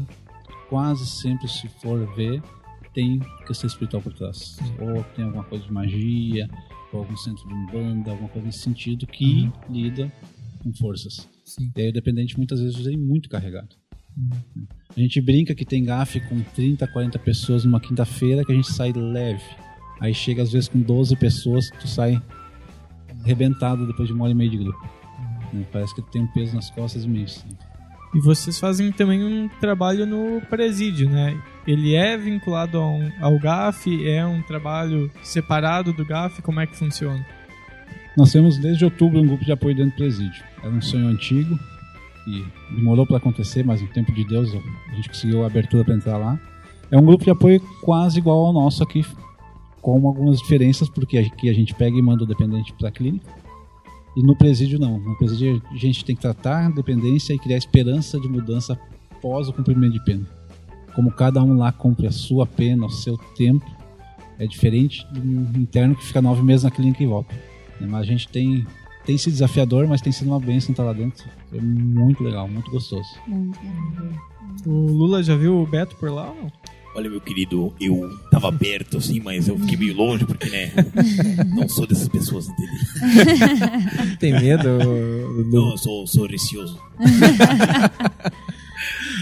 quase 0.70 1.06
sempre, 1.06 1.48
se 1.50 1.68
for 1.68 2.06
ver, 2.16 2.42
tem 2.94 3.20
questão 3.46 3.68
espiritual 3.68 4.02
por 4.02 4.14
trás. 4.14 4.58
Ou 4.80 5.04
tem 5.16 5.26
alguma 5.26 5.44
coisa 5.44 5.64
de 5.64 5.72
magia, 5.72 6.50
ou 6.92 7.00
algum 7.00 7.16
centro 7.18 7.48
de 7.48 7.54
umbanda, 7.54 8.12
alguma 8.12 8.30
coisa 8.30 8.46
nesse 8.46 8.60
sentido 8.60 9.08
que 9.08 9.50
lida 9.70 10.12
com 10.62 10.74
forças. 10.74 11.28
Sim. 11.46 11.72
E 11.76 11.82
aí 11.82 11.90
o 11.90 11.94
dependente 11.94 12.38
muitas 12.38 12.60
vezes 12.62 12.78
vem 12.80 12.98
muito 12.98 13.30
carregado. 13.30 13.76
A 14.96 15.00
gente 15.00 15.22
brinca 15.22 15.56
que 15.56 15.64
tem 15.66 15.84
GAF 15.84 16.20
com 16.28 16.42
30, 16.42 16.86
40 16.88 17.18
pessoas 17.20 17.64
numa 17.64 17.80
quinta-feira 17.80 18.44
que 18.44 18.52
a 18.52 18.56
gente 18.56 18.72
sai 18.72 18.92
leve. 18.92 19.44
Aí 20.00 20.14
chega 20.14 20.44
às 20.44 20.52
vezes 20.52 20.68
com 20.68 20.80
12 20.82 21.16
pessoas 21.16 21.70
que 21.70 21.80
tu 21.80 21.88
sai 21.88 22.22
arrebentado 23.24 23.88
depois 23.88 24.08
de 24.08 24.14
uma 24.14 24.24
hora 24.26 24.34
e 24.34 24.36
meia 24.36 24.50
de 24.50 24.58
grupo. 24.58 24.90
Né? 25.54 25.66
Parece 25.72 25.96
que 25.96 26.02
tu 26.02 26.10
tem 26.10 26.24
um 26.24 26.28
peso 26.28 26.56
nas 26.56 26.70
costas 26.70 27.06
imenso. 27.06 27.46
né? 27.48 27.56
E 28.14 28.20
vocês 28.20 28.60
fazem 28.60 28.92
também 28.92 29.24
um 29.24 29.48
trabalho 29.60 30.06
no 30.06 30.42
presídio, 30.48 31.10
né? 31.10 31.42
Ele 31.66 31.96
é 31.96 32.18
vinculado 32.18 32.78
ao, 32.78 33.00
ao 33.20 33.40
GAF? 33.40 34.08
É 34.08 34.26
um 34.26 34.42
trabalho 34.42 35.12
separado 35.22 35.94
do 35.94 36.06
GAF? 36.06 36.42
Como 36.42 36.60
é 36.60 36.66
que 36.66 36.76
funciona? 36.76 37.26
Nós 38.18 38.32
temos 38.32 38.58
desde 38.58 38.84
outubro 38.84 39.20
um 39.20 39.28
grupo 39.28 39.46
de 39.46 39.52
apoio 39.52 39.76
dentro 39.76 39.92
do 39.92 39.98
presídio. 39.98 40.44
Era 40.62 40.72
um 40.72 40.82
sonho 40.82 41.08
antigo 41.08 41.58
e 42.28 42.46
demorou 42.76 43.06
para 43.06 43.18
acontecer, 43.18 43.64
mas 43.64 43.82
no 43.82 43.88
tempo 43.88 44.12
de 44.12 44.26
Deus 44.26 44.50
a 44.54 44.96
gente 44.96 45.10
conseguiu 45.10 45.44
a 45.44 45.48
abertura 45.48 45.84
para 45.84 45.96
entrar 45.96 46.18
lá. 46.18 46.40
É 46.90 46.98
um 46.98 47.06
grupo 47.06 47.24
de 47.24 47.30
apoio 47.30 47.62
quase 47.82 48.20
igual 48.20 48.46
ao 48.46 48.54
nosso 48.54 48.84
aqui, 48.84 49.06
com 49.82 50.08
algumas 50.08 50.40
diferenças, 50.40 50.90
porque 50.90 51.18
aqui 51.18 51.50
a 51.50 51.54
gente 51.54 51.74
pega 51.74 51.98
e 51.98 52.02
manda 52.02 52.24
o 52.24 52.28
dependente 52.28 52.74
para 52.74 52.90
a 52.90 52.92
clínica. 52.92 53.26
E 54.16 54.22
no 54.22 54.36
presídio 54.36 54.78
não. 54.78 55.00
No 55.00 55.18
presídio 55.18 55.62
a 55.72 55.78
gente 55.78 56.04
tem 56.04 56.16
que 56.16 56.22
tratar 56.22 56.66
a 56.66 56.70
dependência 56.70 57.34
e 57.34 57.40
criar 57.40 57.58
esperança 57.58 58.20
de 58.20 58.28
mudança 58.28 58.78
após 59.10 59.48
o 59.48 59.54
cumprimento 59.54 59.94
de 59.94 60.04
pena. 60.04 60.41
Como 60.96 61.12
cada 61.12 61.42
um 61.44 61.58
lá 61.58 61.72
cumpre 61.72 62.08
a 62.08 62.12
sua 62.12 62.46
pena, 62.46 62.86
o 62.86 62.90
seu 62.90 63.18
tempo, 63.38 63.66
é 64.38 64.46
diferente 64.46 65.06
do 65.12 65.60
interno 65.60 65.96
que 65.96 66.06
fica 66.06 66.22
nove 66.22 66.42
meses 66.44 66.64
na 66.64 66.72
clínica 66.72 67.04
e 67.04 67.08
volta. 67.08 67.34
né? 67.80 67.88
Mas 67.90 68.02
a 68.02 68.06
gente 68.06 68.28
tem, 68.28 68.66
tem 69.06 69.18
sido 69.18 69.34
desafiador, 69.34 69.88
mas 69.88 70.02
tem 70.02 70.12
sido 70.12 70.28
uma 70.28 70.40
bênção 70.40 70.72
estar 70.72 70.84
lá 70.84 70.94
dentro. 70.94 71.24
É 71.54 71.60
muito 71.62 72.24
legal, 72.24 72.48
muito 72.48 72.70
gostoso. 72.72 73.10
O 74.66 74.72
Lula 74.88 75.24
já 75.24 75.36
viu 75.36 75.62
o 75.62 75.66
Beto 75.68 75.96
por 75.96 76.12
lá? 76.12 76.34
Olha, 76.94 77.10
meu 77.10 77.22
querido, 77.22 77.74
eu 77.80 78.10
tava 78.30 78.52
perto, 78.52 78.98
assim, 78.98 79.22
mas 79.22 79.48
eu 79.48 79.58
fiquei 79.60 79.78
meio 79.78 79.96
longe, 79.96 80.26
porque, 80.26 80.50
né, 80.50 80.74
não 81.56 81.70
sou 81.70 81.88
dessas 81.88 82.10
pessoas, 82.10 82.50
entendeu? 82.50 82.76
Tem 84.20 84.34
medo? 84.34 84.68
Não, 85.50 85.72
eu 85.72 85.78
sou, 85.78 86.06
sou 86.06 86.28
receoso. 86.28 86.78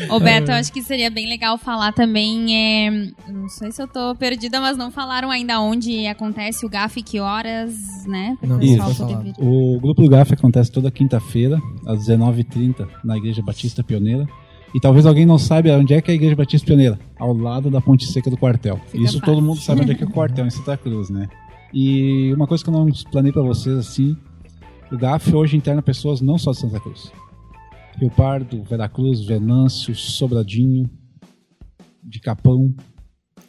Ô 0.09 0.19
Beto, 0.19 0.51
eu 0.51 0.55
acho 0.55 0.71
que 0.71 0.81
seria 0.81 1.09
bem 1.09 1.27
legal 1.27 1.57
falar 1.57 1.91
também. 1.91 2.55
É, 2.55 3.11
não 3.27 3.47
sei 3.49 3.71
se 3.71 3.81
eu 3.81 3.87
tô 3.87 4.15
perdida, 4.15 4.59
mas 4.59 4.77
não 4.77 4.91
falaram 4.91 5.29
ainda 5.29 5.59
onde 5.59 6.05
acontece 6.07 6.65
o 6.65 6.69
GAF, 6.69 7.01
que 7.01 7.19
horas, 7.19 7.73
né? 8.07 8.37
Não, 8.41 8.59
isso. 8.61 9.03
O 9.39 9.79
grupo 9.79 10.01
do 10.01 10.09
GAF 10.09 10.33
acontece 10.33 10.71
toda 10.71 10.89
quinta-feira, 10.91 11.59
às 11.85 12.07
19h30, 12.07 12.87
na 13.03 13.17
Igreja 13.17 13.41
Batista 13.41 13.83
Pioneira. 13.83 14.27
E 14.73 14.79
talvez 14.79 15.05
alguém 15.05 15.25
não 15.25 15.37
saiba 15.37 15.69
onde 15.71 15.93
é 15.93 16.01
que 16.01 16.11
é 16.11 16.13
a 16.13 16.15
Igreja 16.15 16.35
Batista 16.35 16.67
Pioneira. 16.67 16.99
Ao 17.17 17.33
lado 17.33 17.71
da 17.71 17.81
Ponte 17.81 18.05
Seca 18.05 18.29
do 18.29 18.37
quartel. 18.37 18.79
Fica 18.87 19.03
Isso 19.03 19.19
fácil. 19.19 19.33
todo 19.33 19.41
mundo 19.41 19.59
sabe 19.59 19.81
onde 19.81 19.91
é 19.91 19.95
que 19.95 20.03
é 20.03 20.07
o 20.07 20.11
quartel, 20.11 20.45
em 20.45 20.49
Santa 20.49 20.77
Cruz, 20.77 21.09
né? 21.09 21.27
E 21.73 22.31
uma 22.33 22.47
coisa 22.47 22.63
que 22.63 22.69
eu 22.69 22.73
não 22.73 22.87
planei 23.11 23.31
pra 23.31 23.41
vocês, 23.41 23.77
assim, 23.77 24.15
o 24.91 24.97
GAF 24.97 25.35
hoje 25.35 25.57
interna 25.57 25.81
pessoas 25.81 26.21
não 26.21 26.37
só 26.37 26.51
de 26.51 26.59
Santa 26.59 26.79
Cruz. 26.79 27.11
Rio 27.97 28.09
Pardo, 28.09 28.63
Veracruz, 28.63 29.25
Venâncio, 29.25 29.95
Sobradinho, 29.95 30.89
de 32.03 32.19
Capão. 32.19 32.73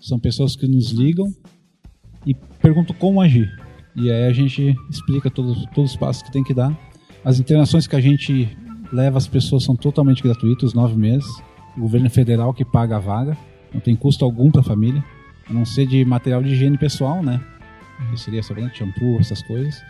São 0.00 0.18
pessoas 0.18 0.56
que 0.56 0.66
nos 0.66 0.90
ligam 0.90 1.26
e 2.26 2.34
perguntam 2.34 2.94
como 2.96 3.20
agir. 3.20 3.48
E 3.94 4.10
aí 4.10 4.24
a 4.24 4.32
gente 4.32 4.74
explica 4.88 5.30
todos, 5.30 5.64
todos 5.74 5.92
os 5.92 5.96
passos 5.96 6.22
que 6.22 6.32
tem 6.32 6.42
que 6.42 6.54
dar. 6.54 6.76
As 7.24 7.38
internações 7.38 7.86
que 7.86 7.96
a 7.96 8.00
gente 8.00 8.56
leva 8.92 9.18
as 9.18 9.26
pessoas 9.26 9.64
são 9.64 9.76
totalmente 9.76 10.22
gratuitas, 10.22 10.74
nove 10.74 10.96
meses. 10.96 11.28
O 11.76 11.80
governo 11.80 12.10
federal 12.10 12.52
que 12.52 12.64
paga 12.64 12.96
a 12.96 13.00
vaga, 13.00 13.36
não 13.72 13.80
tem 13.80 13.94
custo 13.94 14.24
algum 14.24 14.50
para 14.50 14.60
a 14.60 14.64
família, 14.64 15.04
a 15.48 15.52
não 15.52 15.64
ser 15.64 15.86
de 15.86 16.04
material 16.04 16.42
de 16.42 16.50
higiene 16.50 16.78
pessoal, 16.78 17.22
né? 17.22 17.40
Que 18.10 18.18
seria 18.18 18.42
sabonete, 18.42 18.78
shampoo, 18.78 19.18
essas 19.20 19.42
coisas. 19.42 19.80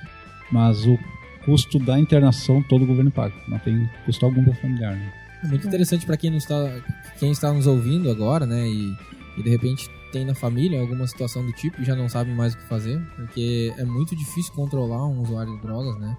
Mas 0.51 0.85
o 0.87 0.99
custo 1.45 1.79
da 1.79 1.99
internação 1.99 2.63
todo 2.63 2.85
o 2.85 2.87
governo 2.87 3.11
paga, 3.11 3.35
não 3.49 3.59
tem 3.59 3.89
custo 4.05 4.25
algum 4.25 4.45
para 4.45 4.55
familiar. 4.55 4.95
Né? 4.95 5.13
É 5.43 5.47
muito 5.49 5.67
interessante 5.67 6.05
para 6.05 6.17
quem, 6.17 6.37
está, 6.37 6.83
quem 7.19 7.31
está 7.31 7.53
nos 7.53 7.67
ouvindo 7.67 8.11
agora, 8.11 8.45
né? 8.47 8.69
E, 8.69 8.95
e 9.39 9.43
de 9.43 9.49
repente 9.49 9.89
tem 10.13 10.25
na 10.25 10.35
família 10.35 10.81
alguma 10.81 11.07
situação 11.07 11.45
do 11.45 11.53
tipo 11.53 11.81
e 11.81 11.85
já 11.85 11.95
não 11.95 12.09
sabe 12.09 12.31
mais 12.33 12.55
o 12.55 12.59
que 12.59 12.65
fazer, 12.65 13.01
porque 13.17 13.73
é 13.79 13.85
muito 13.85 14.15
difícil 14.15 14.53
controlar 14.53 15.07
um 15.07 15.23
usuário 15.23 15.55
de 15.57 15.63
drogas, 15.63 15.99
né? 15.99 16.17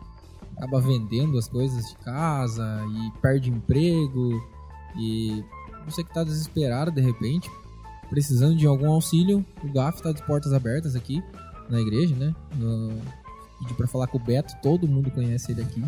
Acaba 0.58 0.82
vendendo 0.82 1.38
as 1.38 1.48
coisas 1.48 1.90
de 1.90 1.96
casa 1.98 2.84
e 2.88 3.22
perde 3.22 3.50
emprego 3.50 4.42
e 4.98 5.44
você 5.86 6.04
que 6.04 6.10
está 6.10 6.24
desesperado 6.24 6.92
de 6.92 7.02
repente, 7.02 7.50
precisando 8.10 8.56
de 8.56 8.66
algum 8.66 8.92
auxílio, 8.92 9.46
o 9.64 9.72
GAF 9.72 9.98
está 9.98 10.12
de 10.12 10.26
portas 10.26 10.54
abertas 10.54 10.96
aqui 10.96 11.24
na 11.70 11.80
igreja, 11.80 12.16
né? 12.16 12.36
No, 12.56 13.00
pedi 13.62 13.74
para 13.74 13.88
falar 13.88 14.08
com 14.08 14.18
o 14.18 14.22
Beto, 14.22 14.56
todo 14.62 14.88
mundo 14.88 15.12
conhece 15.12 15.52
ele 15.52 15.62
aqui. 15.62 15.82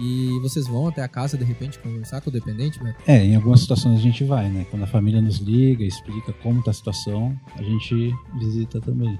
E 0.00 0.38
vocês 0.40 0.66
vão 0.66 0.88
até 0.88 1.02
a 1.02 1.08
casa 1.08 1.36
de 1.36 1.44
repente 1.44 1.78
conversar 1.78 2.20
com 2.20 2.30
o 2.30 2.32
dependente, 2.32 2.82
Beto? 2.82 2.98
É, 3.06 3.24
em 3.24 3.36
algumas 3.36 3.60
situações 3.60 3.98
a 3.98 4.02
gente 4.02 4.24
vai, 4.24 4.48
né? 4.48 4.66
Quando 4.70 4.84
a 4.84 4.86
família 4.86 5.20
nos 5.20 5.38
liga, 5.38 5.84
explica 5.84 6.32
como 6.32 6.62
tá 6.62 6.70
a 6.70 6.74
situação, 6.74 7.38
a 7.56 7.62
gente 7.62 8.14
visita 8.38 8.80
também. 8.80 9.18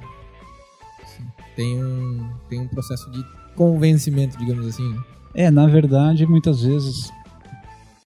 Tem 1.56 1.82
um, 1.82 2.30
tem 2.48 2.60
um 2.60 2.68
processo 2.68 3.10
de 3.10 3.24
convencimento, 3.54 4.38
digamos 4.38 4.66
assim, 4.66 4.88
né? 4.88 5.02
É, 5.34 5.50
na 5.50 5.66
verdade, 5.66 6.26
muitas 6.26 6.62
vezes 6.62 7.12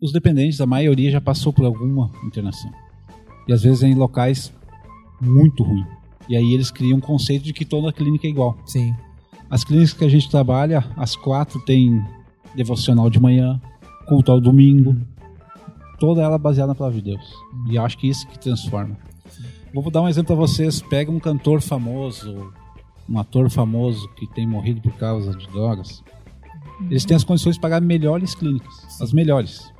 os 0.00 0.12
dependentes, 0.12 0.60
a 0.60 0.66
maioria 0.66 1.10
já 1.10 1.20
passou 1.20 1.52
por 1.52 1.64
alguma 1.64 2.10
internação. 2.24 2.70
E 3.46 3.52
às 3.52 3.62
vezes 3.62 3.82
é 3.82 3.86
em 3.86 3.94
locais 3.94 4.52
muito 5.20 5.62
ruins. 5.62 5.86
E 6.28 6.36
aí 6.36 6.54
eles 6.54 6.70
criam 6.70 6.98
um 6.98 7.00
conceito 7.00 7.42
de 7.42 7.52
que 7.52 7.64
toda 7.64 7.92
clínica 7.92 8.26
é 8.26 8.30
igual. 8.30 8.56
Sim. 8.64 8.94
As 9.50 9.64
clínicas 9.64 9.92
que 9.92 10.04
a 10.04 10.08
gente 10.08 10.30
trabalha, 10.30 10.84
as 10.96 11.14
quatro 11.14 11.60
tem 11.64 12.02
devocional 12.54 13.10
de 13.10 13.20
manhã, 13.20 13.60
culto 14.06 14.32
ao 14.32 14.40
domingo, 14.40 14.96
toda 15.98 16.22
ela 16.22 16.38
baseada 16.38 16.68
na 16.68 16.74
palavra 16.74 17.00
de 17.00 17.10
Deus. 17.10 17.32
E 17.68 17.78
acho 17.78 17.98
que 17.98 18.08
isso 18.08 18.26
que 18.26 18.38
transforma. 18.38 18.96
Vou 19.72 19.90
dar 19.90 20.02
um 20.02 20.08
exemplo 20.08 20.28
para 20.28 20.46
vocês. 20.46 20.80
Pega 20.80 21.10
um 21.10 21.18
cantor 21.18 21.60
famoso, 21.60 22.52
um 23.08 23.18
ator 23.18 23.50
famoso 23.50 24.08
que 24.14 24.26
tem 24.26 24.46
morrido 24.46 24.80
por 24.80 24.92
causa 24.92 25.36
de 25.36 25.48
drogas. 25.48 26.02
Eles 26.88 27.04
têm 27.04 27.16
as 27.16 27.24
condições 27.24 27.56
de 27.56 27.60
pagar 27.60 27.80
melhores 27.80 28.34
clínicas, 28.34 29.00
as 29.00 29.12
melhores. 29.12 29.72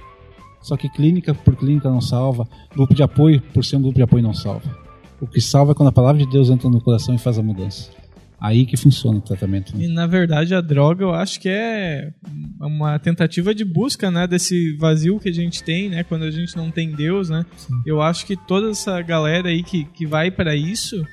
Só 0.61 0.77
que 0.77 0.89
clínica 0.89 1.35
por 1.35 1.55
clínica 1.57 1.91
não 1.91 2.01
salva, 2.01 2.49
grupo 2.75 2.95
de 2.95 3.03
apoio 3.03 3.41
por 3.53 3.65
ser 3.65 3.77
um 3.77 3.83
grupo 3.83 3.97
de 3.97 4.03
apoio 4.03 4.23
não 4.23 4.33
salva. 4.33 4.77
O 5.21 5.27
que 5.27 5.41
salva 5.41 5.73
é 5.73 5.75
quando 5.75 5.91
a 5.91 5.93
palavra 5.93 6.25
de 6.25 6.31
Deus 6.31 6.51
entra 6.51 6.69
no 6.69 6.81
coração 6.81 7.15
e 7.15 7.19
faz 7.19 7.39
a 7.39 7.43
mudança. 7.43 7.91
Aí 8.41 8.67
que 8.67 8.77
funciona 8.77 9.19
o 9.19 9.23
tratamento. 9.23 9.77
né? 9.77 9.85
E 9.85 9.89
na 9.89 10.07
verdade 10.07 10.55
a 10.55 10.61
droga 10.61 11.05
eu 11.05 11.15
acho 11.15 11.41
que 11.41 11.49
é 11.49 12.13
uma 12.61 12.99
tentativa 12.99 13.55
de 13.55 13.65
busca, 13.65 14.11
né, 14.11 14.27
desse 14.27 14.77
vazio 14.77 15.19
que 15.19 15.29
a 15.29 15.33
gente 15.33 15.63
tem, 15.63 15.89
né, 15.89 16.05
quando 16.05 16.25
a 16.25 16.31
gente 16.31 16.57
não 16.57 16.71
tem 16.71 16.93
Deus, 16.93 17.31
né? 17.31 17.47
Eu 17.87 18.03
acho 18.03 18.27
que 18.27 18.37
toda 18.37 18.71
essa 18.71 19.01
galera 19.01 19.49
aí 19.49 19.63
que, 19.63 19.85
que 19.87 20.05
vai 20.05 20.31
para 20.31 20.55
isso 20.55 21.07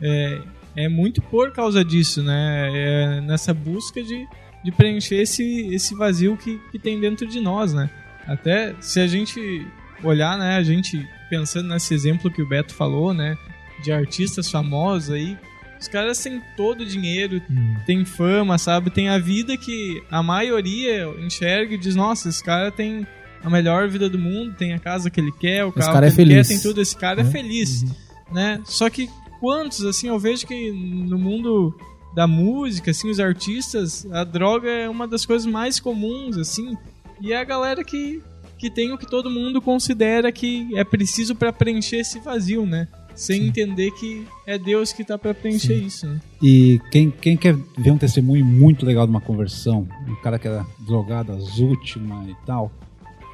é, 0.00 0.40
é 0.76 0.88
muito 0.88 1.20
por 1.20 1.52
causa 1.52 1.84
disso, 1.84 2.22
né? 2.22 2.70
É 2.72 3.20
nessa 3.20 3.52
busca 3.52 4.02
de, 4.02 4.26
de 4.64 4.72
preencher 4.72 5.16
esse, 5.16 5.68
esse 5.74 5.94
vazio 5.94 6.36
que, 6.36 6.58
que 6.70 6.78
tem 6.78 6.98
dentro 7.00 7.26
de 7.26 7.40
nós, 7.40 7.74
né? 7.74 7.90
Até 8.26 8.74
se 8.80 9.00
a 9.00 9.06
gente 9.06 9.66
olhar, 10.02 10.38
né, 10.38 10.56
a 10.56 10.62
gente 10.62 11.06
pensando 11.28 11.68
nesse 11.68 11.92
exemplo 11.92 12.30
que 12.30 12.40
o 12.40 12.48
Beto 12.48 12.74
falou, 12.74 13.12
né, 13.12 13.36
de 13.82 13.92
artistas 13.92 14.50
famosos 14.50 15.10
aí, 15.10 15.36
os 15.80 15.88
caras 15.88 16.18
têm 16.22 16.42
todo 16.56 16.80
o 16.80 16.86
dinheiro, 16.86 17.40
tem 17.86 18.04
fama, 18.04 18.58
sabe? 18.58 18.90
Tem 18.90 19.08
a 19.08 19.18
vida 19.18 19.56
que 19.56 20.02
a 20.10 20.22
maioria 20.22 21.06
enxerga 21.20 21.74
e 21.74 21.78
diz: 21.78 21.94
Nossa, 21.94 22.28
esse 22.28 22.42
cara 22.42 22.70
tem 22.70 23.06
a 23.42 23.48
melhor 23.48 23.88
vida 23.88 24.08
do 24.08 24.18
mundo, 24.18 24.54
tem 24.56 24.72
a 24.72 24.78
casa 24.78 25.10
que 25.10 25.20
ele 25.20 25.32
quer, 25.32 25.64
o 25.64 25.72
carro 25.72 25.92
cara 25.92 26.10
que 26.10 26.20
é 26.20 26.24
ele 26.24 26.34
quer, 26.34 26.46
tem 26.46 26.58
tudo. 26.60 26.80
Esse 26.80 26.96
cara 26.96 27.20
é 27.20 27.24
Uhum. 27.24 27.30
feliz, 27.30 27.84
né? 28.32 28.60
Só 28.64 28.90
que 28.90 29.08
quantos, 29.40 29.84
assim, 29.84 30.08
eu 30.08 30.18
vejo 30.18 30.46
que 30.46 30.72
no 30.72 31.16
mundo 31.18 31.72
da 32.14 32.26
música, 32.26 32.90
assim, 32.90 33.08
os 33.08 33.20
artistas, 33.20 34.04
a 34.10 34.24
droga 34.24 34.68
é 34.68 34.88
uma 34.88 35.06
das 35.06 35.24
coisas 35.24 35.46
mais 35.46 35.78
comuns, 35.78 36.36
assim, 36.36 36.76
e 37.20 37.32
é 37.32 37.38
a 37.38 37.44
galera 37.44 37.84
que, 37.84 38.20
que 38.58 38.68
tem 38.68 38.92
o 38.92 38.98
que 38.98 39.06
todo 39.08 39.30
mundo 39.30 39.62
considera 39.62 40.32
que 40.32 40.68
é 40.76 40.82
preciso 40.82 41.36
para 41.36 41.52
preencher 41.52 41.98
esse 41.98 42.18
vazio, 42.18 42.66
né? 42.66 42.88
Sem 43.18 43.46
entender 43.48 43.90
que 43.92 44.26
é 44.46 44.56
Deus 44.56 44.92
que 44.92 45.04
tá 45.04 45.18
para 45.18 45.34
preencher 45.34 45.74
isso, 45.74 46.06
né? 46.06 46.20
E 46.42 46.80
quem, 46.90 47.10
quem 47.10 47.36
quer 47.36 47.54
ver 47.76 47.90
um 47.90 47.98
testemunho 47.98 48.44
muito 48.46 48.86
legal 48.86 49.06
de 49.06 49.10
uma 49.10 49.20
conversão, 49.20 49.88
um 50.08 50.14
cara 50.22 50.38
que 50.38 50.46
era 50.46 50.64
drogado 50.78 51.32
às 51.32 51.58
últimas 51.58 52.28
e 52.28 52.36
tal, 52.46 52.70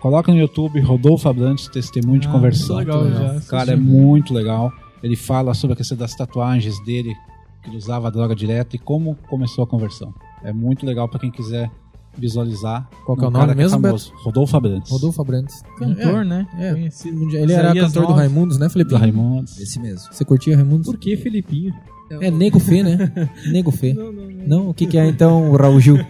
coloca 0.00 0.32
no 0.32 0.38
YouTube 0.38 0.80
Rodolfo 0.80 1.28
Abrantes, 1.28 1.68
testemunho 1.68 2.18
de 2.20 2.28
Ah, 2.28 2.32
conversão. 2.32 2.76
muito 2.76 2.88
legal, 2.90 3.10
já 3.12 3.38
O 3.38 3.46
cara 3.46 3.72
é 3.72 3.76
muito 3.76 4.32
legal. 4.32 4.72
Ele 5.02 5.16
fala 5.16 5.52
sobre 5.52 5.74
a 5.74 5.76
questão 5.76 5.98
das 5.98 6.14
tatuagens 6.14 6.82
dele, 6.84 7.14
que 7.62 7.68
ele 7.68 7.76
usava 7.76 8.08
a 8.08 8.10
droga 8.10 8.34
direto 8.34 8.74
e 8.76 8.78
como 8.78 9.16
começou 9.28 9.64
a 9.64 9.66
conversão. 9.66 10.14
É 10.42 10.52
muito 10.52 10.86
legal 10.86 11.08
para 11.08 11.20
quem 11.20 11.30
quiser 11.30 11.70
visualizar. 12.16 12.88
Qual 13.04 13.16
que 13.16 13.24
é 13.24 13.28
o 13.28 13.30
nome 13.30 13.46
cara 13.46 13.54
mesmo, 13.56 13.80
famoso, 13.80 14.12
Rodolfo 14.16 14.56
Abrantes. 14.56 14.90
Rodolfo 14.90 15.22
Abrantes. 15.22 15.62
Cantor, 15.78 16.22
É, 16.22 16.24
né? 16.24 16.46
É. 16.58 16.72
Conhecido. 16.72 17.36
Ele 17.36 17.52
era 17.52 17.74
cantor 17.74 18.02
do 18.02 18.08
Nove. 18.08 18.20
Raimundos, 18.20 18.58
né, 18.58 18.68
Felipe? 18.68 18.90
Do 18.90 18.96
Raimundos. 18.96 19.58
Esse 19.60 19.78
mesmo. 19.78 20.12
Você 20.12 20.24
curtia 20.24 20.56
Raimundos? 20.56 20.86
Por 20.86 20.98
que 20.98 21.16
Felipinho? 21.16 21.72
É 22.20 22.30
Nego 22.30 22.60
Fê, 22.60 22.82
né? 22.82 23.10
Nego 23.50 23.70
Fê. 23.70 23.94
Não, 23.94 24.12
não, 24.12 24.30
não. 24.30 24.46
Não? 24.46 24.68
O 24.70 24.74
que, 24.74 24.86
que 24.86 24.98
é 24.98 25.06
então 25.06 25.50
o 25.50 25.56
Raul 25.56 25.80
Gil? 25.80 25.98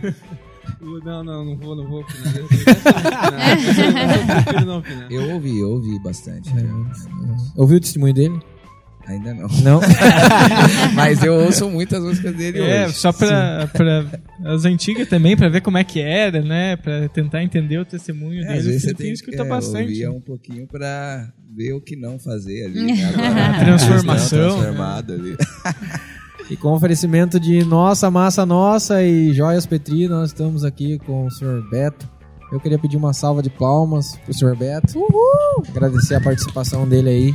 Não, 1.04 1.24
não, 1.24 1.44
não 1.44 1.56
vou, 1.56 1.74
não 1.76 1.86
vou. 1.88 2.00
Opinar. 2.00 2.34
Eu 5.10 5.34
ouvi, 5.34 5.58
eu 5.58 5.70
ouvi 5.72 5.98
bastante. 5.98 6.50
Ouviu 7.56 7.78
o 7.78 7.80
testemunho 7.80 8.14
dele? 8.14 8.40
Ainda 9.06 9.34
não. 9.34 9.48
Não? 9.62 9.80
Mas 10.94 11.22
eu 11.22 11.34
ouço 11.34 11.68
muitas 11.68 12.02
músicas 12.02 12.34
dele 12.34 12.60
É, 12.60 12.86
hoje. 12.86 12.94
só 12.94 13.12
pra, 13.12 13.68
pra 13.72 14.06
as 14.44 14.64
antigas 14.64 15.08
também, 15.08 15.36
pra 15.36 15.48
ver 15.48 15.60
como 15.60 15.76
é 15.78 15.84
que 15.84 16.00
era, 16.00 16.40
né? 16.42 16.76
Pra 16.76 17.08
tentar 17.08 17.42
entender 17.42 17.78
o 17.78 17.84
testemunho 17.84 18.42
É, 18.44 18.46
dele. 18.46 18.58
às 18.58 18.64
vezes 18.66 18.82
você 18.82 18.94
tem 18.94 19.12
que 19.14 19.34
é, 19.34 19.44
bastante. 19.44 19.82
ouvir 19.88 20.08
um 20.08 20.20
pouquinho 20.20 20.66
pra 20.66 21.28
ver 21.54 21.72
o 21.74 21.80
que 21.80 21.96
não 21.96 22.18
fazer 22.18 22.64
ali. 22.66 22.80
Né? 22.94 23.04
Agora, 23.04 23.46
A 23.46 23.58
transformação, 23.64 24.58
Transformado 24.58 25.12
ali. 25.12 25.36
E 26.50 26.56
com 26.58 26.72
oferecimento 26.74 27.40
de 27.40 27.64
Nossa 27.64 28.10
Massa 28.10 28.44
Nossa 28.44 29.02
e 29.02 29.32
Joias 29.32 29.64
Petri, 29.64 30.06
nós 30.08 30.28
estamos 30.28 30.62
aqui 30.62 30.98
com 30.98 31.24
o 31.24 31.30
Sr. 31.30 31.62
Beto. 31.70 32.06
Eu 32.52 32.60
queria 32.60 32.78
pedir 32.78 32.98
uma 32.98 33.14
salva 33.14 33.42
de 33.42 33.48
palmas 33.48 34.14
pro 34.26 34.34
Sr. 34.34 34.54
Beto. 34.54 34.98
Uhul! 34.98 35.64
Agradecer 35.70 36.16
a 36.16 36.20
participação 36.20 36.86
dele 36.86 37.08
aí. 37.08 37.34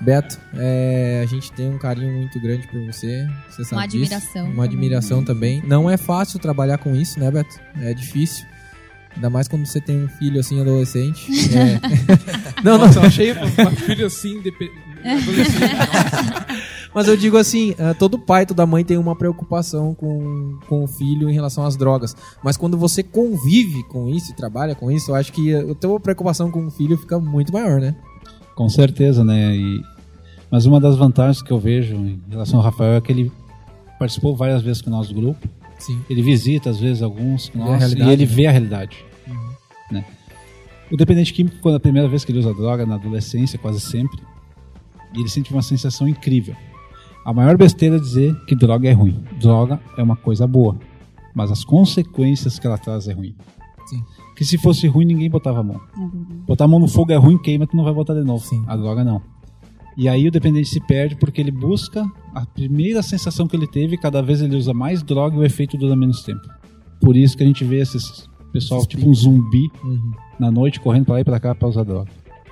Beto, 0.00 0.38
é, 0.54 1.20
a 1.22 1.26
gente 1.26 1.50
tem 1.52 1.68
um 1.70 1.78
carinho 1.78 2.12
muito 2.12 2.38
grande 2.40 2.66
por 2.68 2.80
você. 2.84 3.26
Você 3.50 3.64
sabe 3.64 3.80
Uma 3.82 3.86
disso. 3.88 4.04
admiração 4.04 4.42
Uma 4.44 4.50
também. 4.52 4.64
admiração 4.68 5.24
também. 5.24 5.62
Não 5.66 5.88
é 5.90 5.96
fácil 5.96 6.38
trabalhar 6.38 6.78
com 6.78 6.94
isso, 6.94 7.18
né, 7.18 7.30
Beto? 7.30 7.58
É 7.80 7.94
difícil. 7.94 8.44
Ainda 9.14 9.30
mais 9.30 9.48
quando 9.48 9.64
você 9.64 9.80
tem 9.80 10.04
um 10.04 10.08
filho 10.08 10.38
assim, 10.38 10.60
adolescente. 10.60 11.26
É. 11.56 11.80
não, 12.62 12.76
não. 12.76 12.86
Nossa, 12.86 12.98
eu 12.98 13.04
achei 13.04 13.32
um 13.32 13.76
filho 13.76 14.06
assim, 14.06 14.40
depe- 14.42 14.70
Mas 16.94 17.08
eu 17.08 17.16
digo 17.16 17.36
assim, 17.36 17.74
eh, 17.78 17.94
todo 17.94 18.18
pai, 18.18 18.46
toda 18.46 18.64
mãe 18.66 18.82
tem 18.84 18.96
uma 18.96 19.14
preocupação 19.14 19.94
com, 19.94 20.58
com 20.66 20.84
o 20.84 20.86
filho 20.86 21.28
em 21.28 21.32
relação 21.34 21.64
às 21.64 21.76
drogas. 21.76 22.16
Mas 22.42 22.56
quando 22.56 22.76
você 22.78 23.02
convive 23.02 23.82
com 23.84 24.08
isso 24.08 24.32
e 24.32 24.34
trabalha 24.34 24.74
com 24.74 24.90
isso, 24.90 25.10
eu 25.10 25.14
acho 25.14 25.32
que 25.32 25.54
a 25.54 25.74
tua 25.74 26.00
preocupação 26.00 26.50
com 26.50 26.66
o 26.66 26.70
filho 26.70 26.96
fica 26.96 27.18
muito 27.18 27.52
maior, 27.52 27.80
né? 27.80 27.94
Com 28.56 28.68
certeza, 28.68 29.22
né? 29.22 29.54
E... 29.54 29.82
Mas 30.50 30.66
uma 30.66 30.80
das 30.80 30.96
vantagens 30.96 31.42
que 31.42 31.52
eu 31.52 31.58
vejo 31.60 31.94
em 31.94 32.20
relação 32.28 32.58
ao 32.58 32.64
Rafael 32.64 32.94
é 32.94 33.00
que 33.00 33.12
ele 33.12 33.30
participou 33.98 34.34
várias 34.34 34.62
vezes 34.62 34.82
com 34.82 34.88
o 34.88 34.92
nosso 34.92 35.14
grupo. 35.14 35.46
Sim. 35.78 36.00
Ele 36.08 36.22
visita, 36.22 36.70
às 36.70 36.80
vezes, 36.80 37.02
alguns 37.02 37.50
com 37.50 37.58
nós, 37.58 37.92
e 37.92 38.00
ele 38.00 38.24
né? 38.24 38.24
vê 38.24 38.46
a 38.46 38.50
realidade. 38.50 39.04
Né? 39.90 40.04
O 40.90 40.96
dependente 40.96 41.32
químico, 41.34 41.58
quando 41.60 41.74
é 41.74 41.76
a 41.76 41.80
primeira 41.80 42.08
vez 42.08 42.24
que 42.24 42.32
ele 42.32 42.38
usa 42.38 42.54
droga, 42.54 42.86
na 42.86 42.94
adolescência, 42.94 43.58
quase 43.58 43.80
sempre, 43.80 44.18
ele 45.14 45.28
sente 45.28 45.52
uma 45.52 45.62
sensação 45.62 46.08
incrível. 46.08 46.56
A 47.24 47.32
maior 47.32 47.56
besteira 47.56 47.96
é 47.96 47.98
dizer 47.98 48.34
que 48.46 48.54
droga 48.54 48.88
é 48.88 48.92
ruim. 48.92 49.22
Droga 49.38 49.80
é 49.98 50.02
uma 50.02 50.16
coisa 50.16 50.46
boa, 50.46 50.78
mas 51.34 51.50
as 51.50 51.64
consequências 51.64 52.58
que 52.58 52.66
ela 52.66 52.78
traz 52.78 53.08
é 53.08 53.12
ruim. 53.12 53.34
Que 54.36 54.44
se 54.44 54.58
fosse 54.58 54.86
ruim, 54.86 55.06
ninguém 55.06 55.30
botava 55.30 55.60
a 55.60 55.62
mão. 55.62 55.80
Botar 56.46 56.64
a 56.66 56.68
mão 56.68 56.78
no 56.78 56.86
fogo 56.86 57.10
é 57.12 57.16
ruim, 57.16 57.38
queima, 57.38 57.66
tu 57.66 57.74
não 57.76 57.82
vai 57.84 57.92
botar 57.94 58.12
de 58.14 58.22
novo. 58.22 58.44
Sim. 58.46 58.62
A 58.66 58.76
droga 58.76 59.02
não. 59.02 59.20
E 59.96 60.08
aí 60.10 60.28
o 60.28 60.30
dependente 60.30 60.68
se 60.68 60.78
perde 60.86 61.16
porque 61.16 61.40
ele 61.40 61.50
busca 61.50 62.04
a 62.34 62.44
primeira 62.44 63.02
sensação 63.02 63.48
que 63.48 63.56
ele 63.56 63.66
teve 63.66 63.96
cada 63.96 64.20
vez 64.20 64.42
ele 64.42 64.54
usa 64.54 64.74
mais 64.74 65.02
droga 65.02 65.36
e 65.36 65.38
o 65.38 65.44
efeito 65.44 65.78
dura 65.78 65.96
menos 65.96 66.22
tempo. 66.22 66.42
Por 67.00 67.16
isso 67.16 67.34
que 67.36 67.42
a 67.42 67.46
gente 67.46 67.64
vê 67.64 67.80
esses 67.80 68.28
pessoal 68.52 68.84
tipo 68.86 69.08
um 69.08 69.14
zumbi 69.14 69.70
Uhum. 69.82 70.12
na 70.38 70.50
noite 70.50 70.80
correndo 70.80 71.06
pra 71.06 71.14
lá 71.14 71.20
e 71.20 71.24
pra 71.24 71.40
cá 71.40 71.54
pra 71.54 71.66
usar 71.68 71.82
droga. 71.84 72.10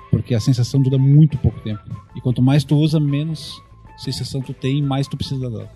Porque 0.09 0.33
a 0.33 0.39
sensação 0.39 0.81
dura 0.81 0.97
muito 0.97 1.37
pouco 1.37 1.59
tempo. 1.61 1.81
E 2.15 2.21
quanto 2.21 2.41
mais 2.41 2.63
tu 2.63 2.75
usa, 2.77 2.99
menos 2.99 3.61
sensação 3.97 4.41
tu 4.41 4.51
tem 4.53 4.79
e 4.79 4.81
mais 4.81 5.07
tu 5.07 5.15
precisa 5.15 5.39
da 5.41 5.49
droga. 5.49 5.69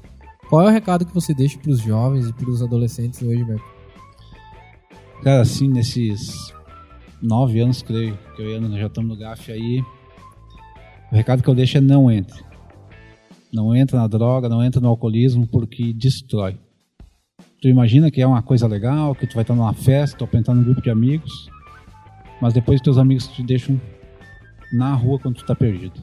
Qual 0.50 0.62
é 0.64 0.66
o 0.66 0.74
recado 0.74 1.06
que 1.06 1.14
você 1.14 1.36
deixa 1.36 1.60
pros 1.60 1.80
jovens 1.80 2.28
e 2.28 2.34
pros 2.34 2.64
adolescentes 2.64 3.22
hoje, 3.22 3.44
Beto? 3.44 3.62
Cara, 5.24 5.42
assim, 5.42 5.68
nesses 5.68 6.54
nove 7.22 7.60
anos, 7.60 7.82
creio, 7.82 8.18
que 8.36 8.42
eu 8.42 8.52
e 8.52 8.56
Ana 8.56 8.80
já 8.80 8.88
estamos 8.88 9.10
no 9.10 9.18
GAF 9.18 9.52
aí, 9.52 9.84
o 11.12 11.16
recado 11.16 11.44
que 11.44 11.50
eu 11.50 11.56
deixo 11.56 11.78
é 11.78 11.82
não 11.82 12.10
entre. 12.10 12.42
Não 13.52 13.76
entra 13.76 14.00
na 14.00 14.08
droga, 14.08 14.48
não 14.48 14.64
entra 14.64 14.80
no 14.80 14.88
alcoolismo, 14.88 15.46
porque 15.46 15.92
destrói. 15.92 16.58
Tu 17.62 17.68
imagina 17.68 18.10
que 18.10 18.22
é 18.22 18.28
uma 18.28 18.42
coisa 18.42 18.66
legal, 18.66 19.14
que 19.14 19.28
tu 19.28 19.34
vai 19.34 19.42
estar 19.42 19.56
numa 19.56 19.74
festa, 19.74 20.24
ou 20.24 20.40
entrar 20.40 20.54
num 20.54 20.64
grupo 20.64 20.82
de 20.82 20.90
amigos, 20.90 21.50
mas 22.42 22.54
depois 22.54 22.80
teus 22.80 22.98
amigos 22.98 23.28
te 23.28 23.44
deixam 23.44 23.80
na 24.72 24.94
rua 24.94 25.20
quando 25.20 25.36
tu 25.36 25.46
tá 25.46 25.54
perdido. 25.54 26.00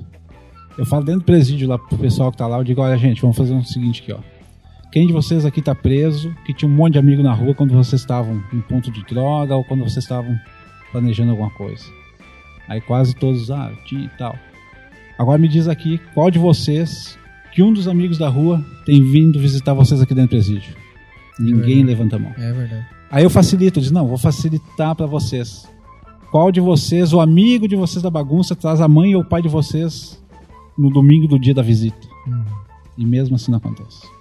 Eu 0.76 0.84
falo 0.84 1.04
dentro 1.04 1.20
do 1.20 1.24
presídio 1.24 1.66
lá 1.66 1.78
pro 1.78 1.96
pessoal 1.96 2.30
que 2.30 2.36
tá 2.36 2.46
lá, 2.46 2.58
eu 2.58 2.64
digo, 2.64 2.82
olha 2.82 2.98
gente, 2.98 3.22
vamos 3.22 3.36
fazer 3.36 3.54
o 3.54 3.64
seguinte 3.64 4.02
aqui, 4.02 4.12
ó. 4.12 4.35
Quem 4.96 5.06
de 5.06 5.12
vocês 5.12 5.44
aqui 5.44 5.60
tá 5.60 5.74
preso, 5.74 6.34
que 6.46 6.54
tinha 6.54 6.66
um 6.66 6.74
monte 6.74 6.94
de 6.94 6.98
amigo 6.98 7.22
na 7.22 7.34
rua 7.34 7.54
quando 7.54 7.74
vocês 7.74 8.00
estavam 8.00 8.42
em 8.50 8.62
ponto 8.62 8.90
de 8.90 9.04
droga 9.04 9.54
ou 9.54 9.62
quando 9.62 9.80
vocês 9.80 10.02
estavam 10.02 10.34
planejando 10.90 11.32
alguma 11.32 11.50
coisa? 11.50 11.84
Aí 12.66 12.80
quase 12.80 13.14
todos, 13.14 13.50
ah, 13.50 13.70
tinha 13.84 14.06
e 14.06 14.08
tal. 14.16 14.34
Agora 15.18 15.36
me 15.36 15.48
diz 15.48 15.68
aqui, 15.68 16.00
qual 16.14 16.30
de 16.30 16.38
vocês, 16.38 17.18
que 17.52 17.62
um 17.62 17.74
dos 17.74 17.86
amigos 17.86 18.16
da 18.16 18.30
rua 18.30 18.64
tem 18.86 19.02
vindo 19.02 19.38
visitar 19.38 19.74
vocês 19.74 20.00
aqui 20.00 20.14
dentro 20.14 20.28
do 20.28 20.30
presídio? 20.30 20.74
Ninguém 21.38 21.84
levanta 21.84 22.16
a 22.16 22.18
mão. 22.18 22.32
É 22.38 22.50
verdade. 22.54 22.86
Aí 23.10 23.22
eu 23.22 23.28
facilito, 23.28 23.78
eu 23.78 23.82
digo, 23.82 23.94
não, 23.94 24.08
vou 24.08 24.16
facilitar 24.16 24.96
pra 24.96 25.04
vocês. 25.04 25.68
Qual 26.30 26.50
de 26.50 26.58
vocês, 26.58 27.12
o 27.12 27.20
amigo 27.20 27.68
de 27.68 27.76
vocês 27.76 28.02
da 28.02 28.08
bagunça, 28.08 28.56
traz 28.56 28.80
a 28.80 28.88
mãe 28.88 29.14
ou 29.14 29.20
o 29.20 29.28
pai 29.28 29.42
de 29.42 29.48
vocês 29.48 30.18
no 30.78 30.88
domingo 30.88 31.28
do 31.28 31.38
dia 31.38 31.52
da 31.52 31.60
visita? 31.60 32.08
E 32.96 33.04
mesmo 33.04 33.36
assim 33.36 33.50
não 33.50 33.58
acontece. 33.58 34.15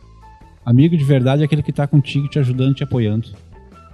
Amigo 0.66 0.98
de 0.98 1.04
verdade 1.04 1.44
é 1.44 1.46
aquele 1.46 1.62
que 1.62 1.72
tá 1.72 1.86
contigo, 1.86 2.28
te 2.28 2.40
ajudando, 2.40 2.74
te 2.74 2.84
apoiando. 2.84 3.30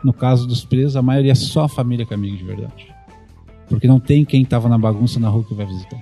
No 0.04 0.14
caso 0.14 0.48
dos 0.48 0.64
presos, 0.64 0.96
a 0.96 1.02
maioria 1.02 1.34
é 1.34 1.36
só 1.36 1.66
a 1.66 1.70
família 1.70 2.06
que 2.06 2.14
é 2.14 2.16
amigo 2.16 2.38
de 2.38 2.44
verdade. 2.44 2.88
Porque 3.68 3.88
não 3.88 4.00
tem 4.00 4.24
quem 4.24 4.46
tava 4.46 4.70
na 4.70 4.78
bagunça 4.78 5.20
na 5.20 5.30
rua 5.30 5.44
que 5.44 5.54
vai 5.54 5.66
visitar. 5.66 6.00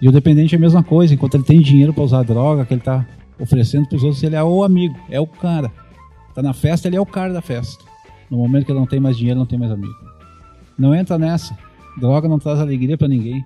E 0.00 0.08
o 0.08 0.12
dependente 0.12 0.54
é 0.54 0.58
a 0.58 0.60
mesma 0.60 0.82
coisa, 0.82 1.14
enquanto 1.14 1.36
ele 1.36 1.44
tem 1.44 1.60
dinheiro 1.60 1.94
pra 1.94 2.02
usar 2.02 2.24
droga, 2.24 2.64
que 2.64 2.74
ele 2.74 2.80
tá 2.80 3.06
oferecendo 3.38 3.88
pros 3.88 4.02
outros, 4.02 4.22
ele 4.22 4.34
é 4.34 4.42
o 4.42 4.64
amigo, 4.64 4.98
é 5.08 5.20
o 5.20 5.26
cara. 5.26 5.70
Tá 6.34 6.42
na 6.42 6.52
festa, 6.52 6.88
ele 6.88 6.96
é 6.96 7.00
o 7.00 7.06
cara 7.06 7.32
da 7.32 7.40
festa. 7.40 7.84
No 8.28 8.38
momento 8.38 8.66
que 8.66 8.72
ele 8.72 8.80
não 8.80 8.86
tem 8.86 8.98
mais 8.98 9.16
dinheiro, 9.16 9.38
não 9.38 9.46
tem 9.46 9.58
mais 9.58 9.70
amigo. 9.70 9.94
Não 10.76 10.92
entra 10.94 11.16
nessa. 11.18 11.56
Droga 12.00 12.28
não 12.28 12.38
traz 12.38 12.58
alegria 12.58 12.98
pra 12.98 13.06
ninguém. 13.06 13.44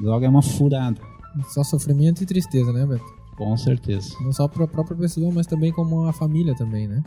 Droga 0.00 0.26
é 0.26 0.28
uma 0.28 0.42
furada. 0.42 1.00
Só 1.48 1.64
sofrimento 1.64 2.22
e 2.22 2.26
tristeza, 2.26 2.72
né, 2.72 2.86
Beto? 2.86 3.17
Com 3.38 3.56
certeza. 3.56 4.16
Não 4.20 4.32
só 4.32 4.48
pra 4.48 4.66
própria 4.66 4.96
pessoa, 4.96 5.30
mas 5.32 5.46
também 5.46 5.70
como 5.70 6.04
a 6.06 6.12
família 6.12 6.56
também, 6.56 6.88
né? 6.88 7.04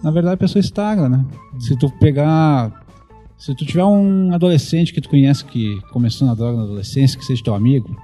Na 0.00 0.12
verdade, 0.12 0.34
a 0.34 0.38
pessoa 0.38 0.60
estagna, 0.60 1.08
né? 1.08 1.26
Se 1.58 1.76
tu 1.76 1.90
pegar. 1.98 2.86
Se 3.36 3.52
tu 3.54 3.66
tiver 3.66 3.84
um 3.84 4.32
adolescente 4.32 4.94
que 4.94 5.00
tu 5.00 5.08
conhece 5.08 5.44
que 5.44 5.80
começou 5.92 6.28
na 6.28 6.34
droga 6.34 6.58
na 6.58 6.62
adolescência, 6.62 7.18
que 7.18 7.24
seja 7.24 7.42
teu 7.42 7.54
amigo, 7.54 7.96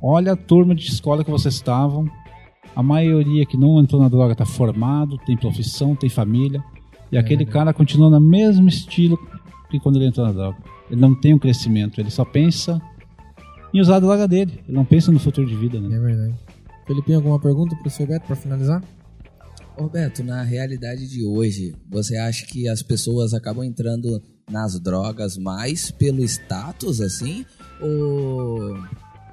olha 0.00 0.32
a 0.32 0.36
turma 0.36 0.74
de 0.74 0.86
escola 0.86 1.24
que 1.24 1.30
vocês 1.30 1.54
estavam. 1.54 2.06
A 2.76 2.82
maioria 2.82 3.46
que 3.46 3.56
não 3.56 3.80
entrou 3.80 4.00
na 4.00 4.08
droga 4.08 4.34
tá 4.34 4.44
formado, 4.44 5.16
tem 5.24 5.36
profissão, 5.36 5.94
tem 5.94 6.10
família. 6.10 6.62
E 7.10 7.16
aquele 7.16 7.46
cara 7.46 7.72
continua 7.72 8.10
no 8.10 8.20
mesmo 8.20 8.68
estilo 8.68 9.18
que 9.70 9.80
quando 9.80 9.96
ele 9.96 10.06
entrou 10.06 10.26
na 10.26 10.32
droga. 10.32 10.58
Ele 10.90 11.00
não 11.00 11.14
tem 11.14 11.32
um 11.32 11.38
crescimento, 11.38 11.98
ele 11.98 12.10
só 12.10 12.24
pensa 12.24 12.80
em 13.72 13.80
usar 13.80 13.96
a 13.96 14.00
droga 14.00 14.28
dele. 14.28 14.60
Ele 14.66 14.76
não 14.76 14.84
pensa 14.84 15.10
no 15.10 15.18
futuro 15.18 15.46
de 15.46 15.56
vida, 15.56 15.80
né? 15.80 15.96
É 15.96 16.00
verdade. 16.00 16.34
Felipinho, 16.86 17.18
alguma 17.18 17.40
pergunta 17.40 17.76
pro 17.76 17.90
seu 17.90 18.06
Beto 18.06 18.26
pra 18.26 18.36
finalizar? 18.36 18.82
Ô 19.76 19.88
Beto, 19.88 20.22
na 20.22 20.42
realidade 20.42 21.08
de 21.08 21.24
hoje, 21.24 21.74
você 21.90 22.16
acha 22.16 22.44
que 22.46 22.68
as 22.68 22.82
pessoas 22.82 23.32
acabam 23.32 23.64
entrando 23.64 24.22
nas 24.50 24.78
drogas 24.78 25.38
mais 25.38 25.90
pelo 25.90 26.22
status, 26.22 27.00
assim? 27.00 27.46
Ou 27.80 28.76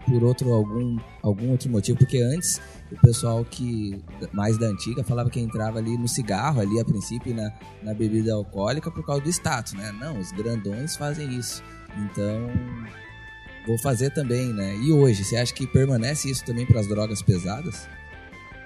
por 0.06 0.24
outro 0.24 0.54
algum, 0.54 0.98
algum 1.22 1.52
outro 1.52 1.70
motivo? 1.70 1.98
Porque 1.98 2.20
antes 2.20 2.62
o 2.92 2.96
pessoal 3.02 3.44
que 3.44 4.02
mais 4.32 4.58
da 4.58 4.68
antiga 4.68 5.04
falava 5.04 5.30
que 5.30 5.40
entrava 5.40 5.80
ali 5.80 5.98
no 5.98 6.08
cigarro, 6.08 6.62
ali 6.62 6.80
a 6.80 6.86
princípio, 6.86 7.36
na, 7.36 7.52
na 7.84 7.94
bebida 7.94 8.34
alcoólica 8.34 8.90
por 8.90 9.06
causa 9.06 9.22
do 9.22 9.30
status, 9.30 9.74
né? 9.74 9.92
Não, 10.00 10.18
os 10.20 10.32
grandões 10.32 10.96
fazem 10.96 11.38
isso. 11.38 11.62
Então, 11.98 12.50
vou 13.66 13.78
fazer 13.78 14.12
também, 14.12 14.54
né? 14.54 14.76
E 14.78 14.92
hoje, 14.92 15.24
você 15.24 15.38
acha 15.38 15.54
que 15.54 15.68
permanece 15.68 16.30
isso 16.30 16.46
também 16.46 16.66
para 16.66 16.80
as 16.80 16.88
drogas 16.88 17.22
pesadas? 17.22 17.88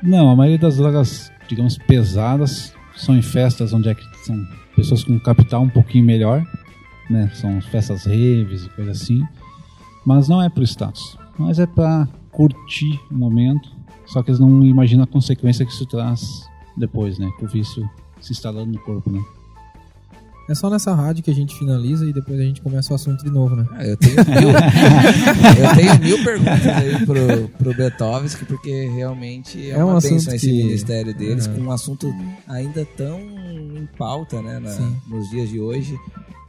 Não, 0.02 0.30
a 0.30 0.36
maioria 0.36 0.60
das 0.60 0.78
drogas, 0.78 1.32
digamos, 1.48 1.78
pesadas 1.78 2.74
são 2.96 3.16
em 3.18 3.22
festas 3.22 3.74
onde 3.74 3.90
é 3.90 3.96
são 4.24 4.46
pessoas 4.76 5.04
com 5.04 5.20
capital 5.20 5.64
um 5.64 5.70
pouquinho 5.70 6.06
melhor, 6.06 6.46
né? 7.10 7.30
São 7.36 7.62
festas 7.62 8.06
raves 8.06 8.66
e 8.66 8.70
coisa 8.70 8.92
assim. 8.92 9.24
Mas 10.06 10.28
não 10.28 10.42
é 10.42 10.50
pro 10.50 10.64
status. 10.64 11.18
Mas 11.38 11.60
é 11.60 11.66
para 11.66 12.08
curtir 12.32 13.00
o 13.10 13.16
momento. 13.16 13.72
Só 14.06 14.22
que 14.22 14.30
eles 14.30 14.40
não 14.40 14.64
imaginam 14.66 15.04
a 15.04 15.08
consequência 15.08 15.66
que 15.66 15.72
isso 15.72 15.86
traz 15.86 16.46
depois, 16.76 17.18
né? 17.18 17.32
Com 17.40 17.46
o 17.46 17.50
vício 17.50 17.90
se 18.20 18.32
instalando 18.32 18.72
no 18.72 18.80
corpo, 18.80 19.10
né? 19.10 19.24
É 20.50 20.54
só 20.54 20.70
nessa 20.70 20.94
rádio 20.94 21.24
que 21.24 21.32
a 21.32 21.34
gente 21.34 21.58
finaliza 21.58 22.06
e 22.06 22.12
depois 22.12 22.38
a 22.38 22.44
gente 22.44 22.62
começa 22.62 22.92
o 22.92 22.96
assunto 22.96 23.24
de 23.24 23.32
novo, 23.32 23.56
né? 23.56 23.66
Ah, 23.72 23.86
eu 23.86 23.96
tenho 23.96 24.16
mil, 24.16 24.50
eu 25.64 25.76
tenho 25.76 26.00
mil 26.00 26.24
perguntas 26.24 26.68
aí 26.68 27.06
pro, 27.06 27.48
pro 27.58 27.74
Beethoven, 27.74 28.30
porque 28.48 28.88
realmente 28.90 29.70
é, 29.72 29.76
É 29.76 29.84
um 29.86 29.88
uma 29.90 29.98
assunto 29.98 30.12
bênção 30.14 30.36
esse 30.36 30.48
que- 30.48 30.52
ministério 30.64 31.14
deles, 31.16 31.48
É. 31.48 31.54
com 31.54 31.62
um 31.62 31.72
assunto 31.72 32.14
ainda 32.48 32.86
tão 32.98 33.20
em 33.22 33.88
pauta, 33.98 34.42
né, 34.42 34.60
na- 34.60 34.92
nos 35.08 35.30
dias 35.30 35.50
de 35.50 35.60
hoje, 35.62 35.98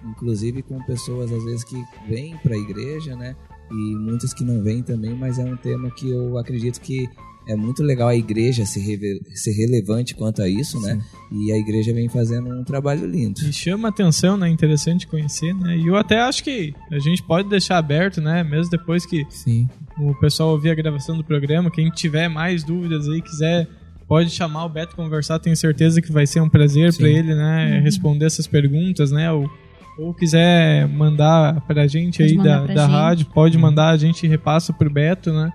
inclusive 0.04 0.62
com 0.62 0.82
pessoas 0.82 1.30
às 1.32 1.44
vezes 1.44 1.62
que 1.64 1.80
vêm 2.08 2.36
para 2.38 2.54
a 2.54 2.58
igreja, 2.58 3.14
né, 3.14 3.36
e 3.70 3.74
muitas 3.96 4.34
que 4.34 4.42
não 4.44 4.60
vêm 4.62 4.82
também, 4.82 5.14
mas 5.14 5.38
é 5.38 5.44
um 5.44 5.56
tema 5.56 5.88
que 5.90 6.10
eu 6.10 6.36
acredito 6.36 6.80
que 6.80 7.08
é 7.46 7.54
muito 7.54 7.82
legal 7.82 8.08
a 8.08 8.16
igreja 8.16 8.64
ser, 8.64 8.98
ser 9.34 9.52
relevante 9.52 10.14
quanto 10.14 10.42
a 10.42 10.48
isso, 10.48 10.80
né, 10.80 11.00
e 11.30 11.52
a 11.52 11.58
igreja 11.58 11.92
vem 11.92 12.08
fazendo 12.08 12.48
um 12.48 12.64
trabalho 12.64 13.06
lindo. 13.06 13.40
E 13.42 13.52
chama 13.52 13.88
atenção, 13.88 14.36
né? 14.36 14.48
Interessante 14.48 15.06
conhecer, 15.06 15.54
né? 15.54 15.76
E 15.76 15.86
eu 15.86 15.96
até 15.96 16.20
acho 16.20 16.44
que 16.44 16.74
a 16.90 16.98
gente 16.98 17.22
pode 17.22 17.48
deixar 17.48 17.76
aberto, 17.78 18.20
né? 18.20 18.42
Mesmo 18.44 18.70
depois 18.70 19.04
que 19.04 19.26
Sim. 19.28 19.68
o 19.98 20.14
pessoal 20.14 20.50
ouvir 20.50 20.70
a 20.70 20.74
gravação 20.74 21.16
do 21.16 21.24
programa, 21.24 21.70
quem 21.70 21.90
tiver 21.90 22.28
mais 22.28 22.62
dúvidas 22.62 23.08
aí, 23.08 23.20
quiser, 23.20 23.68
pode 24.06 24.30
chamar 24.30 24.64
o 24.64 24.68
Beto 24.68 24.94
conversar, 24.94 25.38
tenho 25.38 25.56
certeza 25.56 26.00
que 26.00 26.12
vai 26.12 26.26
ser 26.26 26.40
um 26.40 26.48
prazer 26.48 26.92
Sim. 26.92 26.98
pra 26.98 27.08
ele, 27.08 27.34
né? 27.34 27.80
Responder 27.80 28.26
essas 28.26 28.46
perguntas, 28.46 29.10
né? 29.10 29.30
Ou, 29.32 29.50
ou 29.98 30.14
quiser 30.14 30.86
mandar 30.88 31.60
pra 31.62 31.86
gente 31.86 32.18
Pode 32.18 32.30
aí 32.30 32.36
da, 32.36 32.62
pra 32.62 32.74
da 32.74 32.82
gente. 32.82 32.92
rádio, 32.92 33.26
pode 33.26 33.58
mandar, 33.58 33.90
a 33.90 33.96
gente 33.96 34.26
repassa 34.26 34.72
pro 34.72 34.90
Beto, 34.90 35.32
né? 35.32 35.50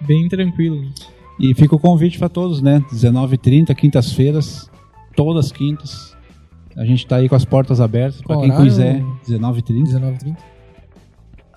Bem 0.00 0.28
tranquilo. 0.28 0.84
E 1.38 1.54
fica 1.54 1.74
o 1.74 1.78
convite 1.78 2.18
para 2.18 2.28
todos, 2.28 2.62
né? 2.62 2.84
19h30, 2.92 3.74
quintas-feiras, 3.74 4.70
todas 5.16 5.46
as 5.46 5.52
quintas. 5.52 6.14
A 6.76 6.84
gente 6.84 7.06
tá 7.06 7.16
aí 7.16 7.28
com 7.28 7.34
as 7.34 7.44
portas 7.44 7.80
abertas 7.80 8.20
para 8.22 8.36
quem 8.36 8.50
horário? 8.50 8.64
quiser. 8.64 9.02
19h30. 9.26 9.84
19h30. 9.84 10.36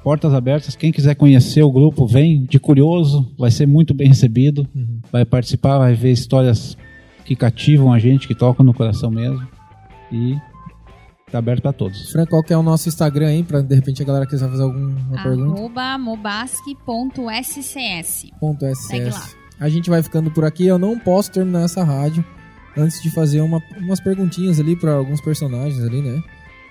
Portas 0.03 0.33
abertas. 0.33 0.75
Quem 0.75 0.91
quiser 0.91 1.15
conhecer 1.15 1.63
o 1.63 1.71
grupo, 1.71 2.05
vem 2.07 2.43
de 2.43 2.59
curioso. 2.59 3.31
Vai 3.37 3.51
ser 3.51 3.65
muito 3.67 3.93
bem 3.93 4.07
recebido. 4.07 4.67
Uhum. 4.73 4.99
Vai 5.11 5.25
participar, 5.25 5.77
vai 5.79 5.93
ver 5.93 6.11
histórias 6.11 6.77
que 7.25 7.35
cativam 7.35 7.91
a 7.91 7.99
gente, 7.99 8.27
que 8.27 8.35
tocam 8.35 8.65
no 8.65 8.73
coração 8.73 9.11
mesmo. 9.11 9.45
E 10.11 10.37
tá 11.29 11.39
aberto 11.39 11.63
para 11.63 11.73
todos. 11.73 12.09
Fran, 12.11 12.25
qual 12.25 12.41
que 12.41 12.53
é 12.53 12.57
o 12.57 12.63
nosso 12.63 12.87
Instagram 12.87 13.27
aí, 13.27 13.43
pra 13.43 13.61
de 13.61 13.75
repente 13.75 14.01
a 14.01 14.05
galera 14.05 14.25
quiser 14.25 14.49
fazer 14.49 14.63
alguma 14.63 15.21
pergunta? 15.21 15.59
Arroba 15.59 15.97
mobasque.scs. 15.97 16.71
Ponto 18.39 18.75
Segue 18.75 19.09
lá. 19.09 19.27
A 19.59 19.69
gente 19.69 19.89
vai 19.89 20.01
ficando 20.03 20.29
por 20.31 20.45
aqui. 20.45 20.65
Eu 20.67 20.77
não 20.77 20.97
posso 20.99 21.31
terminar 21.31 21.63
essa 21.63 21.83
rádio 21.83 22.23
antes 22.75 23.01
de 23.01 23.09
fazer 23.09 23.41
uma- 23.41 23.61
umas 23.77 23.99
perguntinhas 23.99 24.59
ali 24.59 24.75
pra 24.75 24.93
alguns 24.93 25.19
personagens 25.21 25.81
ali, 25.83 26.01
né? 26.01 26.21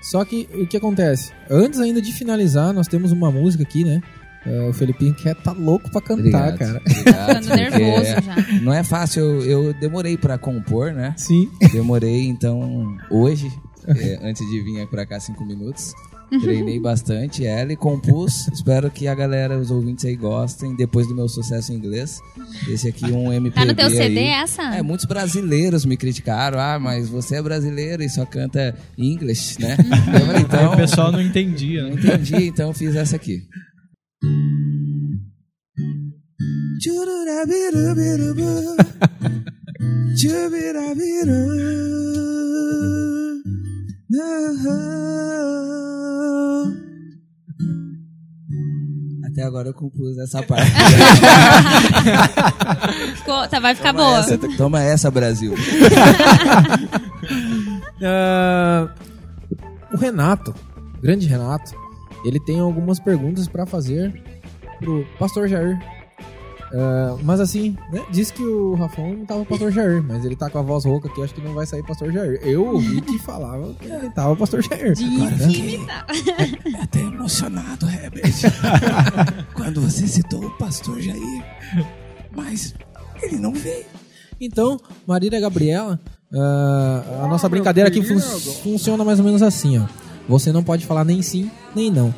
Só 0.01 0.25
que 0.25 0.49
o 0.55 0.67
que 0.67 0.77
acontece? 0.77 1.33
Antes 1.51 1.81
ainda 1.81 2.01
de 2.01 2.13
finalizar, 2.13 2.73
nós 2.73 2.87
temos 2.87 3.11
uma 3.13 3.31
música 3.31 3.63
aqui, 3.65 3.83
né? 3.85 4.01
É, 4.45 4.61
o 4.69 4.73
Felipinho 4.73 5.13
que 5.13 5.35
tá 5.35 5.51
louco 5.51 5.91
pra 5.91 6.01
cantar, 6.01 6.21
Obrigado, 6.53 6.59
cara. 6.59 6.81
obrigado, 6.89 7.43
Ficando 7.43 7.57
nervoso 7.57 8.05
já. 8.23 8.61
Não 8.63 8.73
é 8.73 8.85
fácil, 8.85 9.23
eu, 9.43 9.65
eu 9.67 9.75
demorei 9.75 10.17
pra 10.17 10.39
compor, 10.39 10.93
né? 10.93 11.13
Sim. 11.17 11.51
Demorei, 11.73 12.29
então, 12.29 12.97
hoje, 13.11 13.51
é, 13.89 14.21
antes 14.23 14.49
de 14.49 14.63
vir 14.63 14.87
pra 14.87 15.05
cá 15.05 15.19
cinco 15.19 15.45
minutos, 15.45 15.93
treinei 16.41 16.81
bastante 16.81 17.47
ela 17.47 17.73
e 17.73 17.77
compus. 17.77 18.49
Espero 18.49 18.91
que 18.91 19.07
a 19.07 19.15
galera, 19.15 19.59
os 19.59 19.71
ouvintes 19.71 20.05
aí 20.05 20.17
gostem, 20.17 20.75
depois 20.77 21.07
do 21.07 21.15
meu 21.15 21.29
sucesso 21.29 21.73
em 21.73 21.77
inglês. 21.77 22.21
Esse 22.69 22.89
aqui, 22.89 23.05
um 23.07 23.33
MPB 23.33 23.55
Tá 23.55 23.65
no 23.65 23.75
teu 23.75 23.91
CD 23.91 24.19
aí. 24.21 24.27
essa? 24.27 24.63
É, 24.75 24.83
muitos 24.83 25.07
brasileiros 25.07 25.85
me 25.85 25.97
criticaram. 25.97 26.59
Ah, 26.59 26.79
mas 26.79 27.09
você 27.09 27.37
é 27.37 27.43
brasileiro 27.43 28.03
e 28.03 28.09
só 28.09 28.25
canta 28.25 28.75
inglês, 28.99 29.57
né? 29.59 29.77
Eu 30.15 30.27
falei, 30.27 30.43
então, 30.43 30.73
o 30.73 30.77
pessoal 30.77 31.13
não 31.13 31.21
entendia, 31.21 31.83
não 31.83 31.91
né? 31.91 31.97
entendi, 31.97 32.47
então 32.47 32.73
fiz 32.73 32.95
essa 32.97 33.17
aqui. 33.17 33.43
Até 49.27 49.43
agora 49.43 49.69
eu 49.69 49.75
compus 49.75 50.17
essa 50.19 50.43
parte. 50.47 50.71
Ficou- 53.17 53.49
tá, 53.49 53.59
vai 53.61 53.75
ficar 53.75 53.93
Toma 53.93 54.05
boa. 54.05 54.19
essa, 54.21 54.39
toma 54.57 54.83
essa, 54.83 55.11
Brasil. 55.11 55.55
Ah, 58.05 58.89
o 59.93 59.97
Renato, 59.97 60.55
grande 61.03 61.27
Renato, 61.27 61.73
ele 62.27 62.39
tem 62.39 62.61
algumas 62.61 63.01
perguntas 63.01 63.49
pra 63.49 63.65
fazer 63.67 64.23
pro 64.79 65.05
Pastor 65.19 65.49
Jair. 65.49 65.79
Ah, 66.73 67.17
mas 67.23 67.39
assim, 67.41 67.77
né, 67.93 68.03
diz 68.11 68.31
que 68.31 68.43
o 68.43 68.75
Rafão 68.75 69.15
não 69.15 69.25
tava 69.27 69.45
Pastor 69.45 69.71
Jair, 69.71 70.03
mas 70.03 70.25
ele 70.25 70.35
tá 70.37 70.51
com 70.51 70.59
a 70.59 70.63
voz 70.63 70.85
rouca 70.85 71.09
aqui, 71.09 71.23
acho 71.23 71.35
que 71.35 71.41
não 71.41 71.55
vai 71.55 71.65
sair 71.67 71.83
Pastor 71.85 72.11
Jair. 72.13 72.41
Eu 72.43 72.67
ouvi 72.67 73.01
que 73.01 73.19
falava 73.21 73.73
que 73.75 73.87
ele 73.87 74.11
tava 74.11 74.35
Pastor 74.37 74.63
Jair. 74.63 74.95
Disse 74.95 75.49
que 75.49 75.87
tá. 75.87 76.07
até 76.83 77.01
emocionado, 77.01 77.87
Herbert, 77.89 78.33
quando 79.55 79.81
você 79.81 80.07
citou 80.07 80.45
o 80.45 80.51
pastor 80.59 81.01
Jair. 81.01 81.45
Mas 82.35 82.75
ele 83.23 83.37
não 83.39 83.53
veio. 83.53 83.85
Então, 84.41 84.79
Marília 85.07 85.41
Gabriela, 85.41 85.99
ah, 86.35 87.23
a 87.25 87.29
nossa 87.29 87.49
brincadeira 87.49 87.89
aqui 87.89 88.03
fun- 88.03 88.19
funciona 88.63 89.05
mais 89.05 89.19
ou 89.19 89.25
menos 89.25 89.41
assim, 89.43 89.79
ó. 89.79 89.87
Você 90.29 90.51
não 90.51 90.63
pode 90.63 90.85
falar 90.85 91.05
nem 91.05 91.23
sim, 91.23 91.51
nem 91.75 91.91
não. 91.91 92.15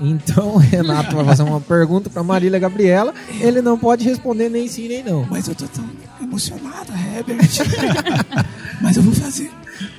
Então, 0.00 0.54
o 0.54 0.58
Renato 0.58 1.16
vai 1.16 1.24
fazer 1.24 1.42
uma 1.42 1.60
pergunta 1.60 2.10
pra 2.10 2.22
Marília 2.22 2.58
Gabriela, 2.58 3.14
ele 3.40 3.62
não 3.62 3.78
pode 3.78 4.04
responder 4.04 4.48
nem 4.48 4.68
sim, 4.68 4.88
nem 4.88 5.02
não. 5.02 5.26
Mas 5.30 5.48
eu 5.48 5.54
tô 5.54 5.66
tão 5.66 5.88
emocionado, 6.20 6.92
Herbert. 6.92 7.48
Mas 8.80 8.96
eu 8.96 9.02
vou 9.02 9.14
fazer. 9.14 9.50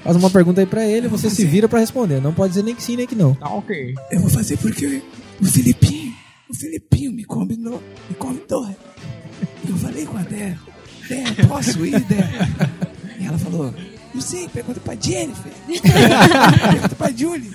Faz 0.03 0.15
uma 0.15 0.29
pergunta 0.29 0.61
aí 0.61 0.67
pra 0.67 0.85
ele, 0.85 1.07
você 1.07 1.29
se 1.29 1.45
vira 1.45 1.67
pra 1.67 1.79
responder. 1.79 2.21
Não 2.21 2.33
pode 2.33 2.49
dizer 2.49 2.63
nem 2.63 2.75
que 2.75 2.83
sim, 2.83 2.95
nem 2.95 3.07
que 3.07 3.15
não. 3.15 3.33
Tá 3.35 3.49
ok. 3.49 3.95
Eu 4.11 4.19
vou 4.19 4.29
fazer 4.29 4.57
porque 4.57 5.01
o 5.41 5.45
Filipinho, 5.45 6.13
o 6.49 6.53
Filipinho 6.53 7.11
me 7.11 7.23
convidou, 7.23 7.81
me 8.09 8.15
convidou. 8.15 8.69
Eu 9.67 9.77
falei 9.77 10.05
com 10.05 10.17
a 10.17 10.21
Dé, 10.21 10.57
Dé, 11.07 11.23
posso 11.47 11.85
ir, 11.85 11.99
Dé? 12.01 12.29
E 13.19 13.25
ela 13.25 13.37
falou, 13.37 13.73
não 14.13 14.21
sei, 14.21 14.47
pergunta 14.49 14.79
pra 14.79 14.95
Jennifer. 14.95 15.51
pergunta 16.71 16.95
pra 16.95 17.11
Julie. 17.11 17.51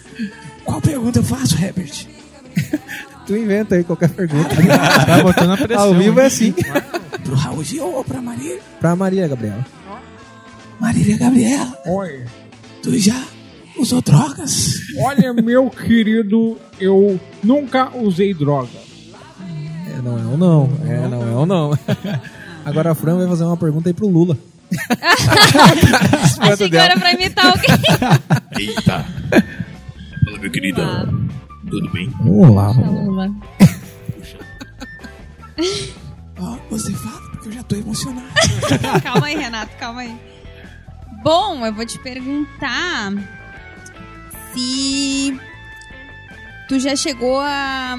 Qual 0.64 0.80
pergunta 0.80 1.18
eu 1.18 1.24
faço, 1.24 1.62
Herbert? 1.62 2.06
Tu 3.26 3.36
inventa 3.36 3.74
aí 3.74 3.84
qualquer 3.84 4.10
pergunta. 4.10 4.50
Tá 5.06 5.22
botando 5.22 5.52
a 5.52 5.56
pressão. 5.56 5.84
Ao 5.86 5.94
vivo 5.94 6.20
é 6.20 6.26
assim. 6.26 6.54
Pro 7.22 7.34
Raul 7.34 7.64
Gil 7.64 7.84
ou 7.84 8.04
pra 8.04 8.20
Maria? 8.20 8.58
pra 8.80 8.94
Marília 8.94 9.28
Gabriela. 9.28 9.66
Marília 10.80 11.16
Gabriela, 11.16 11.78
Oi. 11.86 12.24
tu 12.82 12.98
já 12.98 13.20
usou 13.78 14.02
drogas? 14.02 14.74
Olha, 14.98 15.32
meu 15.32 15.70
querido, 15.70 16.58
eu 16.80 17.18
nunca 17.42 17.96
usei 17.96 18.34
droga. 18.34 18.68
É, 19.88 20.02
não 20.02 20.18
é 20.18 20.24
ou 20.26 20.36
não. 20.36 20.70
É, 20.86 21.08
não 21.08 21.28
é 21.28 21.30
ou 21.32 21.46
não. 21.46 21.78
Agora 22.64 22.90
a 22.92 22.94
Fran 22.94 23.16
vai 23.18 23.28
fazer 23.28 23.44
uma 23.44 23.56
pergunta 23.56 23.88
aí 23.88 23.94
pro 23.94 24.08
Lula. 24.08 24.36
Achei 26.40 26.70
que 26.70 26.76
era 26.76 26.98
pra 26.98 27.12
imitar 27.12 27.46
alguém. 27.46 27.70
Eita. 28.68 29.04
Fala, 30.24 30.38
meu 30.38 30.50
querido. 30.50 30.82
Ah. 30.82 31.06
Tudo 31.70 31.90
bem? 31.90 32.12
Olá. 32.26 32.70
Lula. 32.70 33.30
Ó, 36.38 36.58
você 36.70 36.92
fala, 36.92 37.20
porque 37.30 37.48
eu 37.48 37.52
já 37.52 37.62
tô 37.62 37.76
emocionado. 37.76 38.26
calma 39.02 39.26
aí, 39.26 39.36
Renato, 39.36 39.76
calma 39.76 40.02
aí. 40.02 40.14
Bom, 41.22 41.64
eu 41.64 41.72
vou 41.72 41.86
te 41.86 41.98
perguntar 42.00 43.12
se 44.52 45.38
tu 46.68 46.78
já 46.78 46.94
chegou 46.94 47.40
a, 47.40 47.96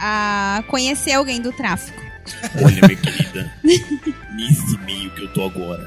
a 0.00 0.62
conhecer 0.68 1.12
alguém 1.12 1.40
do 1.40 1.52
tráfico. 1.52 2.07
Olha, 2.64 2.86
minha 2.86 2.96
querida. 2.96 3.52
nesse 4.36 4.78
meio 4.84 5.10
que 5.10 5.22
eu 5.22 5.28
tô 5.32 5.44
agora, 5.46 5.86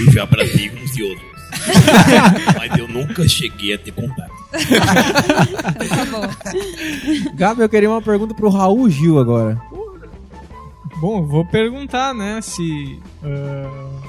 eu 0.00 0.12
já 0.12 0.22
abracei 0.24 0.70
uns 0.70 0.96
e 0.96 1.02
outros. 1.02 1.32
Mas 2.56 2.78
eu 2.78 2.88
nunca 2.88 3.28
cheguei 3.28 3.74
a 3.74 3.78
ter 3.78 3.92
contato. 3.92 4.32
Tá 5.88 6.04
bom. 6.10 7.30
Gabi, 7.34 7.62
eu 7.62 7.68
queria 7.68 7.90
uma 7.90 8.02
pergunta 8.02 8.34
pro 8.34 8.48
Raul 8.48 8.88
Gil 8.88 9.18
agora. 9.18 9.60
Bom, 11.00 11.18
eu 11.18 11.26
vou 11.26 11.44
perguntar, 11.44 12.14
né, 12.14 12.40
se... 12.40 12.98
ah, 13.24 14.00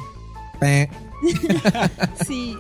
Pé. 0.60 0.90
Sim. 2.26 2.58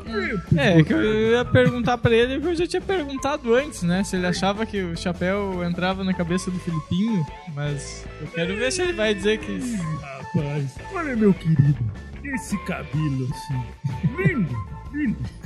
É, 0.57 0.83
que 0.83 0.93
eu 0.93 1.31
ia 1.31 1.45
perguntar 1.45 1.97
pra 1.97 2.13
ele 2.13 2.37
o 2.37 2.41
que 2.41 2.47
eu 2.47 2.55
já 2.55 2.67
tinha 2.67 2.81
perguntado 2.81 3.53
antes, 3.53 3.83
né? 3.83 4.03
Se 4.03 4.15
ele 4.15 4.25
achava 4.25 4.65
que 4.65 4.81
o 4.81 4.95
chapéu 4.95 5.63
entrava 5.63 6.03
na 6.03 6.13
cabeça 6.13 6.49
do 6.49 6.59
Filipinho, 6.59 7.25
mas 7.53 8.05
eu 8.21 8.27
quero 8.27 8.55
ver 8.55 8.71
se 8.71 8.81
ele 8.81 8.93
vai 8.93 9.13
dizer 9.13 9.39
que. 9.39 9.59
Rapaz, 9.77 10.75
olha, 10.93 11.15
meu 11.15 11.33
querido, 11.33 11.77
esse 12.23 12.57
cabelo 12.65 13.27
assim, 13.31 13.63
lindo, 14.17 14.57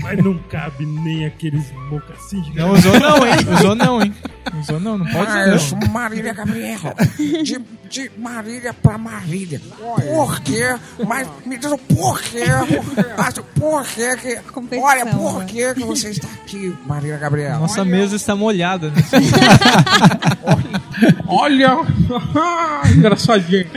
mas 0.01 0.23
não 0.23 0.37
cabe 0.49 0.85
nem 0.85 1.25
aqueles 1.25 1.71
mocassins. 1.89 2.53
Não 2.55 2.71
usou 2.73 2.99
não, 2.99 3.25
hein? 3.25 3.35
Usou 3.57 3.75
não, 3.75 4.01
hein? 4.01 4.13
Usou 4.59 4.79
não, 4.79 4.97
não 4.97 5.05
pode 5.05 5.31
Ah, 5.31 5.55
usar 5.55 5.79
não. 5.79 5.87
Marília 5.87 6.33
Gabriela. 6.33 6.95
De, 7.17 7.59
de 7.89 8.11
Marília 8.17 8.73
pra 8.73 8.97
Marília. 8.97 9.61
Por 9.77 10.39
quê? 10.41 10.75
Mas 11.05 11.27
me 11.45 11.57
diz 11.57 11.71
o 11.71 11.77
porquê. 11.77 12.43
Mas 13.17 13.33
por 13.55 13.85
quê 13.85 14.17
que. 14.17 14.77
Olha, 14.79 15.05
por 15.05 15.45
quê 15.45 15.73
que 15.73 15.83
você 15.83 16.09
está 16.11 16.27
aqui, 16.27 16.75
Marília 16.85 17.17
Gabriela? 17.17 17.59
Nossa 17.59 17.81
Olha, 17.81 17.89
mesa 17.91 18.15
está 18.15 18.35
molhada. 18.35 18.89
Né? 18.89 18.95
Olha, 21.27 21.77
engraçadinho. 22.95 23.67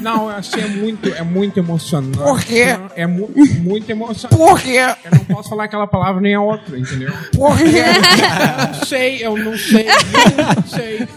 Não, 0.00 0.28
assim, 0.28 0.60
é 0.60 0.66
muito, 0.68 1.08
é 1.14 1.22
muito 1.22 1.58
emocionante. 1.58 2.18
Por 2.18 2.42
quê? 2.42 2.76
É 2.94 3.06
mu 3.06 3.30
muito 3.60 3.90
emocionante. 3.90 4.36
Por 4.36 4.60
quê? 4.60 4.78
Eu 5.04 5.10
não 5.12 5.24
posso 5.24 5.48
falar 5.48 5.64
aquela 5.64 5.86
palavra 5.86 6.20
nem 6.20 6.34
a 6.34 6.40
outra, 6.40 6.78
entendeu? 6.78 7.12
Por 7.34 7.56
quê? 7.58 7.82
Não 8.72 8.86
sei, 8.86 9.24
eu 9.24 9.36
não 9.36 9.56
sei, 9.56 9.86
eu 9.88 10.54
não 10.54 10.62
sei. 10.66 11.08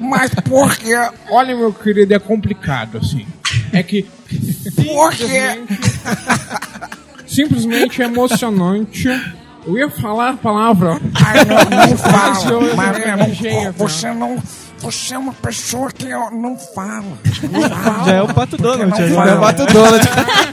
Mas 0.00 0.30
por 0.34 0.76
quê? 0.76 0.94
Olha, 1.30 1.56
meu 1.56 1.72
querido, 1.72 2.14
é 2.14 2.18
complicado, 2.18 2.98
assim. 2.98 3.26
É 3.72 3.82
que 3.82 4.06
Por 4.76 5.14
quê? 5.14 5.62
simplesmente 7.26 8.02
é 8.02 8.04
emocionante. 8.06 9.08
Eu 9.64 9.78
ia 9.78 9.88
falar 9.88 10.30
a 10.30 10.36
palavra. 10.36 11.00
Ai, 11.14 11.44
não, 11.44 11.56
não 11.70 11.96
Mas 12.76 12.96
fala. 12.96 13.16
gaguejei, 13.16 13.54
não, 13.54 13.60
cara. 13.62 13.74
você 13.78 14.12
não. 14.12 14.42
Você 14.78 15.14
é 15.14 15.18
uma 15.18 15.32
pessoa 15.32 15.92
que 15.92 16.08
não 16.08 16.56
fala. 16.58 17.04
Já 18.04 18.12
é 18.14 18.22
o 18.22 18.34
Pato 18.34 18.56
Donald. 18.56 18.90
Não 19.00 19.14
fala. 19.14 19.30
É 19.30 19.34
o 19.34 19.40
Pato 19.40 19.66
Donald. 19.66 20.08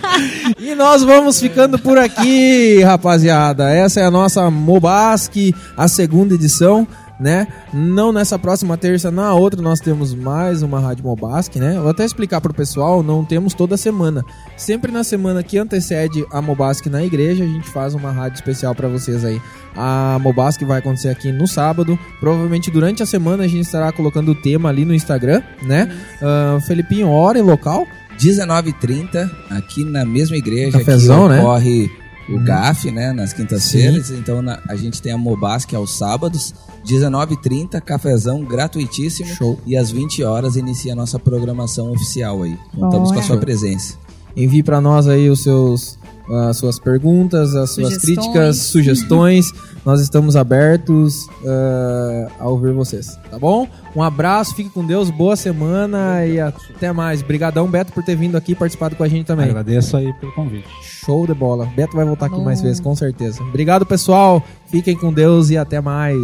e 0.60 0.76
nós 0.76 1.04
vamos 1.04 1.40
ficando 1.40 1.80
por 1.80 1.98
aqui, 1.98 2.84
rapaziada. 2.84 3.72
Essa 3.72 4.02
é 4.02 4.06
a 4.06 4.12
nossa 4.12 4.52
Mobasque, 4.52 5.56
a 5.76 5.88
segunda 5.88 6.36
edição, 6.36 6.88
né? 7.20 7.48
Não 7.74 8.12
nessa 8.12 8.40
próxima 8.40 8.78
terça, 8.78 9.12
na 9.12 9.34
outra 9.34 9.62
nós 9.62 9.80
temos 9.80 10.14
mais 10.14 10.62
uma 10.62 10.80
Rádio 10.80 11.04
Mobasque, 11.04 11.60
né? 11.60 11.78
Vou 11.80 11.90
até 11.90 12.06
explicar 12.06 12.40
pro 12.40 12.54
pessoal, 12.54 13.04
não 13.04 13.26
temos 13.26 13.54
toda 13.54 13.76
semana. 13.76 14.24
Sempre 14.56 14.92
na 14.92 15.04
semana 15.04 15.44
que 15.44 15.58
antecede 15.58 16.26
a 16.32 16.42
Mobasque 16.42 16.90
na 16.90 17.04
igreja, 17.04 17.44
a 17.44 17.48
gente 17.48 17.68
faz 17.70 17.94
uma 17.94 18.12
rádio 18.12 18.36
especial 18.36 18.74
pra 18.74 18.88
vocês 18.88 19.26
aí. 19.26 19.42
A 19.76 20.18
Mobasque 20.22 20.66
vai 20.66 20.80
acontecer 20.80 21.10
aqui 21.10 21.32
no 21.32 21.48
sábado. 21.48 21.98
Provavelmente 22.20 22.72
durante 22.72 23.04
a 23.04 23.06
semana 23.06 23.44
a 23.44 23.48
gente 23.48 23.66
estará 23.66 23.92
colocando 23.92 24.32
o 24.32 24.36
tema 24.36 24.70
ali 24.70 24.86
no 24.86 24.94
Instagram, 24.94 25.42
né? 25.62 25.92
Ah, 26.22 26.60
Felipinho, 26.66 27.10
hora 27.10 27.38
e 27.38 27.42
local? 27.42 27.86
19h30, 28.20 29.30
aqui 29.50 29.86
na 29.86 30.04
mesma 30.04 30.36
igreja 30.36 30.78
Cafezão, 30.80 31.30
que 31.30 31.36
né? 31.36 31.42
O 32.36 32.44
GAF, 32.44 32.90
né? 32.92 33.12
Nas 33.12 33.34
quintas-feiras. 33.34 34.10
Então 34.12 34.42
na- 34.42 34.60
a 34.68 34.76
gente 34.76 35.02
tem 35.02 35.12
a 35.12 35.18
Mobasque 35.18 35.76
aos 35.76 35.98
sábados, 35.98 36.54
19h30, 36.86 37.80
cafezão 37.82 38.44
gratuitíssimo. 38.44 39.30
Show. 39.36 39.60
E 39.66 39.76
às 39.76 39.92
20 39.92 40.24
horas 40.24 40.56
inicia 40.56 40.94
a 40.94 40.96
nossa 40.96 41.20
programação 41.20 41.92
oficial 41.92 42.42
aí. 42.44 42.58
Contamos 42.76 43.12
com 43.12 43.20
a 43.20 43.24
sua 43.24 43.38
presença. 43.38 43.96
Envie 44.36 44.64
para 44.64 44.80
nós 44.80 45.08
aí 45.08 45.30
os 45.30 45.44
seus 45.44 45.99
as 46.30 46.58
suas 46.58 46.80
perguntas, 46.80 47.56
as 47.56 47.72
suas 47.72 47.94
Sugestões. 47.94 48.02
críticas, 48.02 48.58
sugestões. 48.58 49.54
nós 49.86 50.02
estamos 50.02 50.36
abertos 50.36 51.28
ah, 51.46 52.28
a 52.40 52.48
ouvir 52.48 52.74
vocês, 52.74 53.18
tá 53.30 53.40
bom? 53.40 53.68
Um 53.96 54.04
abraço, 54.04 54.56
fique 54.56 54.70
com 54.70 54.86
Deus, 54.86 55.10
boa 55.10 55.36
semana 55.36 56.26
e 56.26 56.40
até 56.40 56.92
mais. 56.92 57.22
Obrigadão, 57.22 57.68
Beto, 57.68 57.92
por 57.92 58.04
ter 58.04 58.16
vindo 58.16 58.38
aqui 58.38 58.52
e 58.52 58.56
participado 58.56 58.96
com 58.96 59.04
a 59.04 59.08
gente 59.08 59.26
também. 59.26 59.50
Agradeço 59.50 59.98
aí 59.98 60.14
pelo 60.14 60.32
convite. 60.34 60.68
Show 60.84 61.26
de 61.26 61.34
bola. 61.34 61.66
Beto 61.76 61.96
vai 61.96 62.06
voltar 62.06 62.28
aqui 62.28 62.40
mais 62.40 62.62
vezes, 62.62 62.80
com 62.80 62.96
certeza. 62.96 63.42
Obrigado, 63.42 63.86
pessoal. 63.86 64.44
Fiquem 64.68 64.96
com 64.96 65.12
Deus 65.12 65.50
e 65.50 65.58
até 65.58 65.82
mais. 65.82 66.16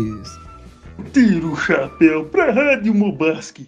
Tira 1.11 1.45
o 1.47 1.55
chapéu 1.55 2.25
pra 2.25 2.51
Rádio 2.51 2.93
Mobasque. 2.93 3.67